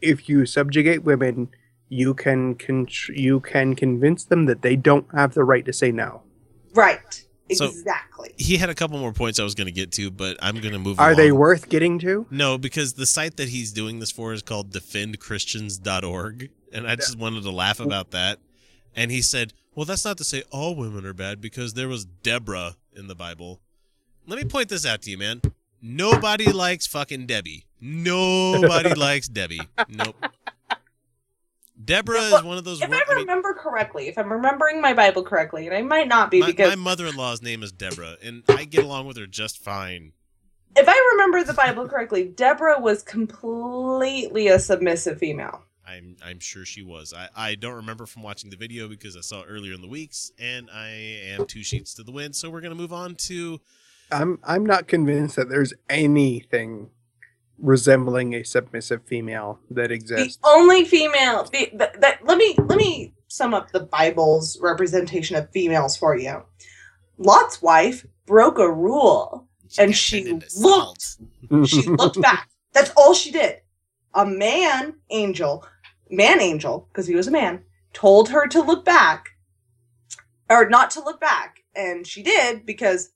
[0.00, 1.48] if you subjugate women
[1.90, 5.92] you can con- you can convince them that they don't have the right to say
[5.92, 6.22] no
[6.74, 7.26] Right.
[7.52, 8.32] So- Exactly.
[8.38, 10.72] He had a couple more points I was going to get to, but I'm going
[10.72, 11.00] to move.
[11.00, 11.04] On.
[11.04, 14.40] Are they worth getting to No, because the site that he's doing this for is
[14.42, 16.50] called defendchristians.org.
[16.72, 18.38] And I just wanted to laugh about that.
[18.94, 22.04] And he said, well, that's not to say all women are bad because there was
[22.04, 23.60] Deborah in the Bible.
[24.26, 25.42] Let me point this out to you, man.
[25.82, 27.64] Nobody likes fucking Debbie.
[27.80, 29.60] Nobody likes Debbie.
[29.88, 30.14] Nope.
[31.82, 32.82] Deborah is one of those.
[32.82, 35.82] If wo- I I mean, remember correctly, if I'm remembering my Bible correctly, and I
[35.82, 39.16] might not be my, because my mother-in-law's name is Deborah, and I get along with
[39.16, 40.12] her just fine.
[40.76, 45.62] if I remember the Bible correctly, Deborah was completely a submissive female.
[45.86, 47.12] I'm I'm sure she was.
[47.12, 49.88] I, I don't remember from watching the video because I saw it earlier in the
[49.88, 50.88] weeks, and I
[51.32, 52.36] am two sheets to the wind.
[52.36, 53.60] So we're gonna move on to
[54.12, 56.90] i'm i'm not convinced that there's anything
[57.60, 61.44] resembling a submissive female that The exists only female.
[61.44, 66.16] The, the, that, let me let me sum up the Bible's representation of females for
[66.16, 66.42] you.
[67.18, 69.46] Lot's wife broke a rule.
[69.78, 70.50] And she looked.
[70.50, 71.16] salt.
[71.66, 72.48] She looked back.
[72.72, 73.60] That's all she did.
[74.14, 75.64] A man angel,
[76.10, 77.62] man angel, because he was a man,
[77.92, 79.28] told her to look back,
[80.48, 83.10] or not to look back, and she did because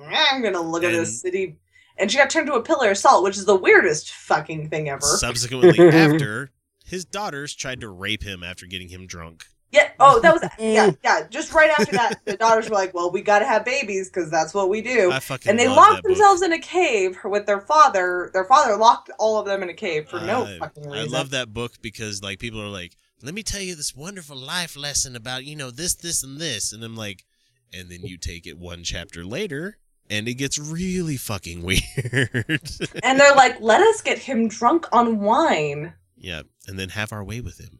[0.00, 1.58] "Eh, I'm gonna look at this city,
[1.98, 4.88] and she got turned to a pillar of salt, which is the weirdest fucking thing
[4.88, 5.00] ever.
[5.00, 6.50] Subsequently, after
[6.84, 9.44] his daughters tried to rape him after getting him drunk.
[9.70, 9.90] Yeah.
[10.00, 11.26] Oh, that was yeah, yeah.
[11.28, 14.30] Just right after that, the daughters were like, "Well, we got to have babies because
[14.30, 16.12] that's what we do." I fucking and they love locked that book.
[16.12, 18.30] themselves in a cave with their father.
[18.32, 21.14] Their father locked all of them in a cave for no fucking reason.
[21.14, 24.36] I love that book because like people are like, let me tell you this wonderful
[24.36, 27.24] life lesson about you know this, this, and this, and I'm like,
[27.72, 29.76] and then you take it one chapter later,
[30.10, 32.60] and it gets really fucking weird.
[33.02, 37.22] and they're like, "Let us get him drunk on wine." yeah, and then have our
[37.24, 37.78] way with him.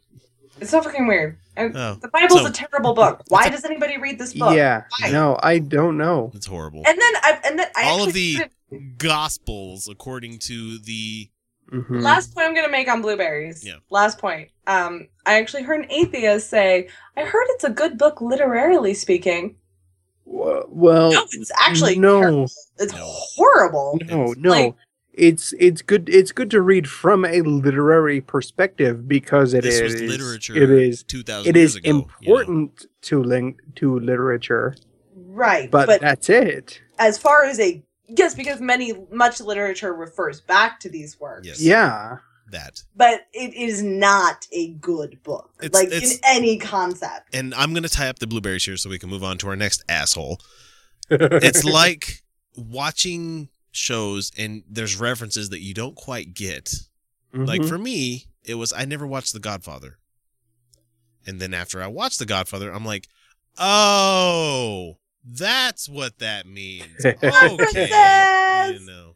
[0.60, 1.38] It's so fucking weird.
[1.56, 3.22] Oh, the Bible's so- a terrible book.
[3.28, 4.54] Why does anybody read this book?
[4.54, 5.10] yeah Why?
[5.10, 6.82] no i don't know It's horrible.
[6.86, 8.50] And then I and then I All of actually the
[8.98, 11.30] Gospels, according to the
[11.72, 12.00] Mhm.
[12.02, 13.62] Last point I'm gonna make on blueberries.
[13.64, 13.74] Yeah.
[13.90, 14.48] Last point.
[14.66, 19.56] Um, I actually heard an atheist say, "I heard it's a good book literarily speaking."
[20.30, 22.20] Well- well No, it's actually no.
[22.20, 22.50] terrible.
[22.78, 22.98] It's No.
[23.04, 23.98] horrible.
[24.06, 24.50] No, It's no.
[24.50, 24.74] like-
[25.14, 29.92] it's it's good it's good to read from a literary perspective because it is this
[29.94, 30.54] was literature.
[30.56, 31.86] it is two thousand it years is ago.
[31.88, 31.98] you know.
[31.98, 34.76] important to link to literature,
[35.16, 35.68] Right.
[35.70, 36.80] but, But, that's it.
[37.00, 41.48] as far as a yes, because many much literature refers back to these works.
[41.48, 41.60] Yes.
[41.60, 42.18] Yeah.
[42.50, 42.82] That.
[42.96, 45.50] But it is not a good book.
[45.62, 47.34] It's- like it's- in any concept.
[47.34, 49.56] And I'm gonna tie up the blueberries here so we can move on to our
[49.56, 50.40] next asshole.
[51.10, 52.22] it's like
[52.56, 56.72] watching shows and there's references that you don't quite get.
[57.32, 57.68] Like Mhm.
[57.68, 59.98] for me, it was I never watched The Godfather.
[61.26, 63.06] And then after I watched The Godfather, I'm like,
[63.58, 67.16] "Oh, that's what that means." Okay.
[67.22, 68.80] References!
[68.80, 69.14] you know.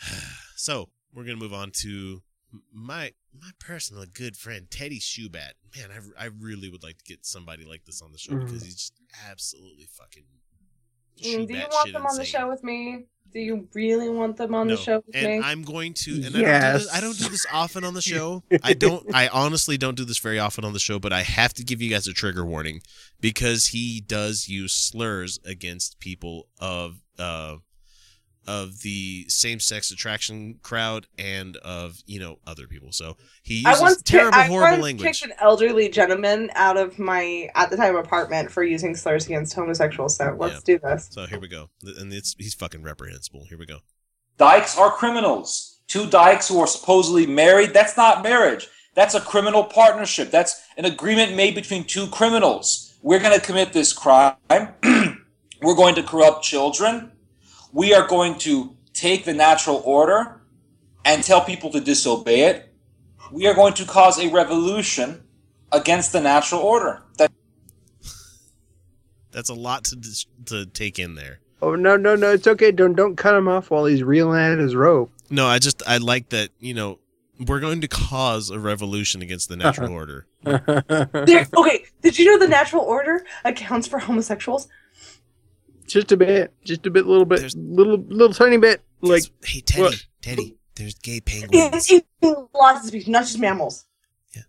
[0.56, 2.22] So, we're going to move on to
[2.72, 5.52] my my personal good friend Teddy Shubat.
[5.76, 8.62] Man, I, I really would like to get somebody like this on the show because
[8.62, 8.64] Mhm.
[8.64, 8.92] he's just
[9.28, 10.24] absolutely fucking
[11.22, 13.04] Mm, Do you want them on the show with me?
[13.32, 14.74] Do you really want them on no.
[14.76, 15.40] the show with and me?
[15.44, 18.02] I'm going to, and I, don't do this, I don't do this often on the
[18.02, 18.42] show.
[18.62, 21.54] I don't, I honestly don't do this very often on the show, but I have
[21.54, 22.80] to give you guys a trigger warning
[23.20, 27.56] because he does use slurs against people of, uh,
[28.46, 32.92] of the same-sex attraction crowd and of you know other people.
[32.92, 35.20] So he I uses once, ki- terrible, I horrible once language.
[35.20, 39.54] kicked an elderly gentleman out of my at the time apartment for using slurs against
[39.54, 40.16] homosexuals.
[40.16, 41.08] So let's do this.
[41.10, 43.44] So here we go, and it's he's fucking reprehensible.
[43.48, 43.78] Here we go.
[44.38, 45.80] Dykes are criminals.
[45.86, 48.68] Two dykes who are supposedly married, that's not marriage.
[48.94, 50.30] That's a criminal partnership.
[50.30, 52.94] That's an agreement made between two criminals.
[53.02, 54.34] We're going to commit this crime.
[55.62, 57.12] We're going to corrupt children.
[57.74, 60.40] We are going to take the natural order
[61.04, 62.72] and tell people to disobey it.
[63.32, 65.24] We are going to cause a revolution
[65.72, 67.02] against the natural order.
[67.18, 67.32] That
[69.32, 71.40] That's a lot to dis- to take in there.
[71.60, 72.32] Oh no no no!
[72.32, 72.70] It's okay.
[72.70, 75.10] Don't don't cut him off while he's reeling at his rope.
[75.28, 77.00] No, I just I like that you know
[77.44, 80.26] we're going to cause a revolution against the natural order.
[80.44, 84.68] There, okay, did you know the natural order accounts for homosexuals?
[85.86, 88.82] Just a bit, just a bit, little bit, There's- little little tiny bit.
[89.00, 90.06] Like hey Teddy, what?
[90.22, 91.90] Teddy, there's gay In, penguins.
[91.90, 92.02] in
[92.54, 93.84] lots of species, not just mammals.
[94.34, 94.42] Yeah,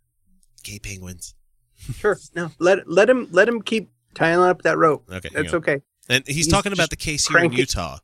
[0.64, 1.36] gay penguins.
[1.98, 5.04] sure, no, let let him let him keep tying up that rope.
[5.12, 5.82] Okay, That's okay.
[6.08, 7.52] And he's, He's talking about the case here in.
[7.52, 7.98] Utah,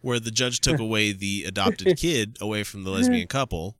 [0.00, 3.76] where the judge took away the adopted kid away from the lesbian couple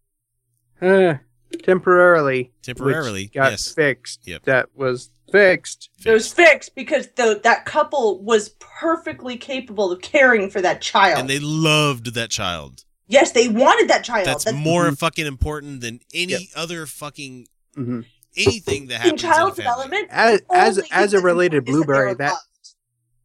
[0.83, 1.15] Uh,
[1.63, 3.25] temporarily, temporarily.
[3.25, 4.27] which got yes, fixed.
[4.27, 4.43] Yep.
[4.45, 5.91] That was fixed.
[6.05, 11.19] It was fixed because the, that couple was perfectly capable of caring for that child.
[11.21, 12.85] and they loved that child.
[13.07, 14.27] yes, they wanted that child.
[14.27, 14.99] That's That's more Mhm.
[14.99, 16.41] fucking important than any Yep.
[16.57, 18.01] other fucking hmm
[18.37, 20.09] anything that in child in development.
[20.11, 22.35] As as as a related that's important is that blueberry, that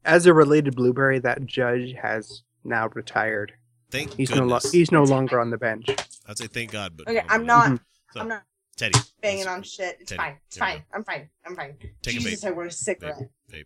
[0.05, 3.53] as a related blueberry, that judge has now retired.
[3.91, 5.87] Thank He's no lo- he's no longer on the bench.
[6.27, 7.55] I'd say thank God, but Okay, no, I'm no.
[7.57, 7.81] not.
[8.13, 8.43] So, I'm not
[8.79, 9.97] Teddy banging on shit.
[9.99, 10.37] It's Teddy, fine.
[10.47, 10.83] It's here we fine.
[10.93, 11.29] I'm fine.
[11.45, 11.75] I'm fine.
[12.01, 12.47] Take a Jesus, vape.
[12.47, 13.29] I want a cigarette.
[13.51, 13.65] Vape,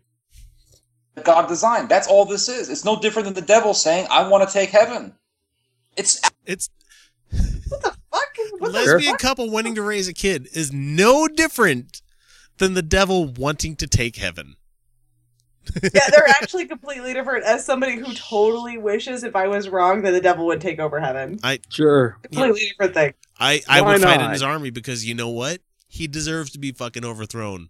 [1.16, 1.24] vape.
[1.24, 1.88] God designed.
[1.88, 2.70] That's all this is.
[2.70, 5.14] It's no different than the devil saying, I want to take heaven.
[5.96, 6.72] It's It's
[7.30, 8.38] What the fuck?
[8.58, 9.20] What the lesbian fuck?
[9.20, 12.02] couple wanting to raise a kid is no different
[12.58, 14.56] than the devil wanting to take heaven.
[15.82, 17.46] yeah, they're actually completely different.
[17.46, 21.00] As somebody who totally wishes, if I was wrong, that the devil would take over
[21.00, 21.40] heaven.
[21.44, 22.18] I sure.
[22.24, 23.14] Completely different thing.
[23.44, 25.60] I, I Why would fight in his army because you know what?
[25.88, 27.70] He deserves to be fucking overthrown.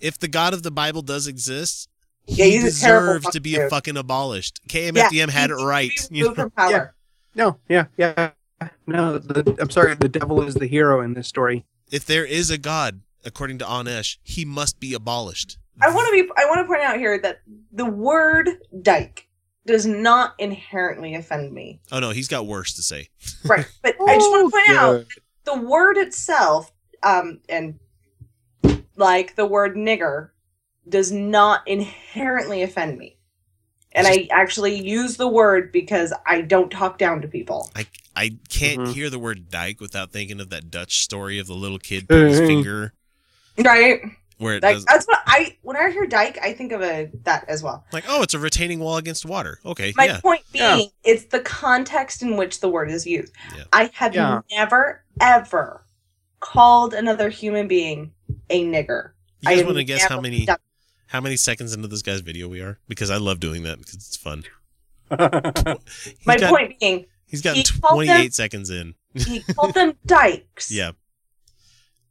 [0.00, 1.88] If the God of the Bible does exist,
[2.26, 3.70] Yeah, he he's deserves to be fucking dude.
[3.70, 4.60] fucking abolished.
[4.68, 5.90] KMFDM had he it right.
[6.10, 6.34] be you know?
[6.34, 6.94] from power.
[7.34, 7.58] No.
[7.68, 7.86] Yeah.
[7.96, 8.30] Yeah.
[8.86, 9.18] No.
[9.18, 9.94] The, I'm sorry.
[9.96, 11.64] The devil is the hero in this story.
[11.90, 15.58] If there is a God, according to Anesh, he must be abolished.
[15.82, 16.30] I want to be.
[16.36, 17.40] I want to point out here that
[17.72, 18.50] the word
[18.82, 19.26] "dyke"
[19.66, 21.80] does not inherently offend me.
[21.92, 23.08] Oh no, he's got worse to say.
[23.44, 25.04] Right, but I just want to point out
[25.44, 26.72] the word itself,
[27.02, 27.78] um, and
[28.96, 30.30] like the word "nigger,"
[30.88, 33.16] does not inherently offend me.
[33.92, 37.70] And I actually use the word because I don't talk down to people.
[37.74, 38.92] I I can't Mhm.
[38.92, 42.28] hear the word dyke without thinking of that Dutch story of the little kid putting
[42.28, 42.46] his Mhm.
[42.46, 42.92] finger
[43.58, 44.00] Right?
[44.40, 47.10] Where it Like does that's what I when I hear dyke, I think of a
[47.24, 47.84] that as well.
[47.92, 49.58] like oh it's a retaining wall against water.
[49.64, 50.20] Okay, My yeah.
[50.20, 50.86] point being, Yeah.
[51.12, 53.32] it's the context in which the word is used.
[53.56, 53.64] Yeah.
[53.72, 54.40] I have Yeah.
[54.50, 55.84] never, ever
[56.40, 58.12] called another human being
[58.48, 59.10] a nigger.
[59.42, 60.58] You guys want to guess how many done-
[61.08, 62.78] how many seconds into this guy's video we are?
[62.88, 64.44] Because I love doing that because it's fun.
[65.10, 68.94] My got- point being, He's gotten he called them- 28 seconds in.
[69.14, 70.92] he called them dykes Yeah.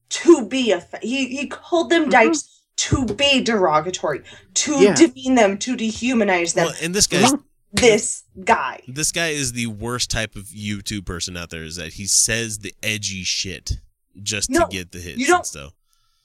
[0.09, 0.85] To be a.
[1.01, 4.21] He he called them dykes to be derogatory,
[4.55, 4.83] to Mm-hmm.
[4.83, 4.95] Yeah.
[4.95, 6.65] demean them, to dehumanize them.
[6.67, 7.33] Well, and this guy's
[7.71, 8.81] this guy.
[8.87, 11.63] this guy is the worst type of YouTube person out there.
[11.63, 13.79] Is that he says the edgy shit
[14.23, 15.73] just No, to get the hits you don't- and stuff.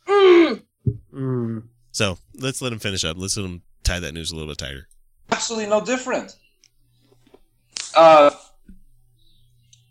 [0.09, 0.63] Mm.
[1.15, 1.63] Mm.
[1.93, 3.17] So let's let him finish up.
[3.19, 4.89] Let's let him tie that news a little bit tighter.
[5.31, 6.37] absolutely no different.
[7.97, 8.31] Uh,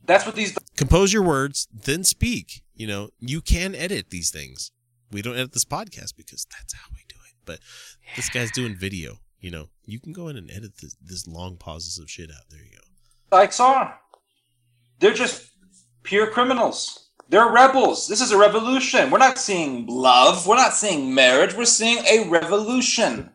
[0.05, 2.63] that's what these Compose your words, then speak.
[2.75, 4.71] You know, you can edit these things.
[5.11, 7.35] We don't edit this podcast because that's how we do it.
[7.45, 7.59] But
[8.15, 9.19] this guy's doing video.
[9.39, 12.49] You know, you can go in and edit this, this long pauses of shit out.
[12.49, 13.37] There you go.
[13.37, 13.99] dykes are.
[14.99, 15.51] They're just
[16.03, 17.09] pure criminals.
[17.29, 18.07] They're rebels.
[18.07, 19.11] This is a revolution.
[19.11, 20.47] We're not seeing love.
[20.47, 21.53] We're not seeing marriage.
[21.55, 23.31] We're seeing a revolution.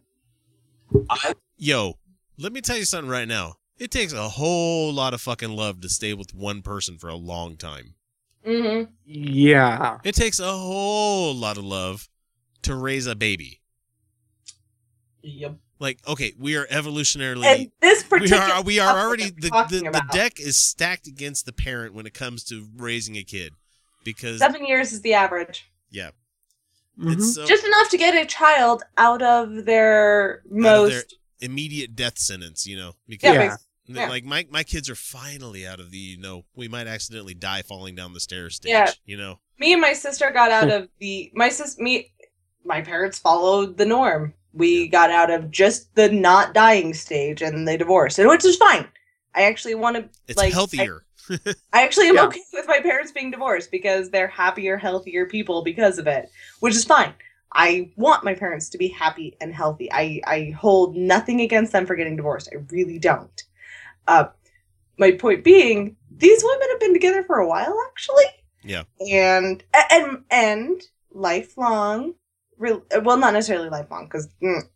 [1.10, 1.94] I Yo,
[2.38, 3.57] let me tell you something right now.
[3.78, 7.14] It takes a whole lot of fucking love to stay with one person for a
[7.16, 7.94] long time.
[8.44, 9.98] hmm Yeah.
[10.05, 12.09] It takes a whole lot of love
[12.62, 13.60] to raise a baby.
[15.22, 15.56] Yep.
[15.80, 19.90] Like, okay, we are evolutionarily And this we particular are we are already the, the,
[19.92, 23.52] the deck is stacked against the parent when it comes to raising a kid
[24.05, 25.70] because Seven years is the average.
[25.90, 26.10] yeah
[26.98, 27.12] Mhm.
[27.12, 30.90] it's so Just enough to get a child out of their out of most.
[30.90, 31.02] their
[31.40, 33.56] immediate death sentence you know because yeah,
[33.97, 34.09] Yeah.
[34.09, 37.62] like my my kids are finally out of the you know we might accidentally die
[37.62, 38.90] falling down the stairs stage Yeah.
[39.06, 39.40] you know?
[39.59, 42.12] Me and my sister got out of the my sis me
[42.65, 44.35] my parents followed the norm.
[44.52, 48.56] We got out of just the not dying stage and they divorced and which is
[48.56, 48.86] fine.
[49.35, 51.05] I actually want to it's like healthier.
[51.73, 52.27] I actually am Yeah.
[52.27, 56.74] okay with my parents being divorced because they're happier healthier people because of it which
[56.74, 57.15] is fine.
[57.52, 59.90] I want my parents to be happy and healthy.
[59.90, 62.51] I i hold nothing against them for getting divorced.
[62.52, 63.43] I really don't
[64.09, 64.24] uh
[64.98, 68.24] my point being these women have been together for a while actually.
[68.64, 68.82] Yeah.
[69.09, 70.82] And and and
[71.12, 72.14] lifelong
[72.59, 74.28] re- well not necessarily lifelong because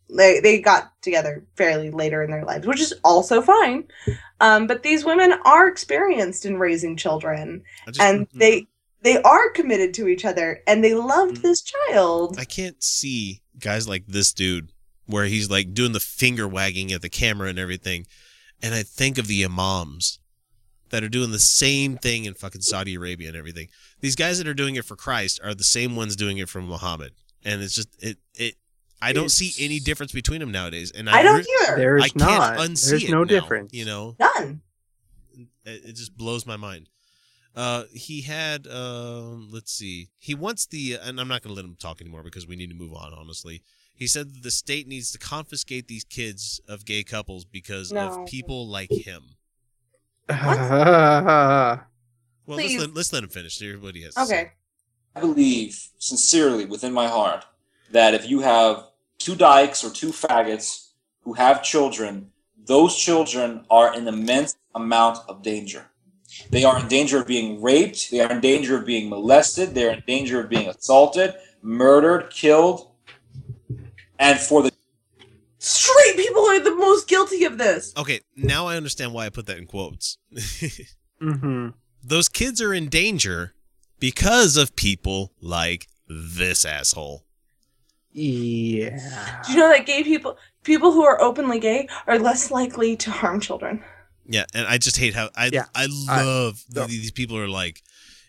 [0.09, 3.85] they they got together fairly later in their lives which is also fine.
[4.39, 8.67] Um but these women are experienced in raising children just, and they
[9.01, 12.37] they are committed to each other and they loved this child.
[12.39, 14.71] I can't see guys like this dude
[15.05, 18.07] where he's like doing the finger wagging at the camera and everything.
[18.63, 20.19] And I think of the imams
[20.89, 23.67] that are doing the same thing in fucking Saudi Arabia and everything.
[23.99, 26.61] These guys that are doing it for Christ are the same ones doing it for
[26.61, 27.11] Muhammad.
[27.45, 28.55] And it's just it it
[29.01, 30.91] I don't see any difference between them nowadays.
[30.91, 33.73] And I, i don't re- either There's I can't unsee There's it no now, difference.
[33.73, 34.61] You know, none
[35.65, 36.89] it, it just blows my mind.
[37.55, 41.65] Uh, he had, um, let's see, he wants the, and I'm not going to let
[41.65, 43.13] him talk anymore because we need to move on.
[43.13, 43.61] Honestly,
[43.95, 48.21] he said that the state needs to confiscate these kids of gay couples because No.
[48.21, 49.23] of people like him.
[52.45, 53.57] Well, let's let, let's let him finish.
[53.57, 54.17] Hear what he has.
[54.17, 54.51] okay
[55.15, 57.45] I believe sincerely within my heart
[57.91, 58.83] that if you have
[59.17, 60.89] two dykes or two faggots
[61.21, 62.31] who have children,
[62.65, 65.85] those children are in immense amount of danger.
[66.49, 68.09] They are in danger of being raped.
[68.11, 69.73] They are in danger of being molested.
[69.75, 72.89] They are in danger of being assaulted, murdered, killed.
[74.23, 74.71] And for the
[75.59, 79.45] straight people are the most guilty of this Okay, now I understand why I put
[79.47, 80.17] that in quotes.
[81.21, 81.69] hmm
[82.03, 83.53] Those kids are in danger
[83.99, 87.25] because of people like this asshole.
[88.11, 89.41] Yeah.
[89.45, 93.09] do you know that gay people people who are openly gay are less likely to
[93.11, 93.83] harm children
[94.27, 96.85] Yeah, and I just hate how I Yeah, I I- love no.
[96.85, 97.81] these people are like,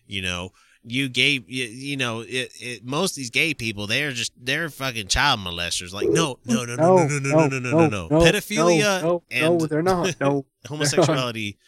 [0.07, 0.51] you know,
[0.87, 4.69] you gay, you, you know, it, it, most of these gay people they're just they're
[4.69, 5.93] fucking child molesters.
[5.93, 8.21] Like, no, no, no, no, no, no, no, no, no, no, no.
[8.21, 10.15] Pedophilia no, and no, they're not.
[10.21, 11.59] No, homosexuality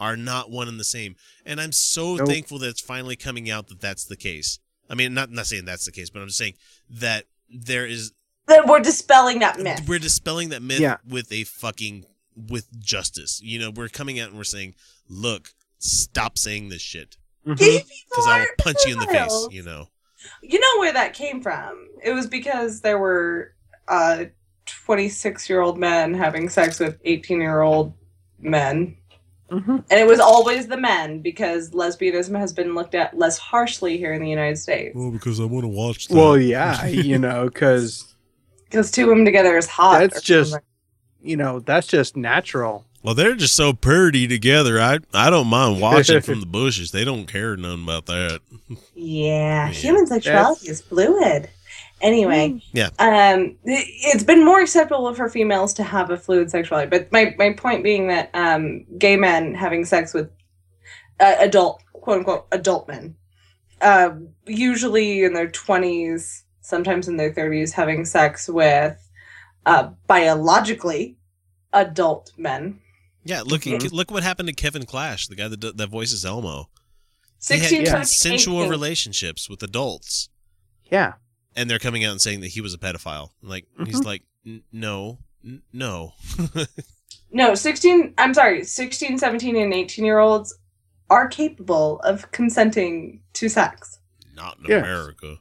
[0.00, 1.14] are not one and the same.
[1.46, 2.28] And I'm so Nope.
[2.28, 4.58] thankful that it's finally coming out that that's the case.
[4.88, 6.54] I mean, not not saying that's the case, but I'm just saying
[6.90, 8.12] that there is
[8.46, 10.96] that we're dispelling that myth we're dispelling that myth Yeah.
[11.08, 12.04] with a fucking
[12.36, 13.40] with justice.
[13.42, 14.74] You know, we're coming out and we're saying,
[15.08, 17.56] look, stop saying this shit Mhm.
[17.58, 19.48] gay people because I will punch you in the face.
[19.50, 19.88] You know.
[20.42, 21.88] You know where that came from?
[22.02, 23.52] It was because there were
[23.88, 24.24] uh
[24.66, 27.92] 26 year old men having sex with 18 year old
[28.40, 28.96] men.
[29.50, 29.84] Mhm.
[29.90, 34.12] And it was always the men because lesbianism has been looked at less harshly here
[34.14, 34.94] in the United States.
[34.96, 36.08] Well, because I want to watch.
[36.10, 38.14] Well, yeah, you know, because
[38.64, 40.00] Because two women together is hot.
[40.00, 40.66] That's just- something.
[41.22, 42.86] you know that's just natural.
[43.04, 44.80] Well, they're just so pretty together.
[44.80, 46.90] I I don't mind watching from the bushes.
[46.90, 48.40] They don't care none about that.
[48.94, 49.68] Yeah, Yeah.
[49.68, 51.50] human sexuality is fluid.
[52.00, 52.88] Anyway, Yeah.
[52.98, 56.88] um, it- it's been more acceptable for females to have a fluid sexuality.
[56.88, 60.30] But my, my point being that um, gay men having sex with
[61.20, 63.14] uh, adult, quote unquote, adult men,
[63.80, 64.10] uh,
[64.46, 68.96] usually in their 20s, sometimes in their 30s, having sex with
[69.66, 71.16] uh, biologically
[71.72, 72.80] adult men.
[73.24, 73.90] Yeah, look Mhm.
[73.92, 76.68] look what happened to Kevin Clash, the guy that that voices Elmo.
[77.38, 78.70] He 16, had consensual 18.
[78.70, 80.28] relationships with adults,
[80.90, 81.14] Yeah.
[81.56, 83.30] and they're coming out and saying that he was a pedophile.
[83.42, 84.04] Like he's Mhm.
[84.04, 86.14] like, "N- no, n- no.
[87.36, 90.56] No, 16, I'm sorry, 16, 17, and 18 year olds
[91.10, 93.98] are capable of consenting to sex.
[94.36, 94.84] Not in Yes.
[94.84, 95.38] America.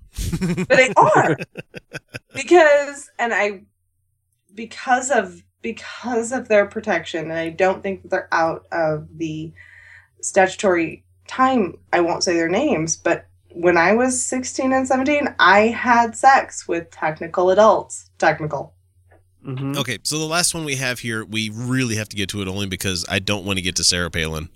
[0.67, 1.37] But they are.
[2.33, 3.61] because, and I,
[4.55, 9.51] because of, because of their protection, and I don't think that they're out of the
[10.21, 15.67] statutory time, I won't say their names, but when I was 16 and 17, I
[15.67, 18.09] had sex with technical adults.
[18.17, 18.73] Technical.
[19.43, 22.41] hmm Okay, so the last one we have here, we really have to get to
[22.41, 24.49] it only because I don't want to get to Sarah Palin.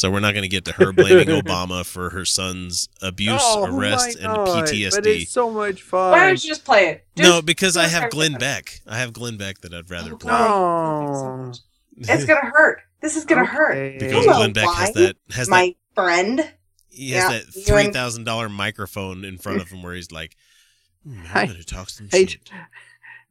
[0.00, 3.66] So we're not going to get to her blaming Obama for her son's abuse, Oh,
[3.66, 4.48] arrest, why and not?
[4.48, 4.94] PTSD.
[4.94, 6.12] But it's so much fun.
[6.12, 7.06] Why don't you just play it?
[7.16, 8.40] Just no, because I have Glenn with.
[8.40, 8.80] Beck.
[8.86, 10.32] I have Glenn Beck that I'd rather Oh, play.
[10.32, 11.52] Oh.
[11.98, 12.80] It's gonna hurt.
[13.02, 13.98] This is gonna hurt.
[13.98, 16.50] Because Hello, Glenn Beck has that has that My friend.
[16.88, 19.92] he has Yeah, that you three and- thousand dollar microphone in front of him where
[19.94, 20.34] he's like,
[21.04, 22.50] "Hmm, I- I'm going to talk some I- shit.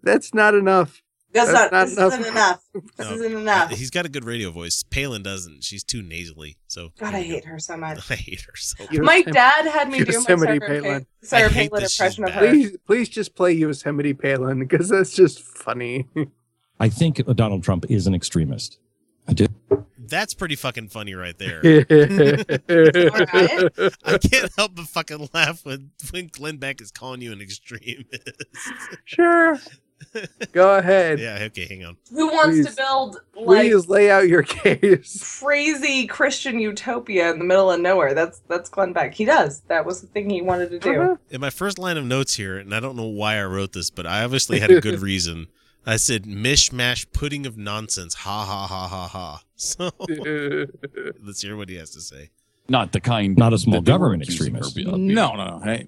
[0.04, 1.02] That's not enough.
[1.32, 2.14] That's, That's not, not this enough.
[2.20, 2.64] isn't enough.
[2.98, 3.70] This No, isn't enough.
[3.72, 4.82] He's got a good radio voice.
[4.84, 5.64] Palin doesn't.
[5.64, 6.58] She's too nasally.
[6.68, 7.34] So God, I you go.
[7.36, 8.00] hate her so much.
[8.12, 8.84] I hate her so.
[8.90, 11.02] You- My Yosemite- dad had me do my Yosemite Sarah, Palin.
[11.02, 12.40] Pa- Sarah Palin that she's impression of bad.
[12.44, 12.50] her.
[12.50, 16.08] Please, please just play Yosemite Palin because that's just funny.
[16.80, 18.80] I think Donald Trump is an extremist.
[19.28, 19.46] I do.
[20.00, 21.58] That's pretty fucking funny right there.
[21.58, 21.86] Alright.
[24.04, 28.08] I can't help but fucking laugh when when Glenn Beck is calling you an extremist.
[29.06, 29.60] sure.
[30.52, 31.20] Go ahead.
[31.20, 31.40] yeah.
[31.44, 31.66] Okay.
[31.68, 31.98] Hang on.
[32.12, 32.68] Who wants Please.
[32.68, 35.40] to build like Please lay out your case.
[35.42, 38.14] crazy Christian utopia in the middle of nowhere?
[38.14, 39.14] That's that's Glenn Beck.
[39.14, 39.62] He does.
[39.68, 41.02] That was the thing he wanted to do.
[41.02, 41.16] Uh-huh.
[41.30, 43.90] In my first line of notes here, and I don't know why I wrote this,
[43.90, 45.48] but I obviously had a good reason.
[45.86, 48.14] I said mishmash pudding of nonsense.
[48.14, 49.44] Ha ha ha ha ha.
[49.56, 49.92] So
[51.26, 52.30] let's hear what he has to say.
[52.70, 53.38] Not the kind.
[53.38, 54.92] Not a small that they were government accusing extremist.
[54.92, 54.98] her.
[54.98, 55.60] No, no, no.
[55.64, 55.88] Hey,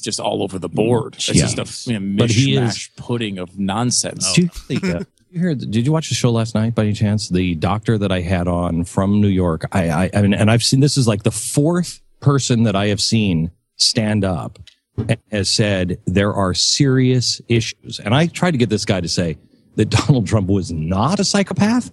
[0.00, 1.14] just all over the board.
[1.16, 1.46] It's Yeah.
[1.48, 4.32] just a you know, But he mishmash is- pudding of nonsense.
[4.32, 5.00] Did you, think, uh,
[5.30, 7.28] you hear, did you watch the show last night by any chance?
[7.28, 10.62] The doctor that I had on from New York, I, I, I mean, and I've
[10.62, 14.58] seen this is like the fourth person that I have seen stand up
[14.96, 17.98] and has said there are serious issues.
[17.98, 19.38] And I tried to get this guy to say
[19.76, 21.90] that Donald Trump was not a psychopath.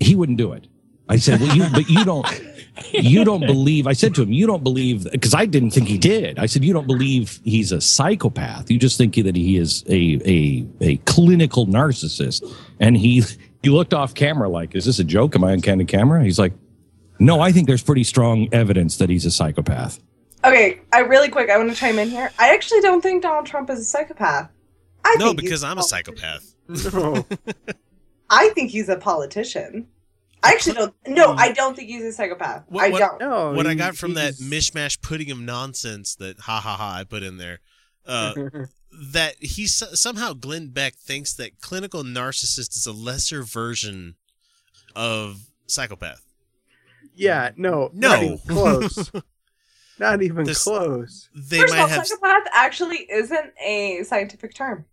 [0.00, 0.68] He wouldn't do it.
[1.08, 2.26] I said, well, you, but you don't,
[2.92, 5.98] you don't believe, I said to him, you don't believe, because I didn't think he
[5.98, 6.38] did.
[6.38, 8.70] I said, you don't believe he's a psychopath.
[8.70, 12.50] You just think that he is a, a, a clinical narcissist.
[12.80, 13.22] And he,
[13.62, 15.34] he looked off camera like, is this a joke?
[15.36, 16.22] Am I on candid camera?
[16.24, 16.52] He's like,
[17.18, 20.00] no, I think there's pretty strong evidence that he's a psychopath.
[20.44, 21.50] Okay, I really quick.
[21.50, 22.32] I want to chime in here.
[22.38, 24.50] I actually don't think Donald Trump is a psychopath.
[25.04, 26.54] I No, think because I'm a psychopath.
[26.92, 27.26] No.
[28.30, 29.86] I think he's a politician.
[30.44, 30.94] I actually don't.
[31.06, 32.64] No, I don't think he's a psychopath.
[32.68, 33.20] What- I what- don't.
[33.20, 33.52] No.
[33.52, 37.22] what I got from that mishmash pudding of nonsense that ha ha ha I put
[37.22, 37.60] in there,
[38.06, 38.34] uh,
[39.12, 44.16] that he somehow Glenn Beck thinks that clinical narcissist is a lesser version
[44.96, 46.22] of psychopath.
[47.14, 47.90] yeah, no.
[47.94, 48.08] No.
[48.08, 49.12] Not even close.
[49.98, 51.28] not even This- close.
[51.34, 52.06] They First of might all, have.
[52.06, 54.86] psychopath actually isn't a scientific term.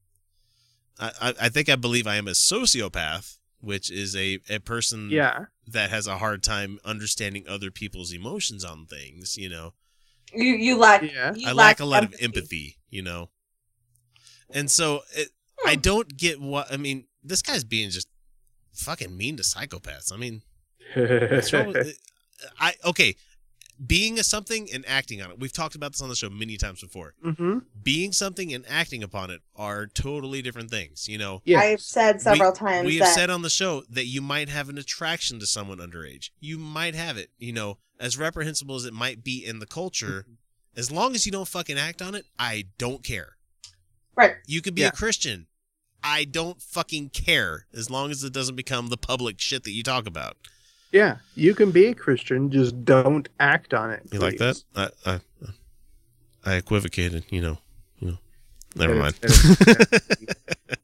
[0.99, 5.09] I, I I think I believe I am a sociopath, which is a a person
[5.09, 5.45] Yeah.
[5.67, 9.37] that has a hard time understanding other people's emotions on things.
[9.37, 9.73] You know,
[10.33, 11.01] You you lack.
[11.03, 11.33] Yeah.
[11.35, 12.15] you I lack a lot empathy.
[12.15, 12.77] of empathy.
[12.89, 13.29] You know,
[14.49, 15.29] and so it,
[15.59, 15.69] hmm.
[15.69, 17.05] I don't get what I mean.
[17.23, 18.07] This guy's being just
[18.73, 20.11] fucking mean to psychopaths.
[20.13, 20.41] I mean,
[20.95, 21.97] what's wrong with
[22.59, 23.15] I okay,
[23.85, 25.39] being a something and acting on it.
[25.39, 27.13] We've talked about this on the show many times before.
[27.25, 27.59] mm-hmm.
[27.81, 31.07] Being something and acting upon it are totally different things.
[31.07, 31.59] You know, Yeah.
[31.59, 34.49] I've said several we, times we have that said on the show that you might
[34.49, 36.29] have an attraction to someone underage.
[36.39, 37.29] You might have it.
[37.37, 40.25] You know, as reprehensible as it might be in the culture,
[40.75, 43.37] as long as you don't fucking act on it, I don't care.
[44.15, 44.35] right.
[44.45, 44.89] You could be Yeah.
[44.89, 45.47] a Christian.
[46.03, 49.83] I don't fucking care as long as it doesn't become the public shit that you
[49.83, 50.37] talk about.
[50.91, 51.17] Yeah.
[51.35, 54.01] You can be a Christian, just don't act on it.
[54.11, 54.63] You like that?
[54.75, 55.19] I, I
[56.45, 57.25] I equivocated.
[57.29, 57.57] You know.
[57.99, 58.17] You know.
[58.75, 59.15] Never mind.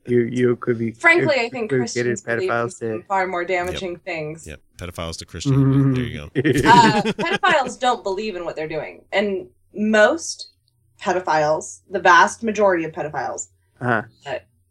[0.07, 0.91] You you could be.
[0.91, 4.45] Frankly, I think equivocated Christians believe in pedophiles some to- far more damaging things.
[4.45, 4.59] yep.
[4.77, 5.93] Pedophiles to Christian.
[5.95, 6.25] There you go.
[6.35, 10.49] uh, pedophiles don't believe in what they're doing, and most
[11.01, 13.47] pedophiles, the vast majority of pedophiles,
[13.81, 14.03] Uh-huh.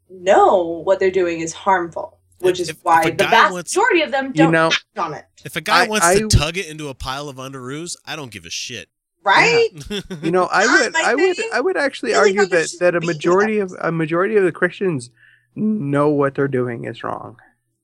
[0.08, 3.52] know what they're doing is harmful, which If- is if- if why a the vast
[3.52, 5.24] wants- majority of them don't know- act on it.
[5.44, 8.14] If a guy I- wants I- to tug it into a pile of underoos, I
[8.16, 8.88] don't give a shit.
[9.24, 9.70] Right?
[10.22, 11.36] You know, I would, my I would.
[11.54, 15.10] I would actually Really argue that that a majority of a majority of the Christians
[15.56, 17.38] know what they're doing is wrong.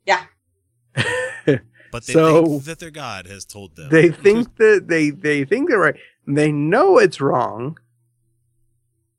[0.07, 0.25] Yeah.
[1.93, 3.89] But they So- think that their God has told them.
[3.91, 5.97] they think that they they think they're right.
[6.27, 7.79] They know it's wrong.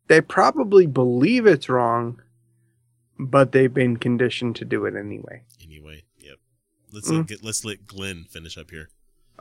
[0.08, 2.22] They probably believe it's wrong,
[3.30, 5.44] but they've been conditioned to do it anyway.
[5.64, 6.04] anyway.
[6.20, 6.38] Yep.
[6.92, 7.18] Let's Mm.
[7.20, 8.90] let, get, let's let Glenn finish up here.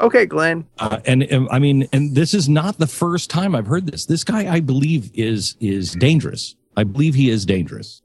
[0.01, 0.67] Okay, Glenn.
[0.79, 4.07] Uh, and um, I mean, and this is not the first time I've heard this.
[4.07, 6.55] This guy, I believe, is is dangerous.
[6.77, 8.01] I believe he is dangerous.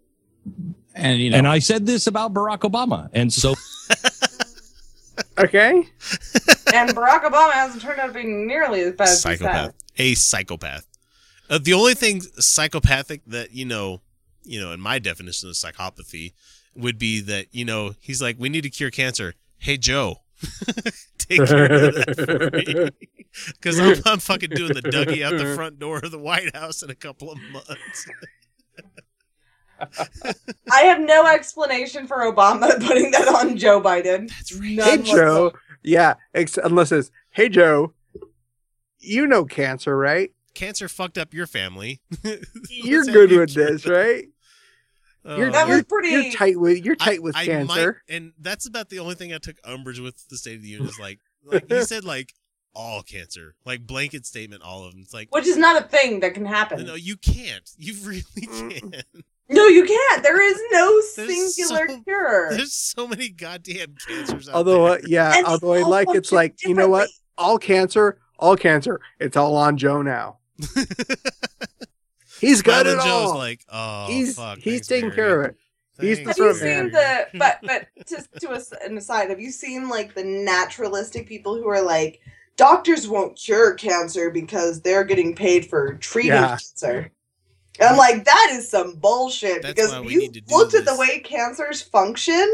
[0.93, 3.53] And you know, And I said this about Barack Obama, and so
[5.37, 5.87] Okay.
[6.73, 9.65] and Barack Obama hasn't turned out to be nearly as bad as psychopath.
[9.67, 9.73] said.
[9.97, 10.85] A psychopath.
[11.49, 14.01] Uh, the only thing psychopathic that you know,
[14.45, 16.33] you know, in my definition of psychopathy,
[16.75, 19.33] would be that you know he's like, we need to cure cancer.
[19.57, 20.17] Hey Joe,
[21.17, 22.89] Take care of that for me.
[23.47, 26.81] Because I'm, I'm fucking doing the Dougie out the front door of the White House
[26.81, 28.07] in a couple of months.
[30.71, 34.29] I have no explanation for Obama putting that on Joe Biden.
[34.29, 34.71] That's right.
[34.71, 35.59] None Hey Joe, whatsoever.
[35.83, 37.93] yeah, ex- unless it's hey Joe,
[38.99, 40.31] you know cancer, right?
[40.53, 41.99] Cancer fucked up your family.
[42.69, 44.29] You're good with this, right?
[45.25, 48.01] You're, Oh, That was you're, pretty- you're tight with you're I- with I cancer.
[48.07, 50.67] might- and that's about the only thing I took umbrage with the State of the
[50.69, 52.33] Union is like, like he said, like
[52.73, 55.01] all cancer, like blanket statement, all of them.
[55.01, 56.85] It's like, Which is not a thing that can happen.
[56.85, 57.67] no, you can't.
[57.77, 58.91] You really Mm.
[58.91, 59.05] can't.
[59.47, 60.23] No, you can't.
[60.23, 62.49] There is no There's singular so- cure.
[62.51, 66.31] There's so many goddamn cancers out Although, uh, yeah, And they although I like it's
[66.31, 70.39] like you know what, all cancer, all cancer, it's all on Joe now.
[72.39, 73.37] He's got Smiling it Joe's all.
[73.37, 75.15] like, oh, he's fuck, he's thanks, taking Mary.
[75.15, 75.57] care of it.
[76.01, 76.83] He's the Thanks, Have you front Mary.
[76.83, 79.29] seen the but but to to us an aside?
[79.29, 82.19] Have you seen like the naturalistic people who are like
[82.57, 86.49] doctors won't cure cancer because they're getting paid for treating Yeah.
[86.49, 87.11] cancer?
[87.79, 90.55] And I'm like that is some bullshit That's because why we you need to do
[90.55, 92.45] looked at the way cancers function.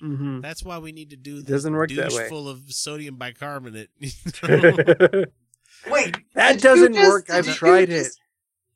[0.00, 2.28] hmm That's why we need to do this Doesn't work that way.
[2.28, 3.90] full of sodium bicarbonate.
[5.90, 7.30] Wait, that doesn't just- work.
[7.30, 8.04] I've you tried it.
[8.04, 8.20] just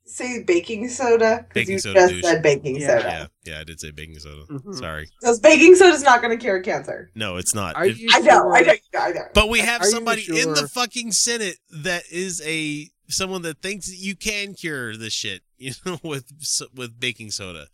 [0.09, 2.23] Say baking soda because Baking you soda just douche.
[2.23, 2.87] said baking Yeah.
[2.87, 3.03] soda.
[3.45, 4.43] yeah, yeah, I did say baking soda.
[4.49, 4.75] Mhm.
[4.77, 5.09] Sorry.
[5.21, 7.11] Because baking soda is not going to cure cancer.
[7.15, 7.75] No, it's not.
[7.75, 9.25] Are It- you I know, I know, I know.
[9.33, 13.61] But we have Are you somebody in the fucking Senate that is a someone that
[13.61, 16.25] thinks that you can cure this shit, you know, with
[16.73, 17.67] with baking soda.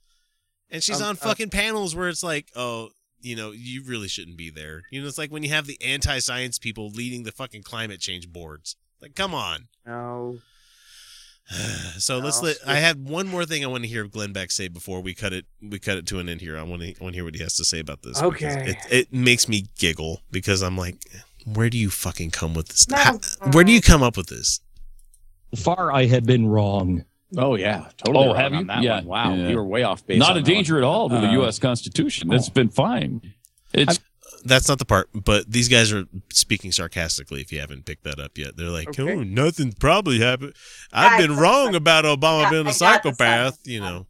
[0.70, 2.90] And she's Um, on uh, fucking panels where it's like, oh,
[3.22, 4.84] you know, you really shouldn't be there.
[4.92, 8.28] You know, it's like when you have the anti-science people leading the fucking climate change
[8.30, 8.76] boards.
[9.02, 9.68] Like, come on.
[9.86, 10.40] No.
[11.98, 12.58] so let's let.
[12.66, 15.32] I have one more thing I want to hear Glenn Beck say before we cut
[15.34, 15.46] it.
[15.62, 16.58] We cut it to an end here.
[16.58, 16.90] I want to.
[16.90, 18.22] I want to hear what he has to say about this.
[18.22, 18.72] Okay.
[18.72, 20.98] It, it makes me giggle because I'm like,
[21.46, 22.90] where do you fucking come with this?
[22.90, 22.98] No.
[22.98, 23.20] How-
[23.52, 24.60] where do you come up with this?
[25.56, 27.06] Far I had been wrong.
[27.38, 28.26] Oh yeah, totally.
[28.26, 28.66] Oh, wrong have on you?
[28.66, 29.06] that Yeah, one.
[29.06, 29.48] Wow, yeah.
[29.50, 30.20] you were way off base.
[30.20, 30.56] Not on a that one.
[30.56, 31.60] danger at all to the Uh, U.S.
[31.60, 32.32] Constitution.
[32.34, 33.22] It's been fine.
[33.74, 34.00] It's
[34.46, 35.10] That's not the part.
[35.14, 37.42] But these guys are speaking sarcastically.
[37.42, 39.12] If you haven't picked that up yet, they're like, Okay.
[39.12, 40.54] oh, nothing's probably happened.
[40.94, 43.60] I've been wrong about Obama Yeah, being a psychopath.
[43.66, 44.06] You know.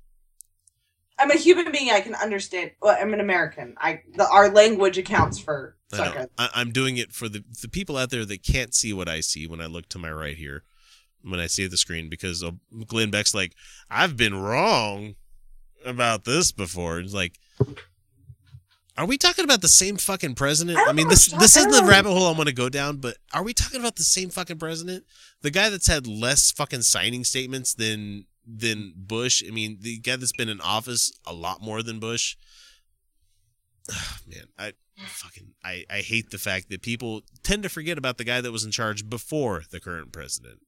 [1.17, 1.89] I'm a human being.
[1.91, 2.71] I can understand.
[2.81, 3.75] Well, I'm an American.
[3.77, 8.09] I the, our language accounts for I I'm doing it for the the people out
[8.09, 10.63] there that can't see what I see when I look to my right here,
[11.23, 12.43] when I see the screen, because
[12.87, 13.53] Glenn Beck's like,
[13.89, 15.15] I've been wrong
[15.85, 16.99] about this before.
[16.99, 17.39] It's like,
[18.97, 20.77] are we talking about the same fucking president?
[20.77, 22.97] I I, mean, this this is the rabbit hole I want to go down.
[22.97, 25.03] But are we talking about the same fucking president?
[25.41, 29.43] The guy that's had less fucking signing statements than than Bush.
[29.45, 32.35] I mean, the guy that's been in office a lot more than Bush.
[33.87, 38.17] Ah, man, I fucking I, I hate the fact that people tend to forget about
[38.17, 40.61] the guy that was in charge before the current president.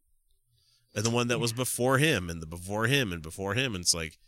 [0.94, 3.74] And the one that was before him and the before him and before him.
[3.74, 4.20] And it's like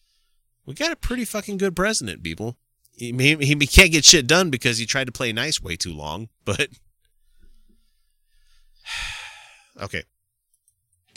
[0.66, 2.58] we got a pretty fucking good president, people.
[3.00, 5.94] He, he, he can't get shit done because he tried to play nice way too
[5.94, 6.68] long, but
[9.82, 10.04] okay.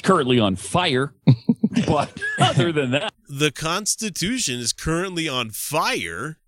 [0.02, 1.14] currently on fire.
[1.86, 6.38] but other than that, The Constitution is currently on fire.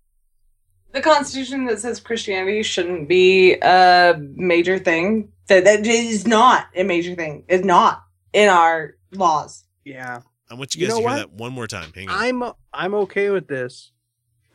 [0.93, 5.33] The Constitution that says Christianity shouldn't be a major thing.
[5.47, 7.43] That that is not a major thing.
[7.49, 9.65] It's not in our laws.
[9.83, 10.21] Yeah.
[10.49, 11.31] I want you You guys know to hear what?
[11.31, 11.91] that one more time.
[11.93, 12.17] Hang on.
[12.17, 13.91] I'm I'm okay with this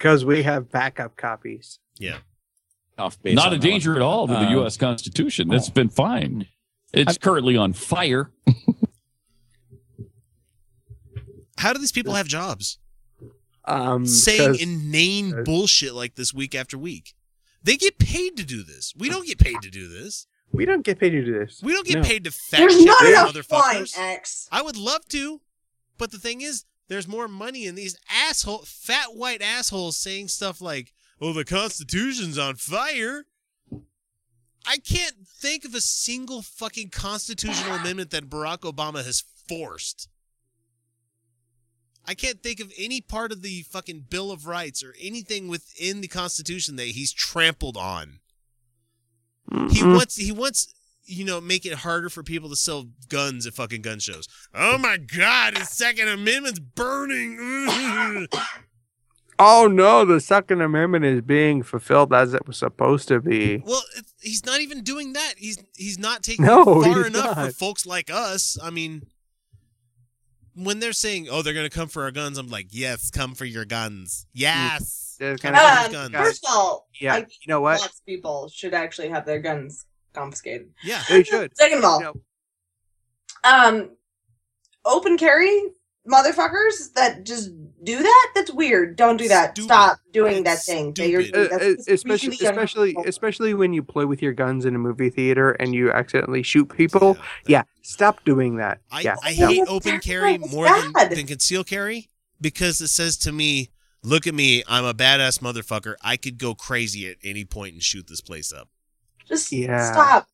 [0.00, 1.78] because we have backup copies.
[1.98, 2.18] yeah.
[2.98, 3.34] Off base.
[3.34, 4.76] not a danger at all to the Uh, U.S.
[4.76, 5.50] Constitution.
[5.52, 6.46] It's been fine.
[6.92, 8.30] It's currently on fire.
[11.58, 12.78] How do these people have jobs?
[13.66, 17.14] Um, saying 'cause- inane uh, bullshit like this week after week.
[17.62, 18.92] They get paid to do this.
[18.96, 20.26] We don't get paid to do this.
[20.52, 21.60] we don't get paid to do this.
[21.62, 22.02] We don't get No.
[22.02, 23.98] paid to fact There's check not these enough flying motherfuckers.
[23.98, 24.48] X.
[24.50, 25.40] I would love to,
[25.98, 30.60] but the thing is, there's more money in these asshole, fat white assholes saying stuff
[30.60, 33.26] like, "Oh, the Constitution's on fire."
[34.66, 40.08] I can't think of a single fucking constitutional amendment that Barack Obama has forced.
[42.04, 46.00] I can't think of any part of the fucking Bill of Rights or anything within
[46.00, 48.18] the Constitution that he's trampled on.
[49.70, 50.74] He wants he wants
[51.10, 54.26] you know make it harder for people to sell guns at fucking gun shows.
[54.54, 58.26] Oh my god, his Second Amendment's burning.
[59.42, 63.62] Oh no, the Second Amendment is being fulfilled as it was supposed to be.
[63.64, 65.32] well, it's, he's not even doing that.
[65.38, 68.58] He's he's not taking No, it far he's enough for folks like us.
[68.62, 69.04] I mean,
[70.54, 73.46] when they're saying, "Oh, they're gonna come for our guns," I'm like, "Yes, come for
[73.46, 74.26] your guns.
[74.34, 77.80] Yes, kinda- Um, guns." first of all, Yeah, I you know what?
[77.80, 80.70] lots of people should actually have their guns confiscated.
[80.82, 81.56] Yeah, They should.
[81.56, 82.14] Second of all, You know,
[83.44, 83.90] um,
[84.84, 85.68] open carry
[86.10, 87.50] motherfuckers that just
[87.84, 88.32] do that.
[88.34, 88.96] That's weird.
[88.96, 89.52] Don't do that.
[89.52, 89.66] Stupid.
[89.66, 90.92] Stop doing that thing.
[90.94, 94.74] that you're- uh, that's uh, especially especially especially when you play with your guns in
[94.74, 97.16] a movie theater and you accidentally shoot people.
[97.46, 98.80] Yeah, stop doing that.
[98.90, 99.48] I, yeah, I no.
[99.48, 102.08] hate open carry more than, than conceal carry
[102.40, 103.70] because it says to me,
[104.02, 105.94] "Look at me, I'm a badass motherfucker.
[106.02, 108.68] I could go crazy at any point and shoot this place up."
[109.30, 109.90] Just Yeah.
[109.92, 110.26] stop.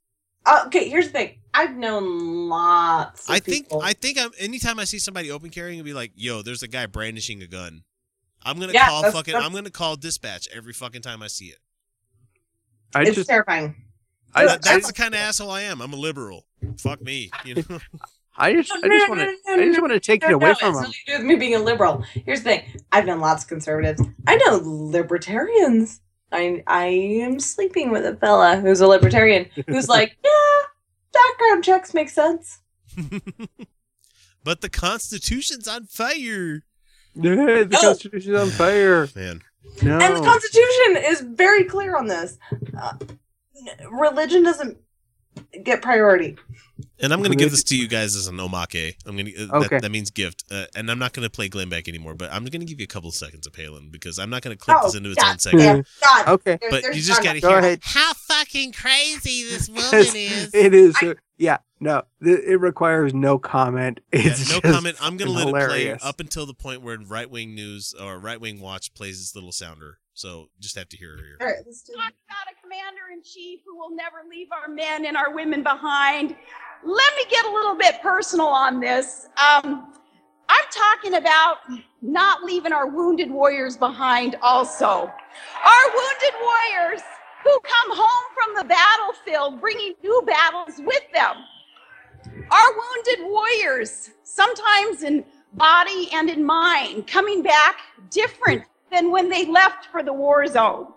[0.44, 1.39] Uh, okay, here's the thing.
[1.55, 3.28] I've known lots.
[3.28, 3.82] Of I think people.
[3.82, 6.68] I think I'm anytime I see somebody open carrying, and be like, "Yo, there's a
[6.68, 7.82] guy brandishing a gun."
[8.44, 9.32] I'm gonna Yeah, call that's- fucking.
[9.32, 11.59] that's- I'm gonna call dispatch every fucking time I see it.
[12.94, 13.74] I it's just terrifying.
[14.35, 15.81] I, That- I, that's the kind of asshole I am.
[15.81, 16.47] I'm a liberal.
[16.78, 17.31] Fuck me.
[17.44, 17.81] You know.
[18.39, 20.68] I just I just want to I just want to take it away no, from
[20.68, 20.82] it's them.
[20.82, 22.02] nothing to do with me being a liberal.
[22.24, 22.82] Here's the thing.
[22.93, 24.01] I've known lots of conservatives.
[24.27, 26.01] I know libertarians.
[26.32, 30.30] I I am sleeping with a fella who's a libertarian who's like, yeah,
[31.12, 32.60] background checks make sense.
[34.44, 36.62] but the Constitution's on fire,
[37.14, 37.80] Yeah, the No.
[37.80, 39.08] Constitution's on fire.
[39.16, 39.42] man.
[39.82, 39.98] No.
[39.98, 42.38] And the Constitution is very clear on this.
[42.78, 42.94] Uh,
[43.90, 44.78] religion doesn't
[45.64, 46.36] get priority.
[47.00, 48.96] And I'm gonna give this to you guys as an omake.
[49.06, 49.68] I'm gonna uh, Okay.
[49.76, 52.14] that, that means gift, uh, and I'm not gonna play Glenn Beck anymore.
[52.14, 54.78] But I'm gonna give you a couple seconds of Palin because I'm not gonna clip
[54.80, 55.86] Oh, this into its God own segment.
[56.02, 56.28] damn, God.
[56.34, 56.58] Okay.
[56.60, 57.80] There- But there's you just gotta hear ahead.
[57.82, 60.54] how fucking crazy this woman Yes, is.
[60.54, 60.96] It is.
[61.02, 61.58] uh, yeah.
[61.80, 62.02] No.
[62.24, 64.00] th- It requires no comment.
[64.12, 64.96] Yeah, It's no just comment.
[65.00, 65.96] I'm gonna let hilarious.
[65.96, 69.18] it play up until the point where right wing news or right wing watch plays
[69.18, 69.98] this little sounder.
[70.16, 71.36] So just have to hear her here.
[71.43, 74.66] All right, let's do talk about a commander in chief who will never leave our
[74.66, 76.34] men and our women behind.
[76.82, 79.28] Let me get a little bit personal on this.
[79.36, 79.93] Um,
[80.48, 81.59] I'm talking about
[82.01, 84.86] not leaving our wounded warriors behind, also.
[84.86, 87.02] Our wounded warriors
[87.44, 91.36] who come home from the battlefield bringing new battles with them.
[92.51, 97.76] Our wounded warriors, sometimes in body and in mind, coming back
[98.10, 100.88] different than when they left for the war zone.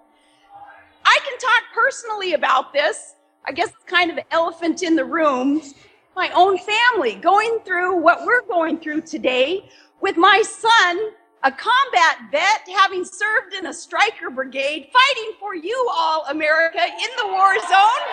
[1.06, 3.16] I can talk personally about this.
[3.46, 5.62] I guess it's kind of the elephant in the room.
[6.16, 9.70] My own family going through what we're going through today
[10.02, 11.12] with my son,
[11.44, 17.10] a combat vet, having served in a Stryker brigade, fighting for you all, America, in
[17.18, 18.06] the war zone.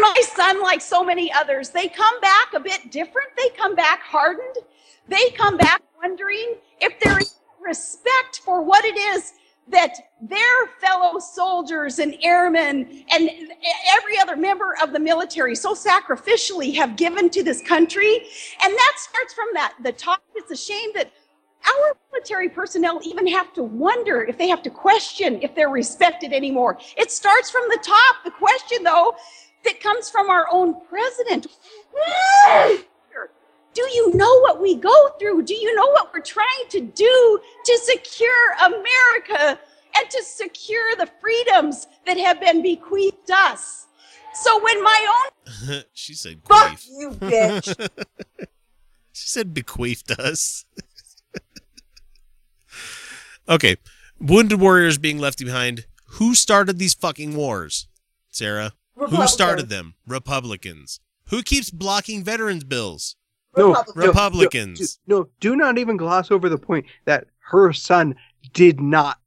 [0.00, 3.28] My son, like so many others, they come back a bit different.
[3.36, 4.56] They come back hardened.
[5.08, 9.32] They come back wondering if there is respect for what it is
[9.68, 13.30] that their fellow soldiers and airmen and
[13.88, 18.16] every other member of the military so sacrificially have given to this country.
[18.62, 20.22] And that starts from that the top.
[20.36, 21.10] It's a shame that
[21.66, 26.32] our military personnel even have to wonder if they have to question if they're respected
[26.32, 26.78] anymore.
[26.96, 28.24] It starts from the top.
[28.24, 29.16] The question, though,
[29.66, 31.46] that comes from our own president.
[33.74, 35.42] Do you know what we go through?
[35.42, 39.60] Do you know what we're trying to do to secure America
[39.98, 43.86] and to secure the freedoms that have been bequeathed us?
[44.32, 45.20] So when my
[45.68, 46.88] own she said Fuck queef.
[46.88, 47.88] you, bitch.
[49.12, 50.66] She said bequeathed us.
[53.48, 53.76] okay.
[54.20, 55.86] Wounded warriors being left behind.
[56.18, 57.88] Who started these fucking wars?
[58.28, 58.72] Sarah?
[58.96, 59.94] Who started them?
[60.06, 61.00] Republicans.
[61.28, 63.16] Who keeps blocking veterans bills?
[63.56, 63.96] No, Republicans.
[63.96, 64.98] no, Republicans.
[65.06, 68.14] No, no, do not even gloss over the point that her son
[68.52, 69.18] did not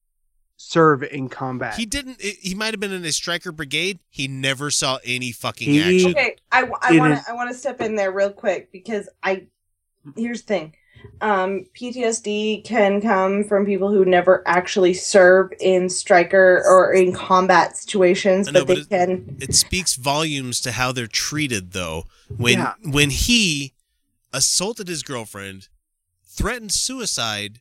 [0.56, 1.76] serve in combat.
[1.76, 2.22] He didn't.
[2.22, 4.00] He might have been in a Stryker brigade.
[4.10, 6.12] He never saw any fucking He- action.
[6.12, 9.48] Okay, I, I want to I want to step in there real quick because I
[10.16, 10.76] here's the thing.
[11.21, 17.76] Um, PTSD can come from people who never actually serve in Stryker or in combat
[17.76, 19.38] situations, know, but but they it- can.
[19.41, 22.05] It speaks volumes to how they're treated, though.
[22.30, 22.73] When Yeah.
[22.84, 23.73] when he
[24.31, 25.67] assaulted his girlfriend,
[26.26, 27.59] threatened suicide,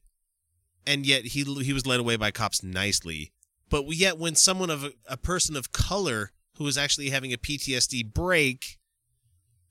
[0.87, 3.33] and yet he he was led away by cops nicely.
[3.71, 7.37] But yet, when someone of a, a person of color who is actually having a
[7.39, 8.78] PTSD break,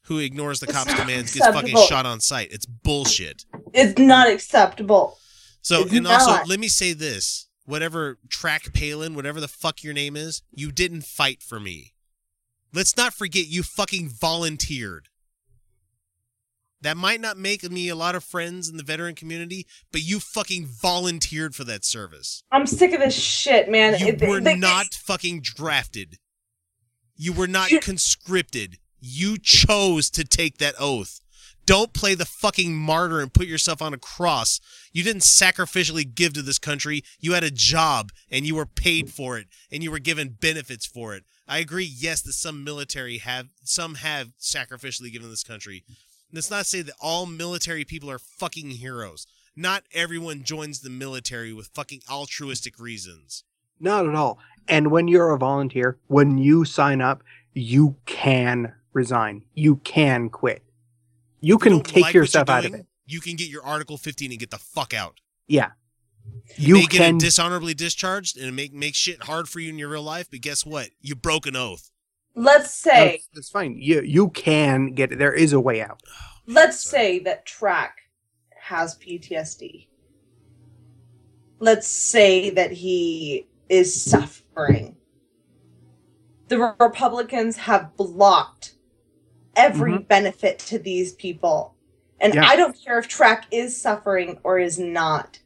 [0.08, 2.50] who ignores the cops' not commands, gets fucking shot on sight.
[2.52, 3.46] It's bullshit.
[3.74, 5.18] It's not acceptable.
[5.62, 9.94] So, It's and also, let me say this: whatever Track Palin, whatever the fuck your
[9.94, 11.94] name is, you didn't fight for me.
[12.74, 15.10] Let's not forget you fucking volunteered.
[16.82, 20.20] That might not make me a lot of friends in the veteran community, but you
[20.20, 22.44] fucking volunteered for that service.
[22.52, 24.00] I'm sick of this shit, man.
[24.00, 26.20] You It- were they- not fucking drafted.
[27.16, 28.78] You were not conscripted.
[29.00, 31.22] You chose to take that oath.
[31.66, 34.62] Don't play the fucking martyr and put yourself on a cross.
[34.94, 37.04] You didn't sacrificially give to this country.
[37.20, 40.86] You had a job and you were paid for it and you were given benefits
[40.86, 41.26] for it.
[41.46, 45.84] I agree, yes, that some military have some have sacrificially given this country.
[46.32, 49.28] Let's not say that all military people are fucking heroes.
[49.54, 53.44] Not everyone joins the military with fucking altruistic reasons.
[53.80, 54.40] Not at all.
[54.70, 59.44] And when you're a volunteer, when you sign up, you can resign.
[59.54, 60.64] You can quit.
[61.40, 62.86] You can don't take like yourself you're out of it.
[63.06, 65.20] You can get your Article 15 and get the fuck out.
[65.48, 65.72] Yeah.
[66.56, 69.78] You, You may can get dishonorably discharged and make make shit hard for you in
[69.78, 70.90] your real life, but guess what?
[71.02, 71.90] You broke an oath.
[72.36, 73.78] Let's say That's, that's fine.
[73.80, 75.20] You you can get it.
[75.20, 76.02] There is a way out.
[76.48, 77.98] let's say that Track
[78.60, 79.88] has PTSD.
[81.60, 84.96] Let's say that he is suffering.
[86.48, 88.76] The Republicans have blocked
[89.58, 90.04] every mm-hmm.
[90.04, 91.74] benefit to these people.
[92.20, 92.46] And Yeah.
[92.46, 95.40] I don't care if Track is suffering or is not.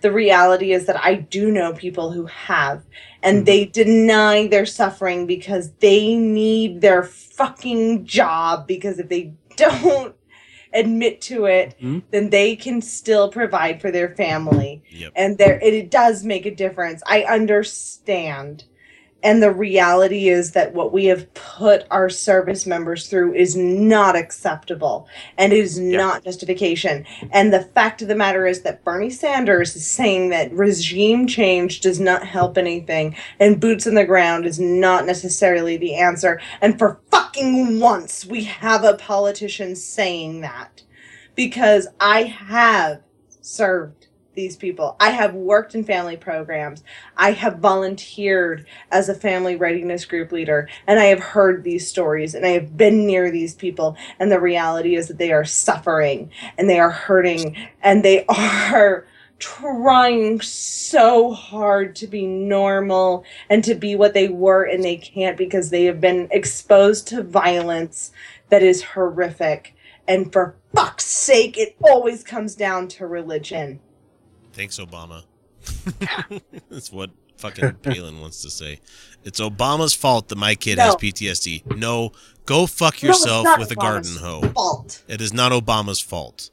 [0.00, 2.84] The reality is that I do know people who have,
[3.22, 3.44] and mm-hmm.
[3.44, 8.66] they deny their suffering because they need their fucking job.
[8.66, 10.14] Because if they don't
[10.72, 12.00] admit to it, mm-hmm.
[12.10, 14.82] then they can still provide for their family.
[15.16, 17.02] And there it, it does make a difference.
[17.06, 18.64] I understand.
[19.26, 24.14] And the reality is that what we have put our service members through is not
[24.14, 27.04] acceptable and is not justification.
[27.32, 31.80] And the fact of the matter is that Bernie Sanders is saying that regime change
[31.80, 36.40] does not help anything and boots on the ground is not necessarily the answer.
[36.60, 40.84] And for fucking once, we have a politician saying that
[41.34, 43.02] because I have
[43.40, 44.05] served
[44.36, 44.96] these people.
[45.00, 46.84] I have worked in family programs.
[47.16, 52.34] I have volunteered as a family readiness group leader, and I have heard these stories
[52.34, 53.96] and I have been near these people.
[54.20, 59.06] And the reality is that they are suffering and they are hurting and they are
[59.38, 65.36] trying so hard to be normal and to be what they were, and they can't
[65.36, 68.12] because they have been exposed to violence
[68.48, 69.74] that is horrific.
[70.08, 73.80] And for fuck's sake, it always comes down to religion.
[74.56, 75.22] Thanks, Obama.
[76.70, 78.80] That's what fucking Palin wants to say.
[79.22, 81.76] It's Obama's fault that my kid has PTSD.
[81.76, 82.12] No,
[82.46, 84.40] go fuck yourself not with a garden hoe.
[84.54, 85.04] fault.
[85.08, 86.50] It is not Obama's fault.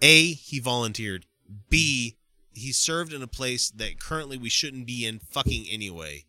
[0.00, 1.26] A, he volunteered.
[1.68, 2.16] B,
[2.54, 6.24] he served in a place that currently we shouldn't be in fucking anyway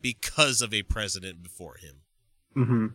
[0.00, 1.96] because of a president before him.
[2.56, 2.86] Mm-hmm.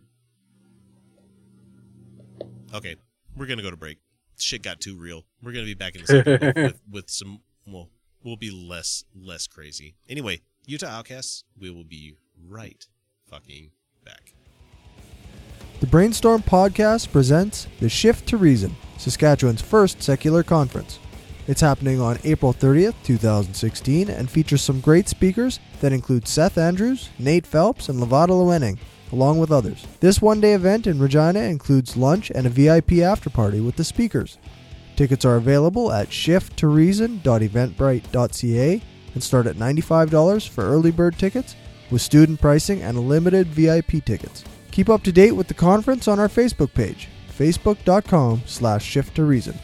[2.74, 2.96] Okay,
[3.36, 3.98] we're gonna go to break.
[4.38, 5.24] Shit got too real.
[5.42, 7.40] We're gonna be back in a second with, with, with some.
[7.66, 7.88] Well,
[8.22, 9.94] we'll be less less crazy.
[10.08, 11.44] Anyway, Utah Outcasts.
[11.58, 12.16] We will be
[12.48, 12.86] right
[13.30, 13.70] fucking
[14.04, 14.34] back.
[15.80, 20.98] The Brainstorm Podcast presents The Shift to Reason, Saskatchewan's first secular conference.
[21.46, 27.10] It's happening on April 30th, 2016, and features some great speakers that include Seth Andrews,
[27.18, 28.78] Nate Phelps, and Lavada Lewenning,
[29.14, 29.86] along with others.
[30.00, 33.84] This one day event in Regina includes lunch and a VIP after party with the
[33.84, 34.38] speakers.
[34.96, 38.82] Tickets are available at shifttoreason.eventbrite.ca
[39.14, 41.54] and start at $95 for early bird tickets,
[41.90, 44.42] with student pricing and limited VIP tickets.
[44.72, 47.08] Keep up to date with the conference on our Facebook page,
[47.38, 49.56] facebook.com slash shift to reason.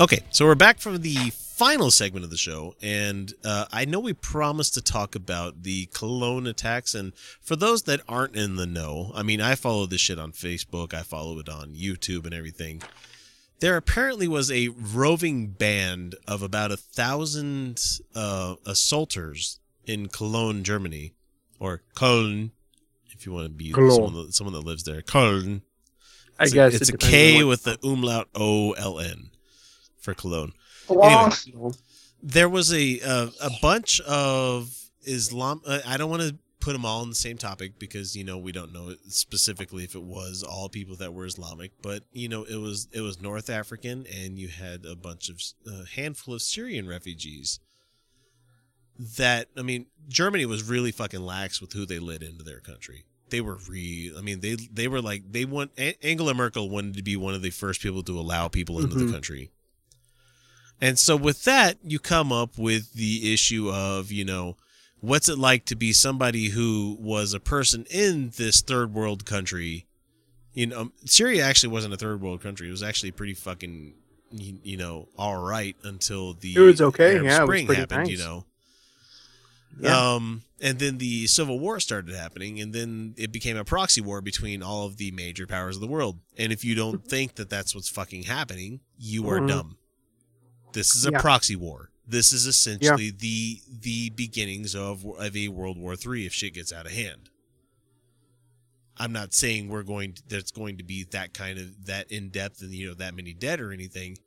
[0.00, 4.00] Okay, so we're back for the final segment of the show, and uh, I know
[4.00, 6.94] we promised to talk about the Cologne attacks.
[6.94, 10.32] And for those that aren't in the know, I mean, I follow this shit on
[10.32, 12.82] Facebook, I follow it on YouTube and everything.
[13.60, 17.80] There apparently was a roving band of about a thousand
[18.14, 21.12] uh, assaulters in Cologne, Germany,
[21.60, 22.50] or Köln,
[23.12, 25.02] if you want to be someone that, someone that lives there.
[25.02, 25.62] Köln.
[26.38, 29.30] I It's a- guess it's it a K with the umlaut O L N
[30.00, 30.52] for Cologne.
[30.88, 31.70] Anyway,
[32.22, 35.60] there was a uh, a bunch of Islam.
[35.66, 38.38] Uh, I don't want to put them all in the same topic because you know
[38.38, 42.44] we don't know specifically if it was all people that were Islamic, but you know
[42.44, 46.42] it was it was North African, and you had a bunch of a handful of
[46.42, 47.60] Syrian refugees.
[49.18, 53.04] That I mean, Germany was really fucking lax with who they let into their country.
[53.30, 54.12] They were re.
[54.16, 57.42] I mean, they they were like they want Angela Merkel wanted to be one of
[57.42, 59.06] the first people to allow people into Mhm.
[59.06, 59.50] the country.
[60.80, 64.56] And so with that, you come up with the issue of, you know,
[65.00, 69.86] what's it like to be somebody who was a person in this third world country?
[70.52, 72.68] You know, Syria actually wasn't a third world country.
[72.68, 73.94] It was actually pretty fucking,
[74.30, 77.66] you, you know, all right until the It was okay, Arab yeah, it was Spring
[77.78, 78.08] happened.
[78.10, 78.44] You know,
[79.80, 80.14] Yeah.
[80.14, 84.20] Um, and then the Civil War started happening, and then it became a proxy war
[84.20, 86.20] between all of the major powers of the world.
[86.38, 89.48] And if you don't think that that's what's fucking happening, you are Mhm.
[89.48, 89.76] dumb.
[90.74, 91.20] This is a Yeah.
[91.20, 91.90] proxy war.
[92.06, 96.72] This is essentially the the beginnings of of a World War Three if shit gets
[96.72, 97.30] out of hand.
[98.96, 102.28] I'm not saying we're going to, there's going to be that kind of that in
[102.28, 104.18] depth and you know that many dead or anything,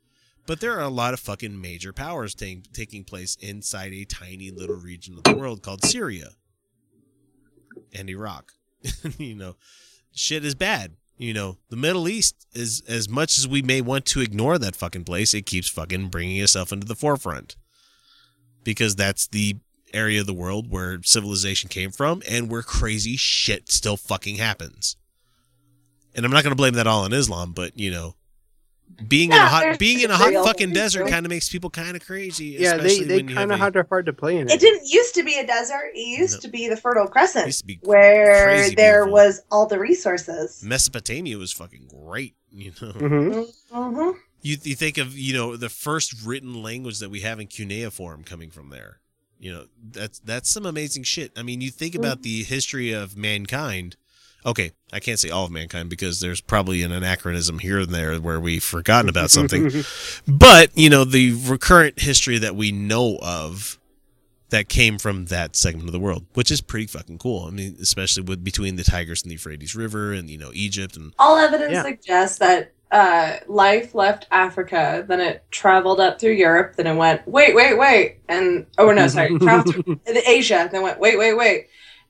[0.46, 4.50] but there are a lot of fucking major powers taking taking place inside a tiny
[4.52, 6.32] little region of the world called Syria
[7.94, 8.54] and Iraq.
[9.18, 9.56] you know,
[10.14, 10.96] shit is bad.
[11.18, 14.76] You know, the Middle East is as much as we may want to ignore that
[14.76, 17.56] fucking place, it keeps fucking bringing itself into the forefront
[18.64, 19.56] because that's the
[19.94, 24.96] area of the world where civilization came from and where crazy shit still fucking happens.
[26.14, 28.16] And I'm not going to blame that all on Islam, but you know,
[29.08, 30.44] being in a hot being in a hot real.
[30.44, 32.58] fucking desert kind of makes people kind of crazy.
[32.60, 34.48] Yeah, they, especially they when kind of have a- had a hard to play in
[34.50, 34.60] It it.
[34.60, 35.92] didn't used to be a desert.
[35.94, 36.40] It used No.
[36.42, 39.12] to be the Fertile Crescent, used to be where there beautiful.
[39.14, 40.64] was all the resources.
[40.64, 42.36] Mesopotamia was fucking great.
[42.52, 43.78] You know, Mm-hmm.
[43.78, 44.10] hmm
[44.42, 48.24] you you think of you know the first written language that we have in cuneiform
[48.24, 49.00] coming from there.
[49.40, 51.32] You know, that's that's some amazing shit.
[51.38, 53.96] I mean, you think about the history of mankind.
[54.48, 58.16] Okay, I can't say all of mankind because there's probably an anachronism here and there
[58.16, 59.84] where we've forgotten about something.
[60.28, 63.78] but you know, the recurrent history that we know of
[64.50, 67.46] that came from that segment of the world, which is pretty fucking cool.
[67.46, 70.96] I mean, especially with between the Tigris and the Euphrates River, and you know Egypt
[70.96, 71.84] and All evidence Yeah.
[71.84, 77.28] suggests that uh, life left Africa, then it traveled up through Europe, then it went,
[77.28, 78.20] wait, wait, wait.
[78.30, 81.68] And, oh, no, sorry, traveled through Asia, then went, wait, wait, wait.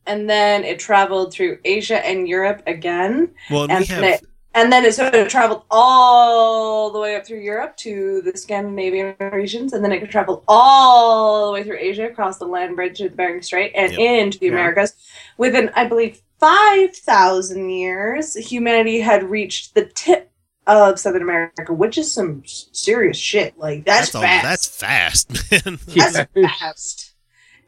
[0.08, 3.30] And then it traveled through Asia and Europe again.
[3.52, 7.00] well, and And, we then have it, and then it sort of traveled all the
[7.00, 11.52] way up through Europe to the Scandinavian regions, and then it could travel all the
[11.54, 14.00] way through Asia, across the land bridge to the Bering Strait, and Yep.
[14.00, 14.54] into the Yeah.
[14.54, 14.94] Americas.
[15.38, 20.32] Within, I believe, 5,000 years, humanity had reached the tip
[20.66, 23.58] of Southern America, which is some serious shit.
[23.58, 24.44] Like, that's, all- fast.
[24.44, 25.80] that's fast, man.
[25.88, 27.07] That's fast.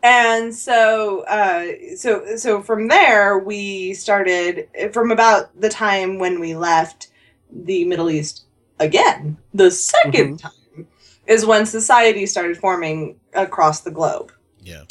[0.02, 6.56] And so, uh, so, so from there, we started from about the time when we
[6.56, 7.10] left
[7.52, 8.46] the Middle East
[8.80, 9.38] again.
[9.54, 10.88] The 2nd time
[11.28, 14.32] is when society started forming across the globe.
[14.62, 14.84] yeah.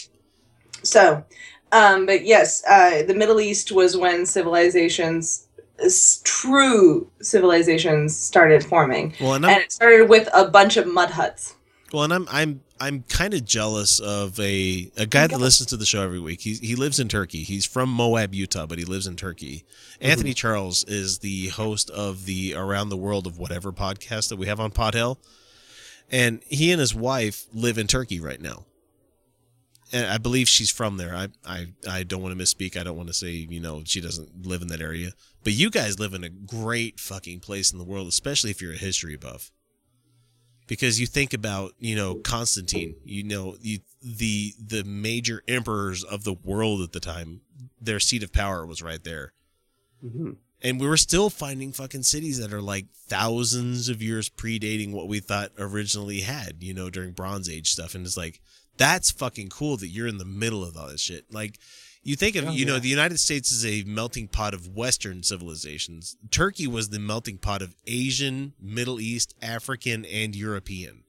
[0.82, 1.24] So,
[1.72, 5.48] um, but yes, uh, the Middle East was when civilizations,
[6.24, 11.56] true civilizations, started forming, Well, and and it started with a bunch of mud huts.
[11.92, 15.76] Well, and I'm I'm I'm kind of jealous of a a guy that listens to
[15.76, 16.42] the show every week.
[16.42, 17.44] He he lives in Turkey.
[17.44, 19.64] He's from Moab, Utah, but he lives in Turkey.
[20.00, 24.46] Anthony Charles is the host of the Around the World of Whatever podcast that we
[24.46, 25.18] have on Pod Hell,
[26.10, 28.66] and he and his wife live in Turkey right now.
[29.90, 31.14] And I believe she's from there.
[31.14, 32.76] I I I don't want to misspeak.
[32.78, 35.12] I don't want to say you know she doesn't live in that area.
[35.42, 38.74] But you guys live in a great fucking place in the world, especially if you're
[38.74, 39.50] a history buff.
[40.68, 46.22] Because you think about you know Constantine, you know you, the the major emperors of
[46.22, 47.40] the world at the time,
[47.80, 49.32] their seat of power was right there,
[50.04, 50.36] Mhm.
[50.62, 55.08] and we were still finding fucking cities that are like thousands of years predating what
[55.08, 58.40] we thought originally had, you know, during Bronze Age stuff, and it's like
[58.76, 61.58] that's fucking cool that you're in the middle of all this shit, like.
[62.02, 65.22] You think of, Oh, you know, the United States is a melting pot of Western
[65.22, 66.16] civilizations.
[66.30, 71.04] Turkey was the melting pot of Asian, Middle East, African, and European.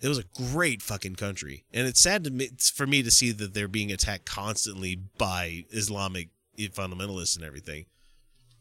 [0.00, 3.10] It was a great fucking country, and it's sad to me, it's for me to
[3.10, 6.28] see that they're being attacked constantly by Islamic
[6.58, 7.86] eh, fundamentalists and everything.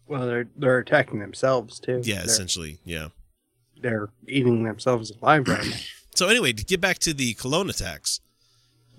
[0.05, 2.01] Well, they're they're attacking themselves too.
[2.03, 3.07] Yeah, they're, essentially, yeah.
[3.81, 5.77] they're eating themselves alive right now.
[6.13, 8.19] So anyway, to get back to the Cologne attacks,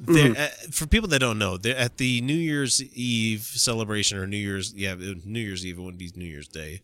[0.07, 0.39] there, Mhm.
[0.39, 4.75] uh, for people that don't know, at the New Year's Eve celebration or New Year's,
[4.75, 5.79] yeah, New Year's Eve.
[5.79, 6.81] It wouldn't be New Year's Day.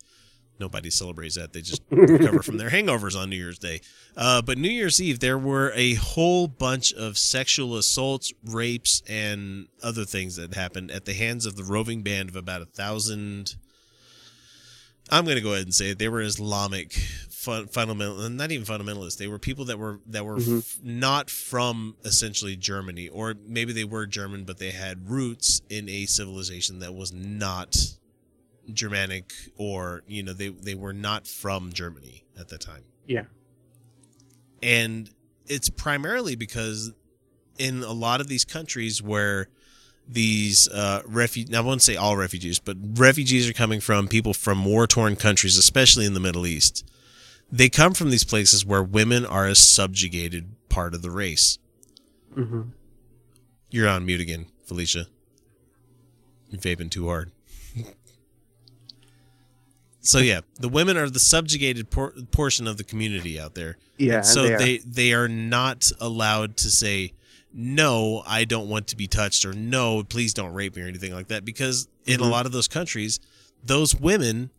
[0.60, 1.52] Nobody celebrates that.
[1.52, 3.80] They just recover from their hangovers on New Year's Day.
[4.16, 9.68] Uh, but New Year's Eve, there were a whole bunch of sexual assaults, rapes, and
[9.82, 13.54] other things that happened at the hands of the roving band of about a thousand.
[15.10, 15.98] I'm going to go ahead and say it.
[15.98, 16.92] They were Islamic
[17.30, 19.16] fun, fundamental, not even fundamentalists.
[19.16, 20.58] They were people that were that were Mhm.
[20.58, 25.88] f- not from essentially Germany, or maybe they were German, but they had roots in
[25.88, 27.76] a civilization that was not
[28.72, 33.24] Germanic, or you know, they they were not from Germany at the time Yeah.
[34.62, 35.10] and
[35.46, 36.92] it's primarily because
[37.58, 39.48] in a lot of these countries where
[40.08, 44.64] these uh, refugees, I won't say all refugees, but refugees are coming from people from
[44.64, 46.88] war torn countries, especially in the Middle East.
[47.52, 51.58] They come from these places where women are a subjugated part of the race.
[52.36, 52.62] Mm-hmm.
[53.70, 55.06] You're on mute again, Felicia.
[56.48, 57.30] You're vaping too hard.
[60.00, 63.76] so yeah, the women are the subjugated por- portion of the community out there.
[63.98, 64.58] Yeah, so they are.
[64.58, 67.12] they they are not allowed to say
[67.60, 71.12] no, I don't want to be touched or no, please don't rape me or anything
[71.12, 72.30] like that because in a Mhm.
[72.30, 73.18] lot of those countries,
[73.64, 74.50] those women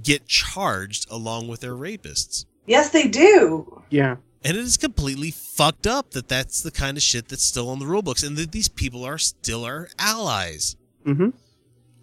[0.00, 2.44] get charged along with their rapists.
[2.66, 3.82] Yes, they do.
[3.90, 4.16] Yeah.
[4.44, 7.80] And it is completely fucked up that that's the kind of shit that's still on
[7.80, 10.76] the rule books and that these people are still our allies.
[11.04, 11.30] Mm-hmm.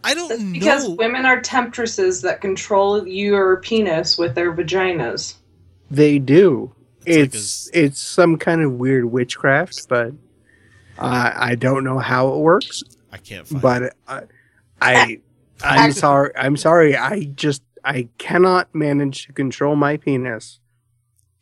[0.04, 0.96] I don't Because know.
[0.96, 5.36] women are temptresses that control your penis with their vaginas.
[5.90, 6.74] They do.
[7.06, 10.12] It's It's it's, some kind of weird witchcraft, but
[10.98, 12.84] I I don't know how it works.
[13.12, 14.24] I can't find But I,
[14.82, 15.20] I
[15.64, 16.32] I'm sorry.
[16.36, 16.96] I'm sorry.
[16.98, 20.60] I just I cannot manage to control my penis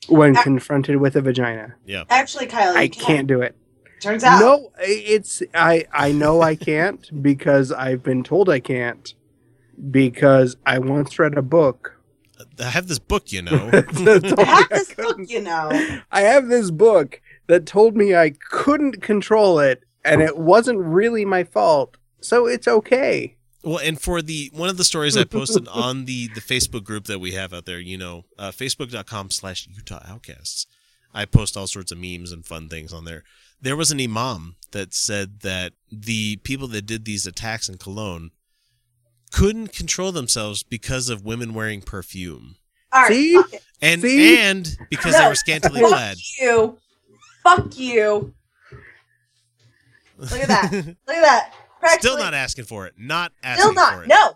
[0.08, 1.76] when confronted with a vagina.
[1.86, 2.04] Yeah.
[2.10, 3.04] Actually, Kyle, I can.
[3.04, 3.56] can't do it.
[4.02, 4.40] Turns out.
[4.40, 9.14] No, it's I I know I can't because I've been told I can't
[9.90, 11.98] because I once read a book.
[12.60, 13.70] I have this book, you know.
[13.74, 15.70] I have me this book, you know.
[16.12, 21.26] I have this book that told me I couldn't control it and it wasn't really
[21.26, 21.98] my fault.
[22.22, 23.36] So it's okay.
[23.64, 27.06] Well, and for the one of the stories I posted on the the Facebook group
[27.06, 30.66] that we have out there, you know, uh, facebook.com slash Utah Outcasts.
[31.14, 33.24] I post all sorts of memes and fun things on there.
[33.62, 38.32] There was an imam that said that the people that did these attacks in Cologne
[39.32, 42.56] couldn't control themselves because of women wearing perfume.
[42.94, 43.10] All right.
[43.12, 43.44] See?
[43.82, 44.38] And See?
[44.38, 46.18] and because they were scantily clad.
[46.40, 46.78] you.
[47.44, 48.34] Fuck you.
[50.18, 50.72] Look at that.
[51.08, 51.54] Look at that.
[51.80, 52.94] Practically, Still not asking for it.
[52.98, 53.94] Not asking Still not.
[53.96, 54.08] for it.
[54.08, 54.28] No.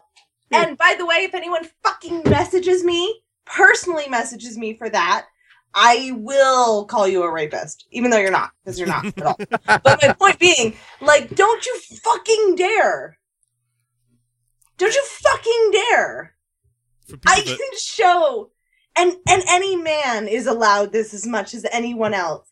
[0.52, 0.56] Hmm.
[0.56, 5.26] And by the way, if anyone fucking messages me, personally messages me for that,
[5.76, 9.38] I will call you a rapist, even though you're not, because you're not at all.
[9.68, 13.18] But my point being, like, don't you fucking dare.
[14.78, 16.34] Don't you fucking dare.
[17.08, 18.50] For people I that- can show
[18.98, 22.48] and and any man is allowed this as much as anyone else.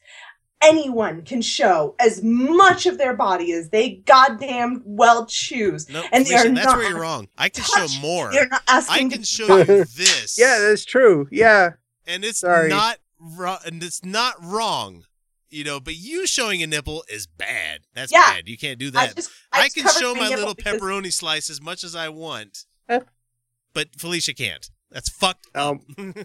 [0.64, 5.90] Anyone can show as much of their body as they goddamn well choose.
[5.90, 7.27] No, and they Felicia, are that's not where you're wrong.
[7.38, 8.31] I can touch- show more.
[8.31, 9.64] They're not asking I can show you
[9.95, 10.38] this.
[10.40, 11.27] Yeah, that's true.
[11.31, 11.72] Yeah.
[12.07, 12.69] and it's Sorry.
[12.69, 13.57] not wrong.
[13.65, 15.03] And it's not wrong.
[15.49, 17.81] You know, but you showing a nipple is bad.
[17.94, 18.22] That's Yeah.
[18.34, 18.48] bad.
[18.49, 19.15] You can't do I that.
[19.18, 21.95] just- I, I just can show my my little because- pepperoni slice as much as
[21.95, 24.69] I want, but Felicia can't.
[24.91, 25.45] That's fucked.
[25.56, 25.81] Um,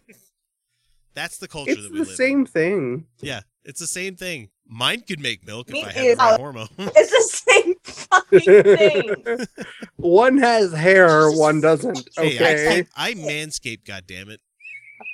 [1.14, 2.10] That's the culture it's that we the live.
[2.10, 2.16] in.
[2.16, 3.06] same thing.
[3.20, 4.48] Yeah, it's the same thing.
[4.66, 6.68] Mine could make milk Me if I had the right hormone.
[6.78, 9.46] It's the same fucking thing.
[9.96, 12.08] one has hair, one doesn't.
[12.16, 12.86] Hey, Okay.
[12.96, 13.84] I, I manscape.
[13.86, 14.40] God damn it!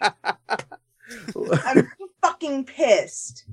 [1.37, 1.89] I'm
[2.23, 3.45] fucking pissed.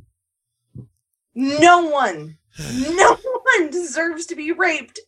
[1.36, 3.15] No one, no
[3.57, 4.99] one deserves to be raped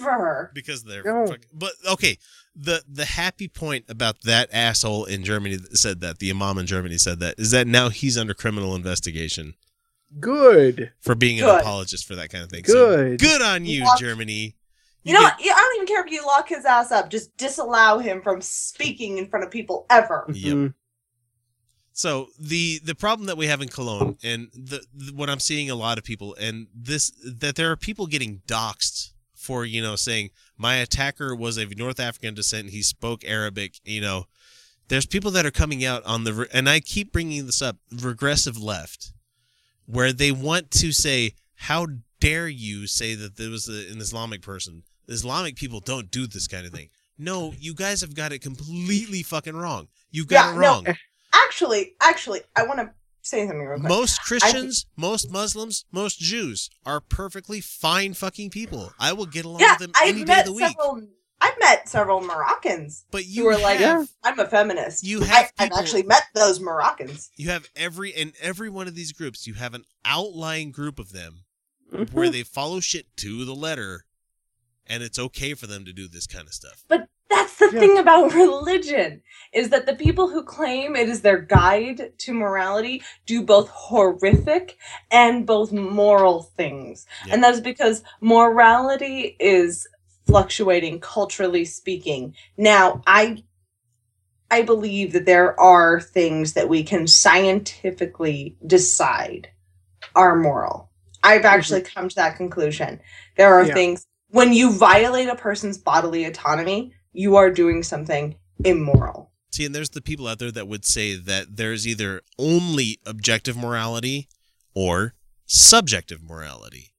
[0.00, 0.50] ever.
[0.54, 1.26] because they're No.
[1.26, 2.18] fuck- but okay
[2.60, 6.66] the the happy point about that asshole in germany that said that the imam in
[6.66, 9.54] germany said that is that now he's under criminal investigation
[10.18, 10.92] Good.
[11.00, 13.20] for being an apologist for that kind of thing Good.
[13.20, 14.56] so good on you Lock- germany
[15.04, 15.34] You know what?
[15.40, 17.08] I don't even care if you lock his ass up.
[17.08, 20.26] Just disallow him from speaking in front of people ever.
[20.28, 20.54] Yep.
[20.54, 20.74] Mhm.
[21.92, 25.70] So the the problem that we have in Cologne, and the, the what I'm seeing
[25.70, 29.12] a lot of people, and this that there are people getting doxxed
[29.48, 33.80] for you know saying my attacker was of North African descent, he spoke Arabic.
[33.82, 34.26] You know,
[34.88, 37.78] there's people that are coming out on the re- and I keep bringing this up
[37.90, 39.12] regressive left,
[39.86, 41.86] where they want to say how
[42.20, 44.82] dare you say that there was a, an Islamic person?
[45.08, 46.90] Islamic people don't do this kind of thing.
[47.16, 49.88] No, you guys have got it completely fucking wrong.
[50.10, 50.86] You got Yeah, it no, wrong.
[51.32, 52.90] Actually, actually, I want to
[53.28, 53.88] say something real quick.
[53.88, 58.92] Most Christians, most Muslims, most Jews are perfectly fine fucking people.
[58.98, 60.66] I will get along yeah, with them any I've day of met the week.
[60.66, 61.02] several.
[61.40, 65.52] I've met several Moroccans But you were like, have "I'm a feminist." You I, have
[65.58, 67.30] I've actually met those Moroccans.
[67.36, 71.12] you have every in every one of these groups, you have an outlying group of
[71.12, 71.44] them
[71.92, 72.12] Mhm.
[72.12, 74.04] where they follow shit to the letter,
[74.88, 76.84] and it's okay for them to do this kind of stuff.
[76.88, 77.80] But that's the Yeah.
[77.80, 83.02] thing about religion is that the people who claim it is their guide to morality
[83.26, 84.78] do both horrific
[85.10, 87.06] and both moral things.
[87.26, 87.34] Yeah.
[87.34, 89.86] And that is because morality is
[90.26, 92.34] fluctuating culturally speaking.
[92.56, 93.44] Now, I
[94.50, 99.50] I believe that there are things that we can scientifically decide
[100.14, 100.90] are moral.
[101.22, 101.54] I've mm-hmm.
[101.54, 103.00] actually come to that conclusion.
[103.36, 103.74] There are Yeah.
[103.74, 109.30] things when you violate a person's bodily autonomy, you are doing something immoral.
[109.50, 113.56] See, and there's the people out there that would say that there's either only objective
[113.56, 114.28] morality
[114.74, 115.14] or
[115.46, 116.92] subjective morality.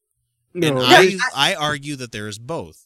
[0.53, 2.85] No, and there's- I, I argue that there is both.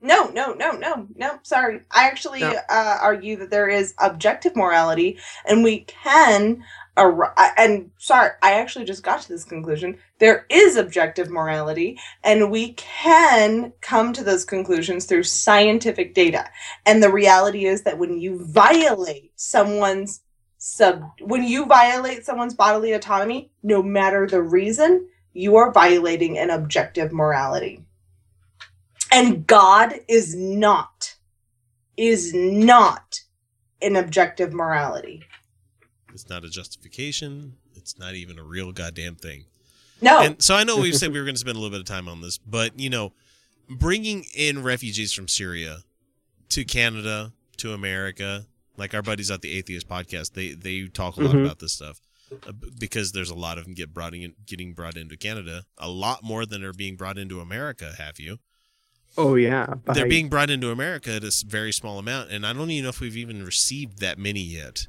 [0.00, 1.40] No, no, no, no, no.
[1.42, 1.80] Sorry.
[1.90, 2.54] I actually No.
[2.68, 6.62] uh, argue that there is objective morality, and we can.
[6.98, 9.98] Ar- and sorry, I actually just got to this conclusion.
[10.18, 16.44] There is objective morality, and we can come to those conclusions through scientific data.
[16.84, 20.22] And the reality is that when you violate someone's
[20.58, 26.50] sub, when you violate someone's bodily autonomy, no matter the reason, you are violating an
[26.50, 27.84] objective morality.
[29.12, 31.14] And God is not,
[31.96, 33.20] is not
[33.80, 35.22] an objective morality.
[36.20, 37.54] It's not a justification.
[37.76, 39.44] It's not even a real goddamn thing.
[40.00, 40.20] No.
[40.20, 41.86] And so I know we've said we were going to spend a little bit of
[41.86, 43.12] time on this, but you know,
[43.68, 45.78] bringing in refugees from Syria
[46.50, 48.46] to Canada to America,
[48.76, 51.44] like our buddies at the Atheist Podcast, they they talk a lot Mhm.
[51.44, 52.00] about this stuff
[52.46, 55.88] uh, because there's a lot of them get brought in, getting brought into Canada, a
[55.88, 57.94] lot more than are being brought into America.
[57.98, 58.38] Have you?
[59.16, 62.70] Oh yeah, They're being brought into America at a very small amount, and I don't
[62.70, 64.86] even know if we've even received that many yet,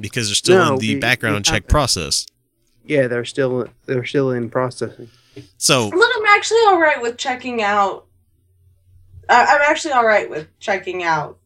[0.00, 2.26] because they're still No, in the we- background we check process.
[2.84, 5.08] yeah, they're still they're still in processing.
[5.58, 8.06] So Look, I'm actually all right with checking out.
[9.28, 11.38] I I'm actually all right with checking out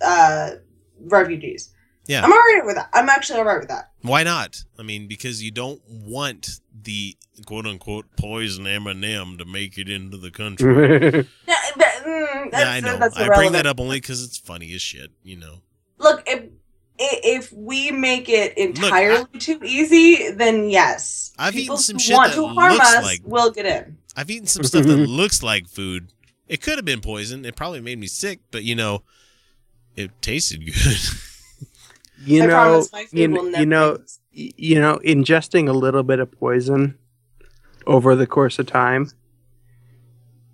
[0.00, 0.52] uh,
[1.00, 1.70] refugees.
[2.06, 2.88] yeah, I'm all right with that.
[2.92, 3.90] I'm actually all right with that.
[4.02, 4.64] Why not?
[4.78, 10.16] I mean, because you don't want the quote unquote poison M&M to make it into
[10.16, 11.26] the country.
[11.46, 12.96] Yeah, but, mm, that's, yeah, I know.
[12.98, 15.10] That's I bring that up only because it's funny as shit.
[15.22, 15.56] You know.
[15.98, 16.48] Look, if i-
[17.00, 22.14] if we make it entirely too easy, then yes, I've people eaten some who shit
[22.16, 23.96] want that to harm looks us like- will get in.
[24.16, 26.12] I've eaten some stuff that looks like food.
[26.48, 27.44] It could have been poison.
[27.44, 29.02] It probably made me sick, but you know,
[29.96, 30.98] it tasted good.
[32.26, 33.98] You I know, my food you, will you know,
[34.32, 36.98] you know, ingesting a little bit of poison
[37.86, 39.10] over the course of time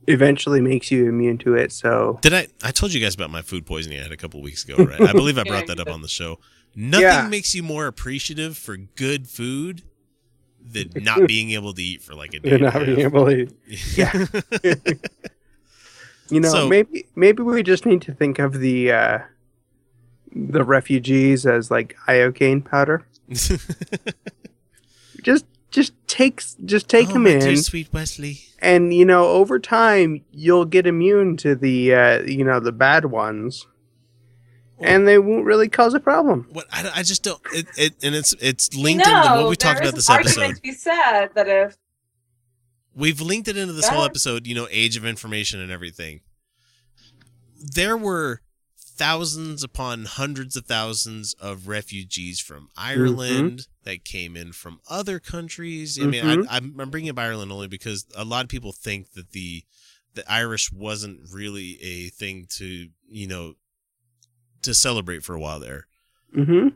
[0.06, 1.72] eventually makes you immune to it.
[1.72, 2.48] So Did I?
[2.62, 5.00] I told you guys about my food poisoning I had a couple weeks ago, right?
[5.00, 6.38] I believe I brought that up on the show.
[6.74, 7.28] Nothing Yeah.
[7.28, 9.82] makes you more appreciative for good food
[10.60, 12.50] than not being able to eat for like a day.
[12.50, 13.48] you're not being able to.
[13.94, 14.26] Yeah.
[16.28, 19.18] You know, So- maybe maybe we just need to think of the uh,
[20.34, 23.06] the refugees as like iocane powder.
[25.22, 25.46] Just
[26.16, 28.40] just take just take oh, them in, dear sweet Westley.
[28.60, 33.06] and you know over time you'll get immune to the uh, you know the bad
[33.06, 33.66] ones,
[34.78, 36.48] and they won't really cause a problem.
[36.52, 37.40] What I, I just don't.
[37.52, 40.16] It, it and it's it's linked no, into what we talked about is this an
[40.16, 40.56] argument episode.
[40.56, 41.76] to be said that if
[42.96, 44.46] We've linked it into this whole episode.
[44.46, 46.20] You know, age of information and everything.
[47.60, 48.40] There were
[48.78, 55.98] thousands upon hundreds of thousands of refugees from Ireland that came in from other countries.
[55.98, 56.46] I mean, Mhm.
[56.50, 59.64] I, I'm, I'm bringing up Ireland only because a lot of people think that the
[60.14, 63.54] the Irish wasn't really a thing to you know
[64.62, 65.86] to celebrate for a while there.
[66.36, 66.68] Mm-hmm.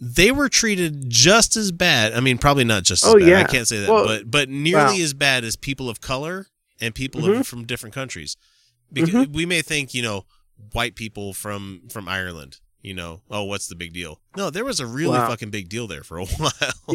[0.00, 2.12] They were treated just as bad.
[2.12, 3.46] I mean, probably not just as Oh, bad.
[3.46, 5.04] I can't say that, Well, but but nearly wow.
[5.04, 6.46] as bad as people of color
[6.80, 7.40] and people Mhm.
[7.40, 8.36] of, from different countries.
[8.92, 9.32] Because Mhm.
[9.32, 10.26] we may think, you know,
[10.72, 14.18] white people from from Ireland, you know, oh, what's the big deal?
[14.34, 15.28] No, there was a really Wow.
[15.28, 16.94] fucking big deal there for a while.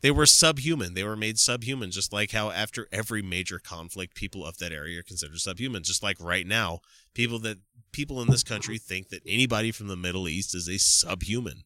[0.00, 0.94] They were subhuman.
[0.94, 4.98] They were made subhuman, just like how after every major conflict, people of that area
[4.98, 5.84] are considered subhuman.
[5.84, 6.80] Just like right now,
[7.14, 7.58] people that
[7.92, 11.62] people in this country think that anybody from the Middle East is a subhuman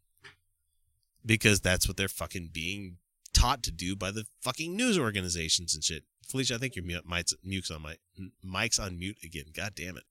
[1.24, 2.98] because that's what they're fucking being
[3.32, 6.02] taught to do by the fucking news organizations and shit.
[6.26, 7.32] Felicia, I think your mute, mic's,
[7.70, 7.96] on my
[8.42, 9.44] mic's on mute again.
[9.54, 10.04] God damn it!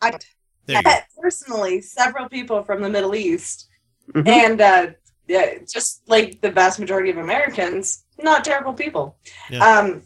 [0.00, 0.41] I There you go.
[0.68, 3.68] Met personally several people from the Middle East,
[4.14, 4.28] Mhm.
[4.28, 4.86] and uh,
[5.28, 9.16] yeah, just like the vast majority of Americans, not terrible people.
[9.50, 9.64] Yeah.
[9.66, 10.02] Um,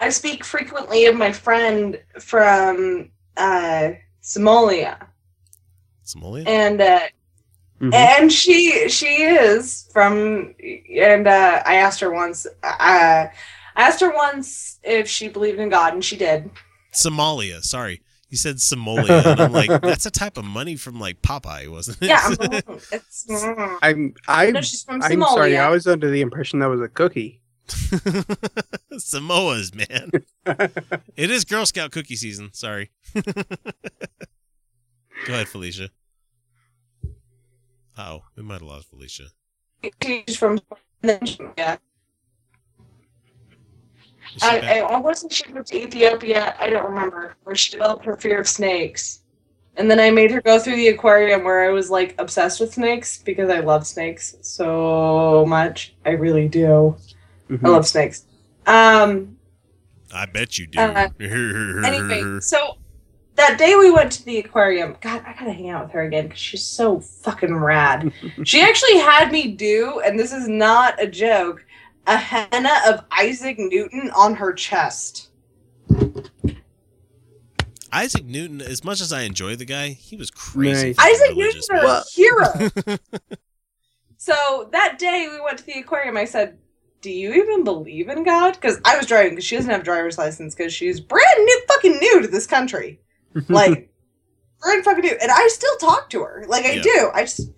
[0.00, 3.92] I speak frequently of my friend from uh,
[4.22, 5.06] Somalia,
[6.04, 6.46] Somalia.
[6.46, 7.00] and uh,
[7.80, 7.94] Mhm.
[7.94, 10.54] and she she is from
[11.00, 12.46] and uh, I asked her once.
[12.62, 13.30] Uh, I
[13.76, 16.50] asked her once if she believed in God, and she did.
[16.92, 17.62] Somalia.
[17.62, 18.02] Sorry,
[18.32, 21.98] you said Somalia, and I'm like, that's a type of money from like Popeye, wasn't
[22.00, 22.06] it?
[22.06, 23.26] Yeah, mm, it's.
[23.26, 23.78] mm.
[23.82, 25.58] I'm I No, she's from I'm sorry.
[25.58, 27.42] I was under the impression that was a cookie.
[28.98, 30.12] Samoa's man.
[31.14, 32.54] it is Girl Scout cookie season.
[32.54, 32.90] Sorry.
[33.14, 33.22] Go
[35.28, 35.90] ahead, Felicia.
[37.98, 39.24] Oh, we might have lost Felicia.
[40.02, 40.58] She's from
[41.02, 41.76] yeah.
[44.34, 44.78] Is she I.
[44.78, 46.54] I, I wasn't she moved to Ethiopia.
[46.58, 49.22] I don't remember where she developed her fear of snakes,
[49.76, 52.74] and then I made her go through the aquarium where I was like obsessed with
[52.74, 55.94] snakes because I love snakes so much.
[56.04, 56.96] I really do.
[57.50, 57.66] Mm-hmm.
[57.66, 58.26] I love snakes.
[58.66, 59.36] Um.
[60.14, 60.78] I bet you do.
[60.78, 62.76] Uh, anyway, so
[63.36, 64.96] that day we went to the aquarium.
[65.00, 68.12] God, I gotta hang out with her again because she's so fucking rad.
[68.44, 71.64] she actually had me do, and this is not a joke,
[72.06, 75.28] a henna of Isaac Newton on her chest.
[77.92, 80.88] Isaac Newton, as much as I enjoy the guy, he was crazy.
[80.88, 80.98] Nice.
[80.98, 82.72] Isaac religious, Newton's a man.
[82.88, 82.98] hero.
[84.16, 86.16] so that day we went to the aquarium.
[86.16, 86.58] I said,
[87.02, 89.84] "Do you even believe in God?" Because I was driving because she doesn't have a
[89.84, 93.00] driver's license because she's brand new, fucking new to this country,
[93.48, 93.92] like
[94.62, 95.16] brand fucking new.
[95.20, 96.82] And I still talk to her, like I Yeah.
[96.82, 97.10] do.
[97.12, 97.50] I just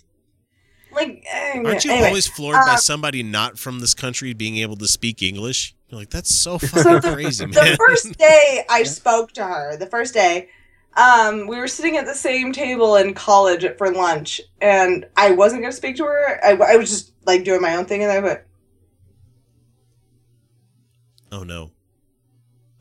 [0.94, 1.24] like.
[1.54, 4.88] Aren't you anyway, always floored by uh, somebody not from this country being able to
[4.88, 5.74] speak English?
[5.88, 7.52] You're like, that's so So fucking the, crazy, man.
[7.52, 10.48] the first day I spoke to her, the first day,
[10.96, 15.62] um, we were sitting at the same table in college for lunch, and I wasn't
[15.62, 16.44] going to speak to her.
[16.44, 18.40] I, I was just like doing my own thing, and I went,
[21.32, 21.70] oh no.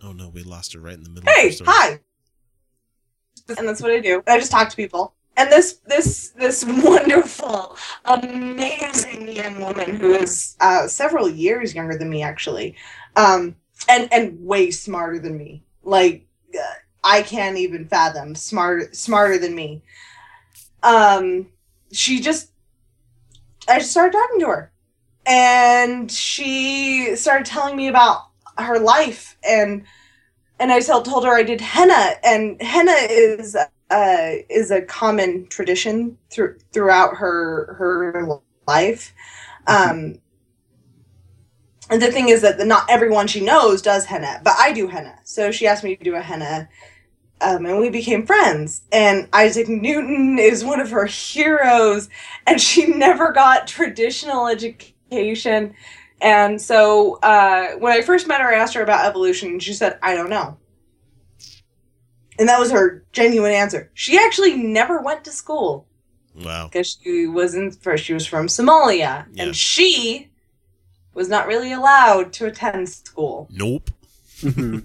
[0.03, 1.99] Oh no, we lost her right in the middle "Hey, hi,"
[3.57, 4.22] and that's what I do.
[4.27, 5.15] I just talk to people.
[5.35, 12.10] And this this this wonderful, amazing young woman who is uh, several years younger than
[12.10, 12.76] me, actually,
[13.15, 13.55] um,
[13.89, 15.64] and and way smarter than me.
[15.84, 16.73] Like uh,
[17.03, 19.84] I can't even fathom smart smarter than me.
[20.84, 21.47] Um,
[21.91, 22.51] she just,
[23.68, 24.72] I just started talking to her,
[25.26, 28.27] and she started telling me about
[28.57, 29.84] her life and
[30.60, 33.57] and I told her I did henna, and henna is
[33.94, 39.14] uh, is a common tradition through throughout her her life.
[39.68, 40.20] Um,
[41.90, 44.88] and the thing is that the, not everyone she knows does henna, but I do
[44.88, 45.20] henna.
[45.26, 46.70] So she asked me to do a henna,
[47.40, 48.82] um, and we became friends.
[48.91, 52.10] And Isaac Newton is one of her heroes,
[52.48, 55.76] and she never got traditional education.
[56.20, 59.74] And so uh, when I first met her, I asked her about evolution, and she
[59.74, 60.57] said, I don't know.
[62.39, 63.91] And that was her genuine answer.
[63.93, 65.88] She actually never went to school
[66.35, 66.68] Wow.
[66.72, 68.03] because she wasn't first.
[68.05, 70.30] She was from Somalia, and she
[71.14, 73.47] was not really allowed to attend school.
[73.51, 73.89] Nope.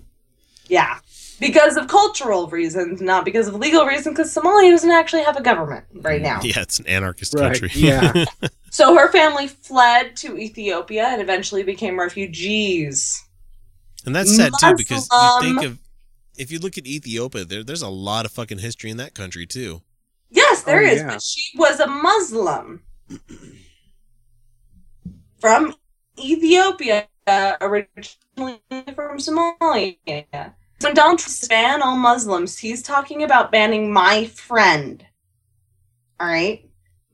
[0.70, 0.98] Yeah,
[1.40, 4.16] because of cultural reasons, not because of legal reasons.
[4.18, 6.40] Because Somalia doesn't actually have a government right now.
[6.42, 7.70] Yeah, it's an anarchist Right, country.
[7.74, 8.24] yeah.
[8.70, 13.24] So her family fled to Ethiopia and eventually became refugees.
[14.04, 15.78] and that's sad too because you think of
[16.38, 19.46] if you look at Ethiopia, there there's a lot of fucking history in that country
[19.46, 19.82] too.
[20.30, 21.08] Yes, there Oh, is, yeah.
[21.08, 22.82] but she was a Muslim
[25.40, 25.74] from
[26.18, 27.08] Ethiopia,
[27.60, 28.60] originally
[28.94, 30.54] from Somalia.
[30.80, 32.58] So don't ban all Muslims.
[32.58, 35.04] He's talking about banning my friend.
[36.20, 36.64] All right,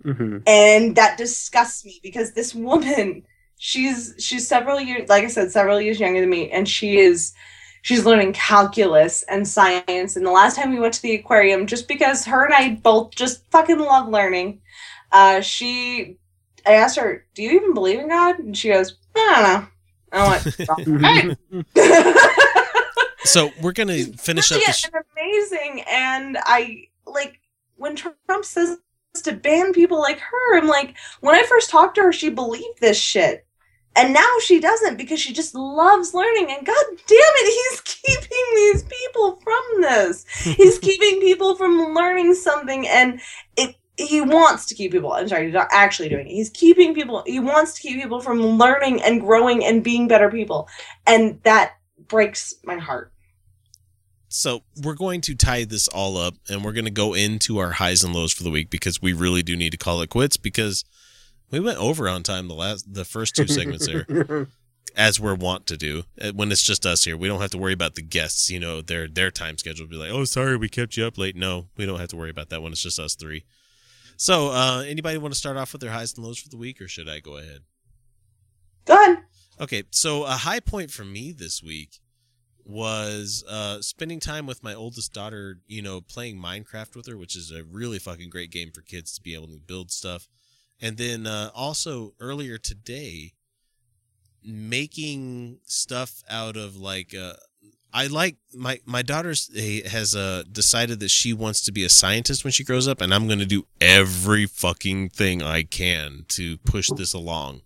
[0.04, 0.38] Mm-hmm.
[0.46, 3.22] and that disgusts me because this woman,
[3.58, 7.32] she's she's several years, like I said, several years younger than me, and she is
[7.84, 10.16] she's learning calculus and science.
[10.16, 13.14] And the last time we went to the aquarium, just because her and I both
[13.14, 14.62] just fucking love learning,
[15.12, 16.16] uh, she,
[16.66, 19.68] I asked her, "Do you even believe in God?" And she goes, "I don't know."
[20.12, 21.36] I went,
[21.76, 22.16] "Alright."
[23.24, 27.40] So we're gonna finish up really the sh- and amazing, and I like
[27.76, 28.78] when Trump says
[29.22, 30.58] to ban people like her.
[30.58, 33.46] I'm like, when I first talked to her, she believed this shit.
[33.96, 36.50] And now she doesn't because she just loves learning.
[36.50, 40.26] And god damn it, he's keeping these people from this.
[40.42, 42.86] He's keeping people from learning something.
[42.88, 43.20] And
[43.56, 45.12] it he wants to keep people.
[45.12, 46.32] I'm sorry, he's not actually doing it.
[46.32, 47.22] He's keeping people.
[47.26, 50.68] He wants to keep people from learning and growing and being better people.
[51.06, 51.74] And that
[52.08, 53.12] breaks my heart.
[54.28, 57.70] So we're going to tie this all up and we're going to go into our
[57.70, 60.36] highs and lows for the week because we really do need to call it quits
[60.36, 60.84] because
[61.50, 64.48] we went over on time the last the first two segments there
[64.96, 67.16] as we're wont to do Uh, when it's just us here.
[67.16, 69.86] We don't have to worry about the guests you know their their time schedule.
[69.86, 71.36] Be like oh sorry we kept you up late.
[71.36, 73.44] No we don't have to worry about that when it's just us three.
[74.16, 76.80] So uh anybody want to start off with their highs and lows for the week
[76.80, 77.60] or should i go ahead?
[78.84, 79.18] Go ahead.
[79.60, 82.00] Okay, so a high point for me this week
[82.64, 87.36] was uh, spending time with my oldest daughter, you know, playing Minecraft with her, which
[87.36, 90.28] is a really fucking great game for kids to be able to build stuff.
[90.80, 93.32] And then uh, also earlier today,
[94.44, 97.34] making stuff out of like, uh,
[97.92, 101.88] I like my my daughter's eh, has uh, decided that she wants to be a
[101.88, 106.24] scientist when she grows up, and I'm going to do every fucking thing I can
[106.30, 107.60] to push this along.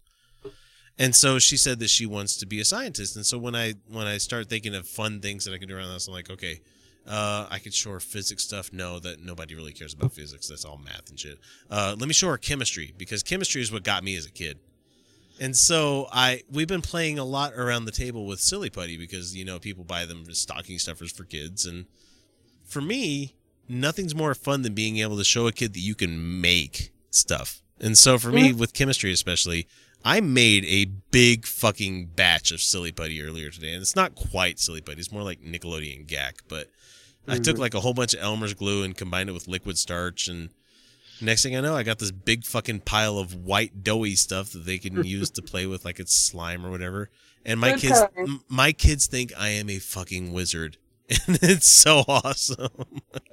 [0.98, 3.16] And so she said that she wants to be a scientist.
[3.16, 5.76] And so when I when I start thinking of fun things that I can do
[5.76, 6.60] around house, I'm like, okay,
[7.08, 8.70] uh, I could show her physics stuff.
[8.72, 10.46] No, that nobody really cares about physics.
[10.48, 11.38] That's all math and shit.
[11.70, 14.58] Uh, let me show her chemistry because chemistry is what got me as a kid.
[15.40, 19.36] And so I we've been playing a lot around the table with Silly Putty because
[19.36, 21.86] you know people buy them as stocking stuffers for kids and
[22.66, 23.34] for me
[23.68, 27.62] nothing's more fun than being able to show a kid that you can make stuff.
[27.80, 29.68] And so for me with chemistry especially
[30.04, 34.58] I made a big fucking batch of Silly Putty earlier today and it's not quite
[34.58, 36.68] Silly Putty it's more like Nickelodeon Gak but
[37.28, 37.60] I took Mhm.
[37.60, 40.50] like a whole bunch of Elmer's glue and combined it with liquid starch and
[41.20, 44.64] Next thing I know, I got this big fucking pile of white doughy stuff that
[44.64, 47.10] they can use to play with, like it's slime or whatever.
[47.44, 50.76] And my Good kids, m- my kids think I am a fucking wizard,
[51.26, 52.68] and it's so awesome.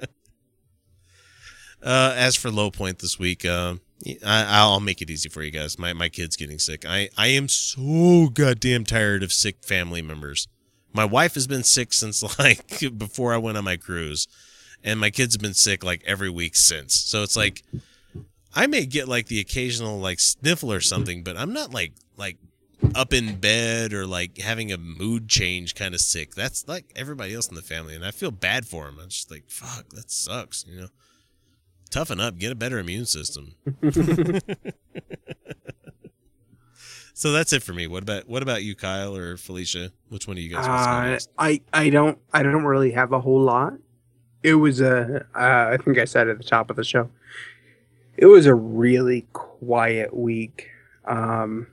[1.83, 3.81] uh, as for low point this week, um,
[4.25, 5.77] I, I'll make it easy for you guys.
[5.77, 6.85] My my kid's getting sick.
[6.87, 10.47] I I am so goddamn tired of sick family members.
[10.95, 14.27] My wife has been sick since like before I went on my cruise
[14.83, 16.95] and my kids have been sick like every week since.
[16.95, 17.63] So it's like
[18.53, 22.37] I may get like the occasional like sniffle or something, but I'm not like like
[22.95, 26.33] up in bed or like having a mood change kind of sick.
[26.33, 28.99] That's like everybody else in the family, and I feel bad for them.
[29.01, 30.87] I'm just like, fuck, that sucks, you know.
[31.89, 33.55] Toughen up, get a better immune system.
[37.17, 37.87] so that's it for me.
[37.87, 39.93] What about what about you, Kyle or Felicia?
[40.09, 40.67] Which one of you guys?
[40.67, 41.43] wants to go Uh.
[41.43, 43.73] I I don't I don't really have a whole lot.
[44.43, 47.09] It was a uh, I think I said at the top of the show.
[48.17, 50.67] It was a really quiet week.
[51.05, 51.67] Um,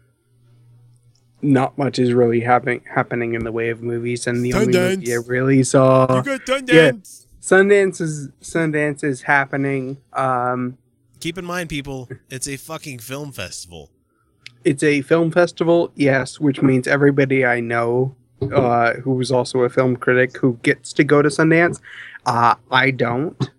[1.42, 5.12] not much is really happening happening in the way of movies, and the only movie
[5.12, 6.06] I really saw.
[6.16, 6.72] You got Sundance.
[6.72, 6.92] Yeah,
[7.40, 9.98] Sundance is Sundance is happening.
[10.12, 10.78] Um,
[11.18, 13.90] Keep in mind, people, it's a fucking film festival.
[14.64, 18.14] It's a film festival, yes, which means everybody I know
[18.52, 21.80] uh, who is also a film critic who gets to go to Sundance.
[22.26, 23.50] Uh, I don't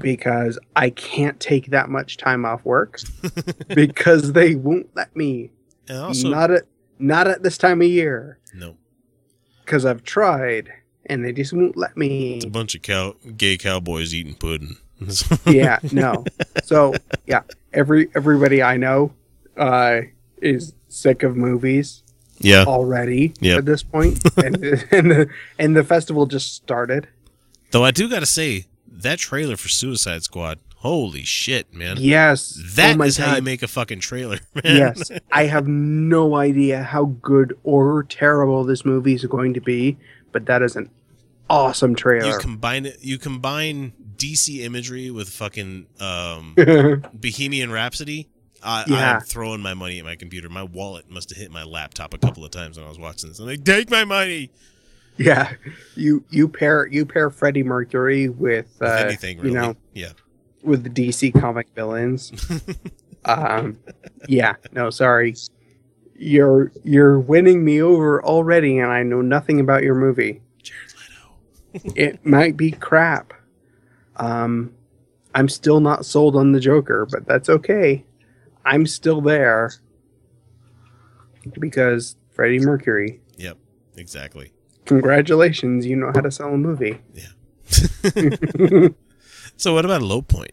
[0.00, 3.00] because I can't take that much time off work
[3.74, 5.50] because they won't let me.
[5.88, 6.64] And also- not at
[6.98, 8.76] not at this time of year No,
[9.64, 10.70] because I've tried
[11.06, 12.36] and they just won't let me.
[12.36, 14.76] it's a bunch of cow gay cowboys eating pudding.
[15.46, 16.24] yeah, no.
[16.62, 16.94] So
[17.26, 17.42] yeah,
[17.72, 19.12] every everybody I know
[19.56, 20.00] uh,
[20.42, 22.02] is sick of movies.
[22.38, 22.64] Yeah.
[22.64, 23.58] already Yep.
[23.58, 24.56] at this point, and
[24.90, 25.28] and the
[25.58, 27.06] and the festival just started.
[27.70, 30.58] Though I do got to say that trailer for Suicide Squad.
[30.78, 31.96] Holy shit, man!
[31.98, 32.60] Yes.
[32.74, 34.76] that Oh is how you make a fucking trailer, man.
[34.76, 39.96] Yes, I have no idea how good or terrible this movie is going to be,
[40.32, 40.90] but that is an
[41.48, 42.28] awesome trailer.
[42.32, 42.98] you combine it.
[43.00, 46.54] You combine DC imagery with fucking um,
[47.14, 48.28] Bohemian Rhapsody.
[48.64, 49.14] I, Yeah.
[49.16, 50.48] I'm throwing my money at my computer.
[50.48, 53.28] My wallet must have hit my laptop a couple of times when I was watching
[53.28, 53.38] this.
[53.38, 54.50] I'm like, take my money.
[55.16, 55.52] yeah,
[55.94, 59.50] you you pair you pair Freddie Mercury with, uh, With anything, really.
[59.50, 60.12] you know, Yeah.
[60.62, 62.32] with the DC comic villains.
[63.24, 63.78] um,
[64.28, 65.36] yeah, no, sorry,
[66.16, 70.40] you're you're winning me over already, and I know nothing about your movie.
[70.62, 70.92] Jared
[71.74, 71.92] Leto.
[71.96, 73.34] it might be crap.
[74.16, 74.72] Um,
[75.34, 78.04] I'm still not sold on the Joker, but that's okay.
[78.64, 79.72] I'm still there
[81.60, 83.20] because Freddie Mercury.
[83.36, 83.58] Yep.
[83.96, 84.52] Exactly.
[84.86, 87.00] Congratulations, you know how to sell a movie.
[87.14, 87.28] Yeah.
[89.56, 90.52] so what about a low point?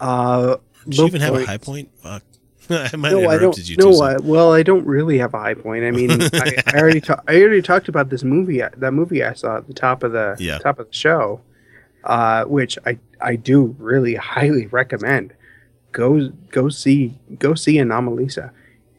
[0.00, 0.56] Uh,
[0.88, 1.90] Did you even have a high point?
[2.02, 2.22] Fuck.
[2.70, 3.42] I might no, have I don't.
[3.56, 4.02] interrupted you No, too.
[4.02, 5.84] I, well, I don't really have a high point.
[5.84, 8.62] I mean, I, I already ta- I already talked about this movie.
[8.76, 10.58] That movie I saw at the top of the Yeah.
[10.58, 11.40] top of the show,
[12.04, 15.34] uh, which I I do really highly recommend.
[15.94, 18.50] Go go see go see Anomalisa.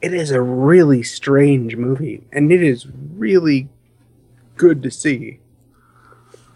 [0.01, 3.67] It is a really strange movie, and it is really
[4.55, 5.39] good to see.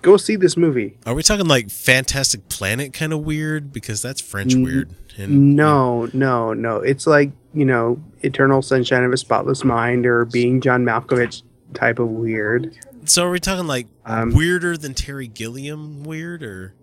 [0.01, 0.97] Go see this movie.
[1.05, 3.73] Are we talking like Fantastic Planet kind of weird?
[3.73, 4.95] Because that's French weird.
[5.17, 6.77] And No, no, no.
[6.77, 11.43] It's like, you know, Eternal Sunshine of a Spotless Mind or being John Malkovich
[11.73, 12.73] type of weird.
[13.03, 16.73] so are we talking like Um, weirder than Terry Gilliam weird or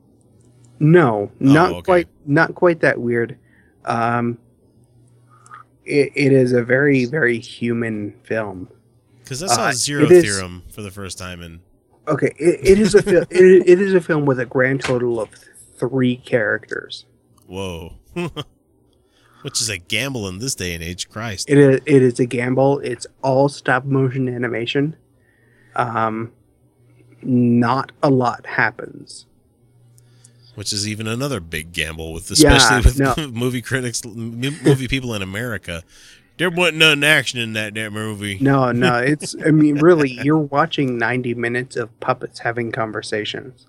[0.79, 1.83] No, not okay.
[1.83, 3.39] quite not quite that weird.
[3.87, 4.39] Um
[5.85, 8.69] it, it is a very, very human film.
[9.23, 11.61] because I saw Uh, Zero it is- Theorem for the first time and
[12.09, 15.21] Okay, it, it is a fil- it, it is a film with a grand total
[15.21, 15.29] of
[15.77, 17.05] three characters.
[17.47, 17.95] whoa,
[19.43, 21.09] which is a gamble in this day and age.
[21.09, 22.79] Christ, It is it is a gamble.
[22.81, 24.97] It's all stop motion animation.
[25.77, 26.33] Um,
[27.23, 29.27] not a lot happens.
[30.57, 33.29] Which is even another big gamble with Yeah, especially with no.
[33.33, 35.85] movie critics, movie people in America.
[36.39, 38.39] There wasn't none action in that that movie.
[38.41, 39.37] No, no, it's.
[39.47, 43.67] I mean, really, you're watching 90 minutes of puppets having conversations,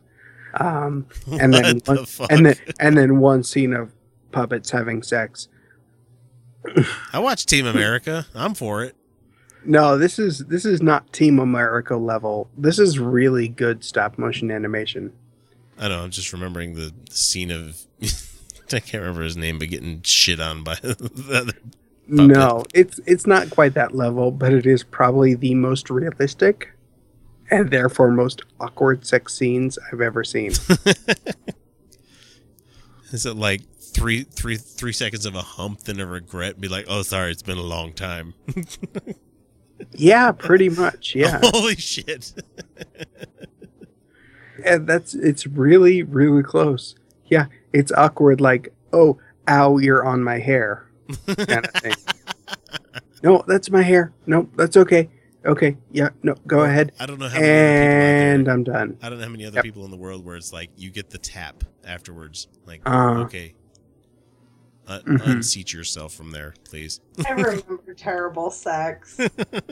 [0.56, 1.06] um,
[1.40, 2.32] and then What the fuck?
[2.32, 3.94] and then and then one scene of
[4.32, 5.48] puppets having sex.
[7.14, 8.26] I watch Team America.
[8.36, 8.96] I'm for it.
[9.64, 12.50] No, this is this is not Team America level.
[12.58, 15.14] This is really good stop motion animation.
[15.78, 16.04] I don't know.
[16.04, 17.78] I'm just remembering the scene of
[18.74, 21.54] I can't remember his name, but getting shit on by the other.
[22.08, 26.70] No, it's it's not quite that level, but it is probably the most realistic
[27.50, 30.52] and therefore most awkward sex scenes I've ever seen.
[33.12, 36.60] Is it like three three three seconds of a hump, then a regret?
[36.60, 38.34] Be like, oh, sorry, it's been a long time.
[39.94, 41.16] yeah, pretty much.
[41.16, 41.40] Yeah.
[41.44, 42.34] Holy shit.
[44.66, 46.96] And that's it's really really close.
[47.26, 49.18] Yeah, it's awkward like, "Oh,
[49.50, 50.90] ow, you're on my hair."
[51.26, 51.94] kind of thing.
[53.24, 54.14] no, that's my hair.
[54.26, 55.10] No, that's okay.
[55.46, 56.92] Okay, yeah, no, go ahead.
[57.00, 58.98] I don't know how many other people out there- And I'm done.
[59.02, 59.64] I don't know how many other Yep.
[59.64, 62.50] people in the world where it's like you get the tap afterwards.
[62.66, 63.22] Like, Uh.
[63.26, 63.54] okay,
[64.88, 65.28] uh, Mhm.
[65.28, 67.02] unseat yourself from there, please.
[67.28, 69.16] I remember terrible sex.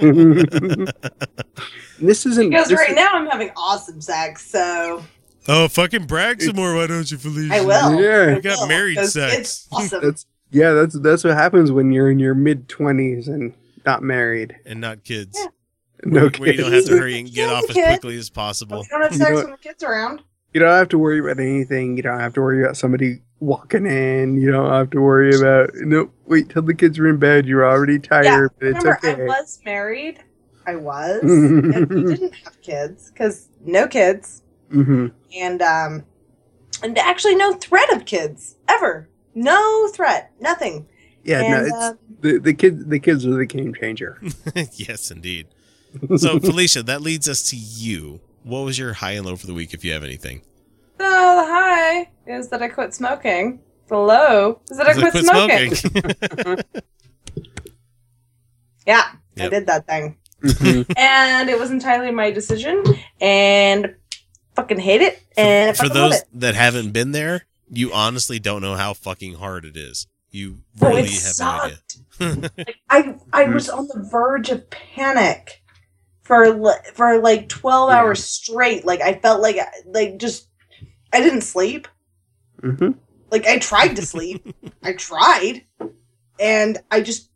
[1.99, 5.03] this isn't Because this right is- now I'm having awesome sex, so
[5.47, 7.53] Oh, fucking brag some more, why don't you, Felicia?
[7.53, 8.01] I will.
[8.01, 8.35] Yeah.
[8.35, 9.35] You got will, married 'cause sex.
[9.37, 10.01] It's awesome.
[10.03, 13.53] That's yeah, that's that's what happens when you're in your mid twenties and
[13.85, 14.55] not married.
[14.65, 15.37] and not kids.
[16.03, 18.81] No where, where you don't have to hurry and get off as quickly as possible.
[18.81, 20.21] we don't have You sex know when the kids around.
[20.55, 21.97] You don't have to worry about anything.
[21.97, 24.37] You don't have to worry about somebody walking in.
[24.37, 26.09] You don't have to worry about no.
[26.27, 27.45] Wait till the kids are in bed.
[27.45, 29.23] You're already tired, but it's Remember, okay.
[29.23, 30.23] I was married.
[30.65, 36.05] I was, and we didn't have kids because no kids, hmm and um,
[36.81, 39.09] and actually no threat of kids ever.
[39.33, 40.87] No threat, nothing.
[41.25, 42.85] Yeah, no, it's uh, the the kids.
[42.85, 44.21] The kids are the game changer.
[44.71, 45.47] yes, indeed.
[46.15, 48.21] So, Felicia, that leads us to you.
[48.45, 50.41] What was your high and low for the week, if you have anything?
[50.99, 53.59] So the high is that I quit smoking.
[53.87, 56.63] The low is that I Is it quit, smoking.
[58.85, 59.03] yeah,
[59.39, 60.17] I did that thing.
[60.43, 60.85] Mhm.
[60.97, 62.83] and it was entirely my decision
[63.19, 63.95] and
[64.55, 66.27] fucking hate it and I For fucking love those it.
[66.33, 70.05] that haven't been there, you honestly don't know how fucking hard it is.
[70.29, 71.39] You Oh, really it have
[72.19, 72.51] no idea.
[72.51, 75.63] like I I was on the verge of panic
[76.25, 80.49] for for like 12 hours straight like I felt like like just
[81.13, 81.87] I didn't sleep.
[82.61, 82.91] Hmm
[83.31, 84.45] like I tried to sleep.
[84.83, 85.65] I tried.
[86.39, 87.31] And I just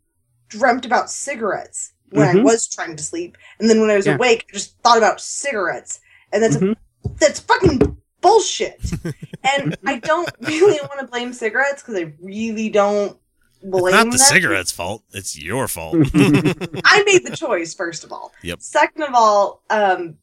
[0.47, 2.43] dreamt about cigarettes when I Mhm.
[2.43, 3.37] was trying to sleep.
[3.59, 4.15] And then when I was Yeah.
[4.15, 5.99] awake I just thought about cigarettes.
[6.31, 6.75] And that's Mhm.
[7.19, 8.81] that's fucking bullshit.
[9.41, 13.17] And I don't really want to blame cigarettes because I really don't
[13.63, 14.17] blame It's not the them.
[14.19, 15.03] cigarette's fault.
[15.11, 15.95] It's your fault.
[16.15, 18.33] I made the choice, first of all.
[18.43, 18.61] Yep.
[18.61, 20.17] Second of all, um,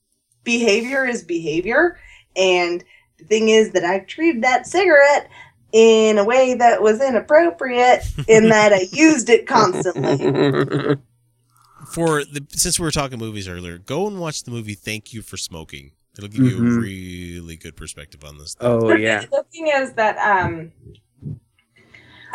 [0.44, 1.98] behavior is behavior.
[2.36, 2.84] And
[3.18, 5.31] the thing is that I treated that cigarette
[5.73, 10.97] in a way that was inappropriate in that I used it constantly.
[11.92, 15.23] for the since we were talking movies earlier, go and watch the movie Thank You
[15.23, 15.92] for Smoking.
[16.16, 16.81] It'll give you a Mhm.
[16.82, 18.56] really good perspective on this.
[18.60, 19.20] Oh yeah.
[19.20, 20.73] The thing is that um,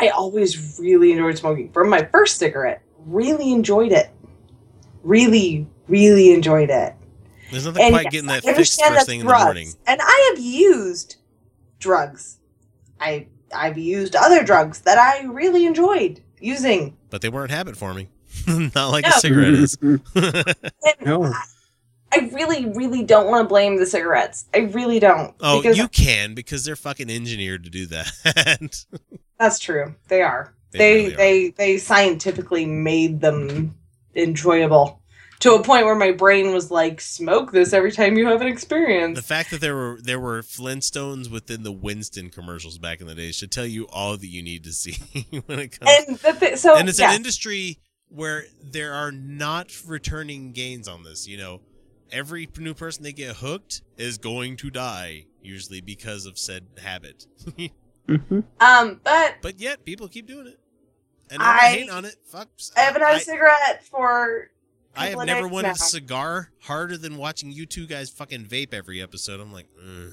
[0.01, 1.71] I always really enjoyed smoking.
[1.71, 4.09] From my first cigarette, really enjoyed it.
[5.03, 6.95] Really, really enjoyed it.
[7.51, 9.73] There's nothing And quite yes, getting I that fixed first that's thing in the morning.
[9.85, 11.17] And I have used
[11.79, 12.37] drugs.
[12.99, 16.97] I I've used other drugs that I really enjoyed using.
[17.09, 18.07] But they weren't habit forming.
[18.47, 19.09] Not like No.
[19.09, 19.77] a cigarette is.
[19.83, 21.33] And no.
[22.13, 24.45] I really, really don't want to blame the cigarettes.
[24.53, 25.33] I really don't.
[25.39, 28.85] oh, you can because they're fucking engineered to do that.
[29.39, 29.95] that's true.
[30.07, 30.53] They are.
[30.71, 31.51] They They really they are.
[31.51, 33.75] they, scientifically made them
[34.15, 35.01] enjoyable
[35.39, 38.47] to a point where my brain was like, "Smoke this every time you have an
[38.47, 43.07] experience." the fact that there were there were Flintstones within the Winston commercials back in
[43.07, 44.97] the day should tell you all that you need to see
[45.45, 45.91] when it comes.
[46.07, 47.09] and the thi- so and it's yeah.
[47.09, 51.27] an industry where there are not returning gains on this.
[51.27, 51.61] You know,
[52.11, 57.25] every new person they get hooked is going to die, usually because of said habit.
[58.07, 60.59] hmm um, but but yet people keep doing it,
[61.29, 62.15] and I'm I- not hating on it.
[62.25, 64.49] Fuck, I haven't had a I- cigarette for.
[64.93, 65.73] I have never wanted now.
[65.73, 69.39] a cigar harder than watching you two guys fucking vape every episode.
[69.39, 70.11] I'm like, Ugh,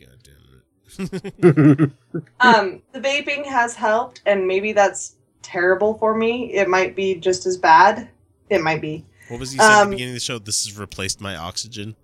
[0.00, 1.90] god damn it.
[2.40, 7.46] um the vaping has helped and maybe that's terrible for me it might be just
[7.46, 8.08] as bad
[8.50, 10.38] it might be What was he saying at Um, the beginning of the show?
[10.38, 11.96] This has replaced my oxygen.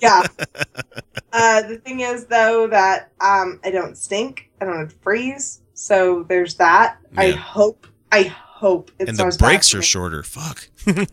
[0.00, 0.22] yeah
[1.32, 6.56] uh the thing is though that um i don't stink i don't freeze so there's
[6.56, 10.22] that i hope i hope it's and the as breaks are shorter.
[10.22, 10.68] Fuck.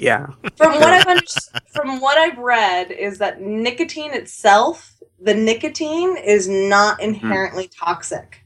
[0.00, 0.26] Yeah.
[0.56, 1.22] from what i've under-
[1.74, 8.44] from what i've read is that nicotine itself the nicotine is not inherently toxic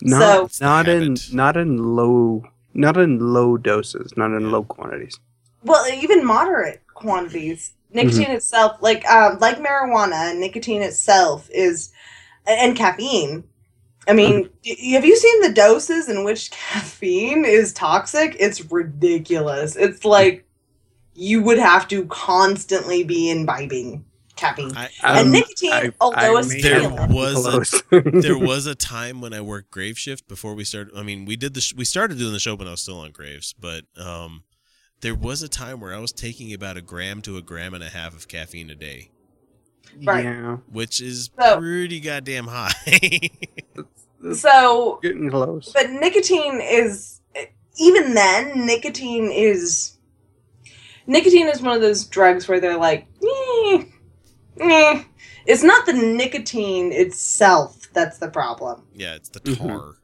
[0.00, 2.44] Not So- not in not in low
[2.76, 5.18] not in low doses, not in low quantities.
[5.62, 7.72] Well, even moderate quantities.
[7.92, 11.92] Nicotine itself, like um, like marijuana, nicotine itself is,
[12.46, 13.44] and caffeine.
[14.08, 18.36] I mean, y- have you seen the doses in which caffeine is toxic?
[18.38, 19.76] It's ridiculous.
[19.76, 20.44] It's like
[21.14, 24.04] you would have to constantly be imbibing
[24.36, 24.70] caffeine.
[24.76, 28.74] and Um, nicotine, I- although I a may have stimulant, was a, there was a
[28.74, 30.94] time when I worked grave shift before we started.
[30.96, 32.98] I mean, we did the sh- we started doing the show when I was still
[33.00, 34.44] on graves, but um,
[35.00, 37.82] there was a time where I was taking about a gram to a gram and
[37.82, 39.10] a half of caffeine a day,
[40.04, 40.24] Right.
[40.24, 40.56] Yeah.
[40.70, 42.72] which is So- pretty goddamn high.
[44.34, 45.72] so Getting close.
[45.72, 47.20] But nicotine is
[47.78, 49.98] even then nicotine is
[51.06, 53.84] nicotine is one of those drugs where they're like, eh,
[54.60, 55.02] eh.
[55.46, 58.82] it's not the nicotine itself that's the problem.
[58.94, 59.66] yeah, it's the Mm-hmm.
[59.68, 59.94] tar.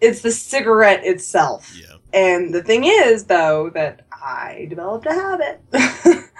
[0.00, 1.74] It's the cigarette itself.
[1.78, 1.96] Yeah.
[2.12, 5.60] And the thing is though that I developed a habit.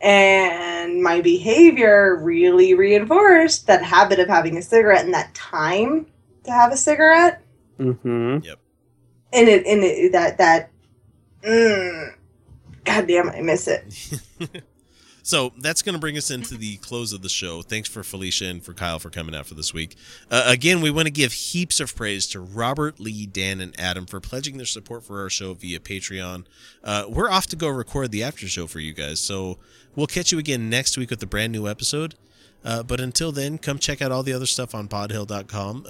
[0.00, 6.06] and my behavior really reinforced that habit of having a cigarette and that time
[6.44, 7.42] to have a cigarette
[7.78, 8.44] Mm-hmm.
[8.44, 8.58] Yep.
[9.32, 10.70] and it and it, that that
[11.42, 12.14] mm,
[12.84, 13.82] god damn it i miss it
[15.22, 17.62] So that's going to bring us into the close of the show.
[17.62, 19.96] Thanks for Felicia and for Kyle for coming out for this week.
[20.30, 24.04] Uh, again, we want to give heaps of praise to Robert, Lee, Dan, and Adam
[24.04, 26.44] for pledging their support for our show via Patreon.
[26.82, 29.58] Uh, we're off to go record the after show for you guys, so
[29.94, 32.16] we'll catch you again next week with a brand new episode.
[32.64, 35.84] Uh, but until then, come check out all the other stuff on podhell.com.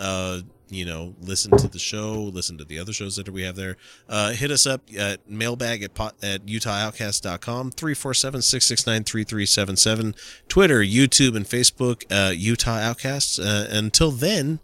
[0.73, 3.77] You know, listen to the show, listen to the other shows that we have there.
[4.09, 10.15] Uh, hit us up at mailbag at, pot, at utahoutcast.com, 347-669-3377,
[10.49, 13.39] Twitter, YouTube, and Facebook, uh, Utah Outcasts.
[13.39, 14.61] Uh, until then,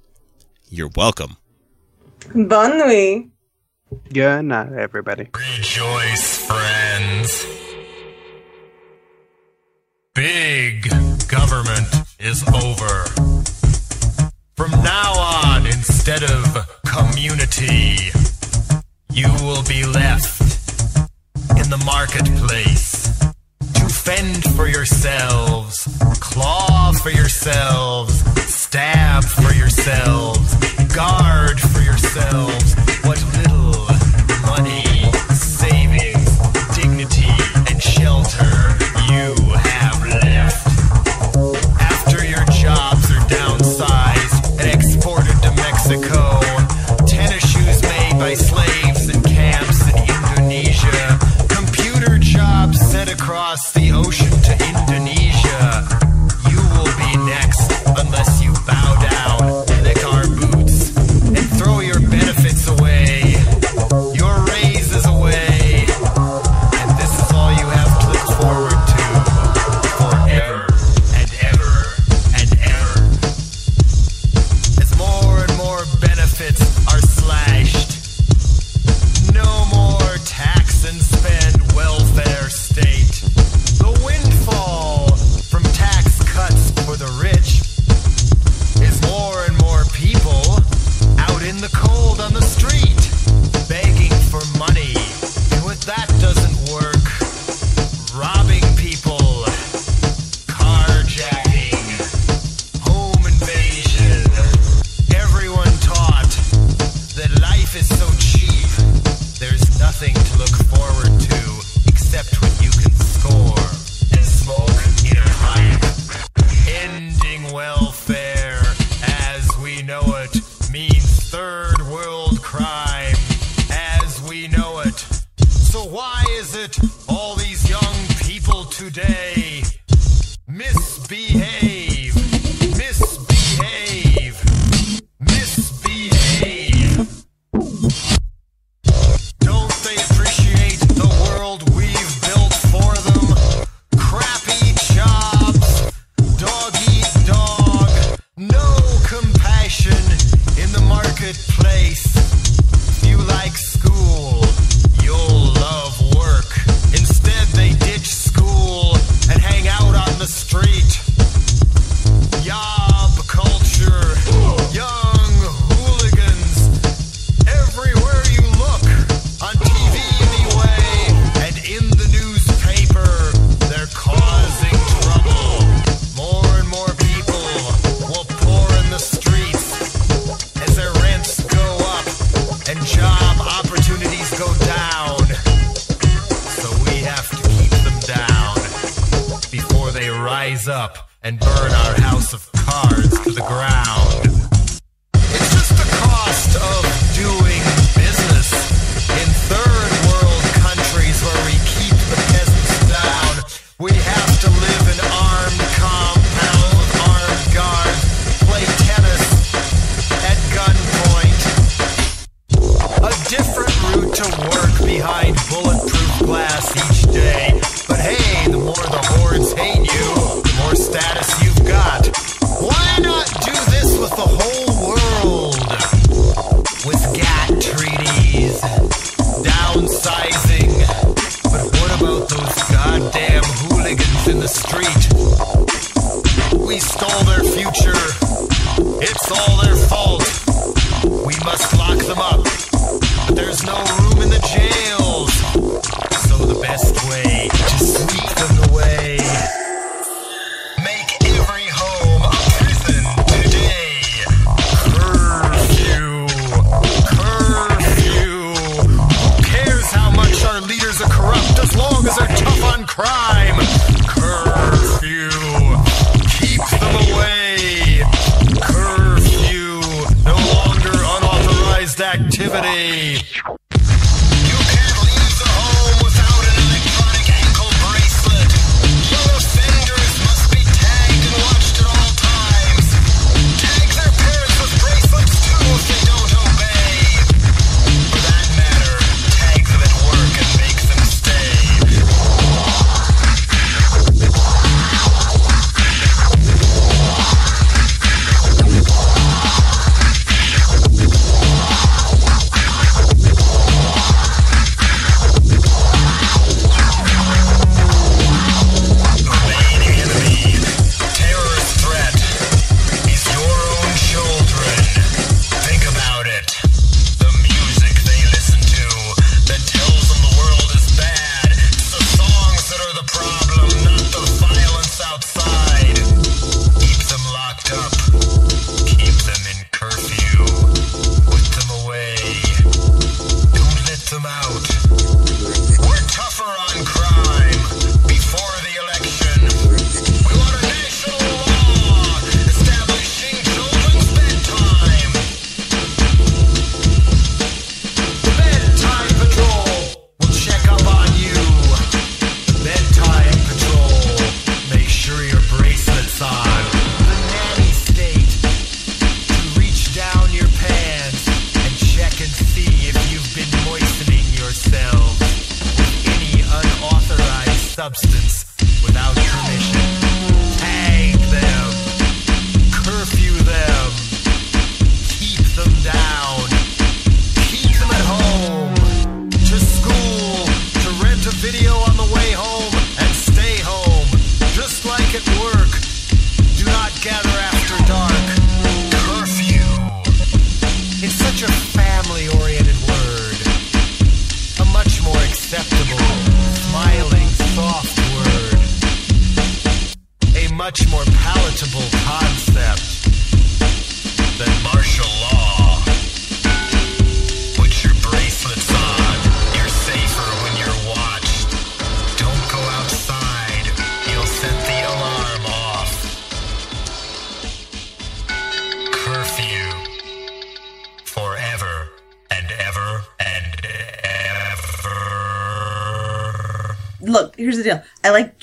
[0.70, 1.36] you're welcome.
[2.34, 3.28] bon nuit
[4.12, 5.28] Good night, everybody.
[5.34, 7.46] Rejoice, friends.
[10.14, 10.88] Big
[11.28, 11.88] government
[12.18, 13.37] is over.
[14.58, 18.10] From now on, instead of community,
[19.12, 20.40] you will be left
[21.56, 23.08] in the marketplace
[23.74, 25.86] to fend for yourselves,
[26.18, 28.18] claw for yourselves,
[28.52, 30.52] stab for yourselves,
[30.92, 32.77] guard for yourselves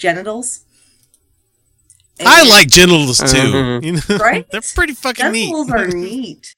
[0.06, 0.62] genitals.
[2.20, 3.26] And I like genitals too.
[3.26, 3.86] Mm-hmm.
[3.86, 4.46] You know, right?
[4.52, 5.74] They're pretty fucking genitals neat.
[5.74, 6.56] Genitals are neat.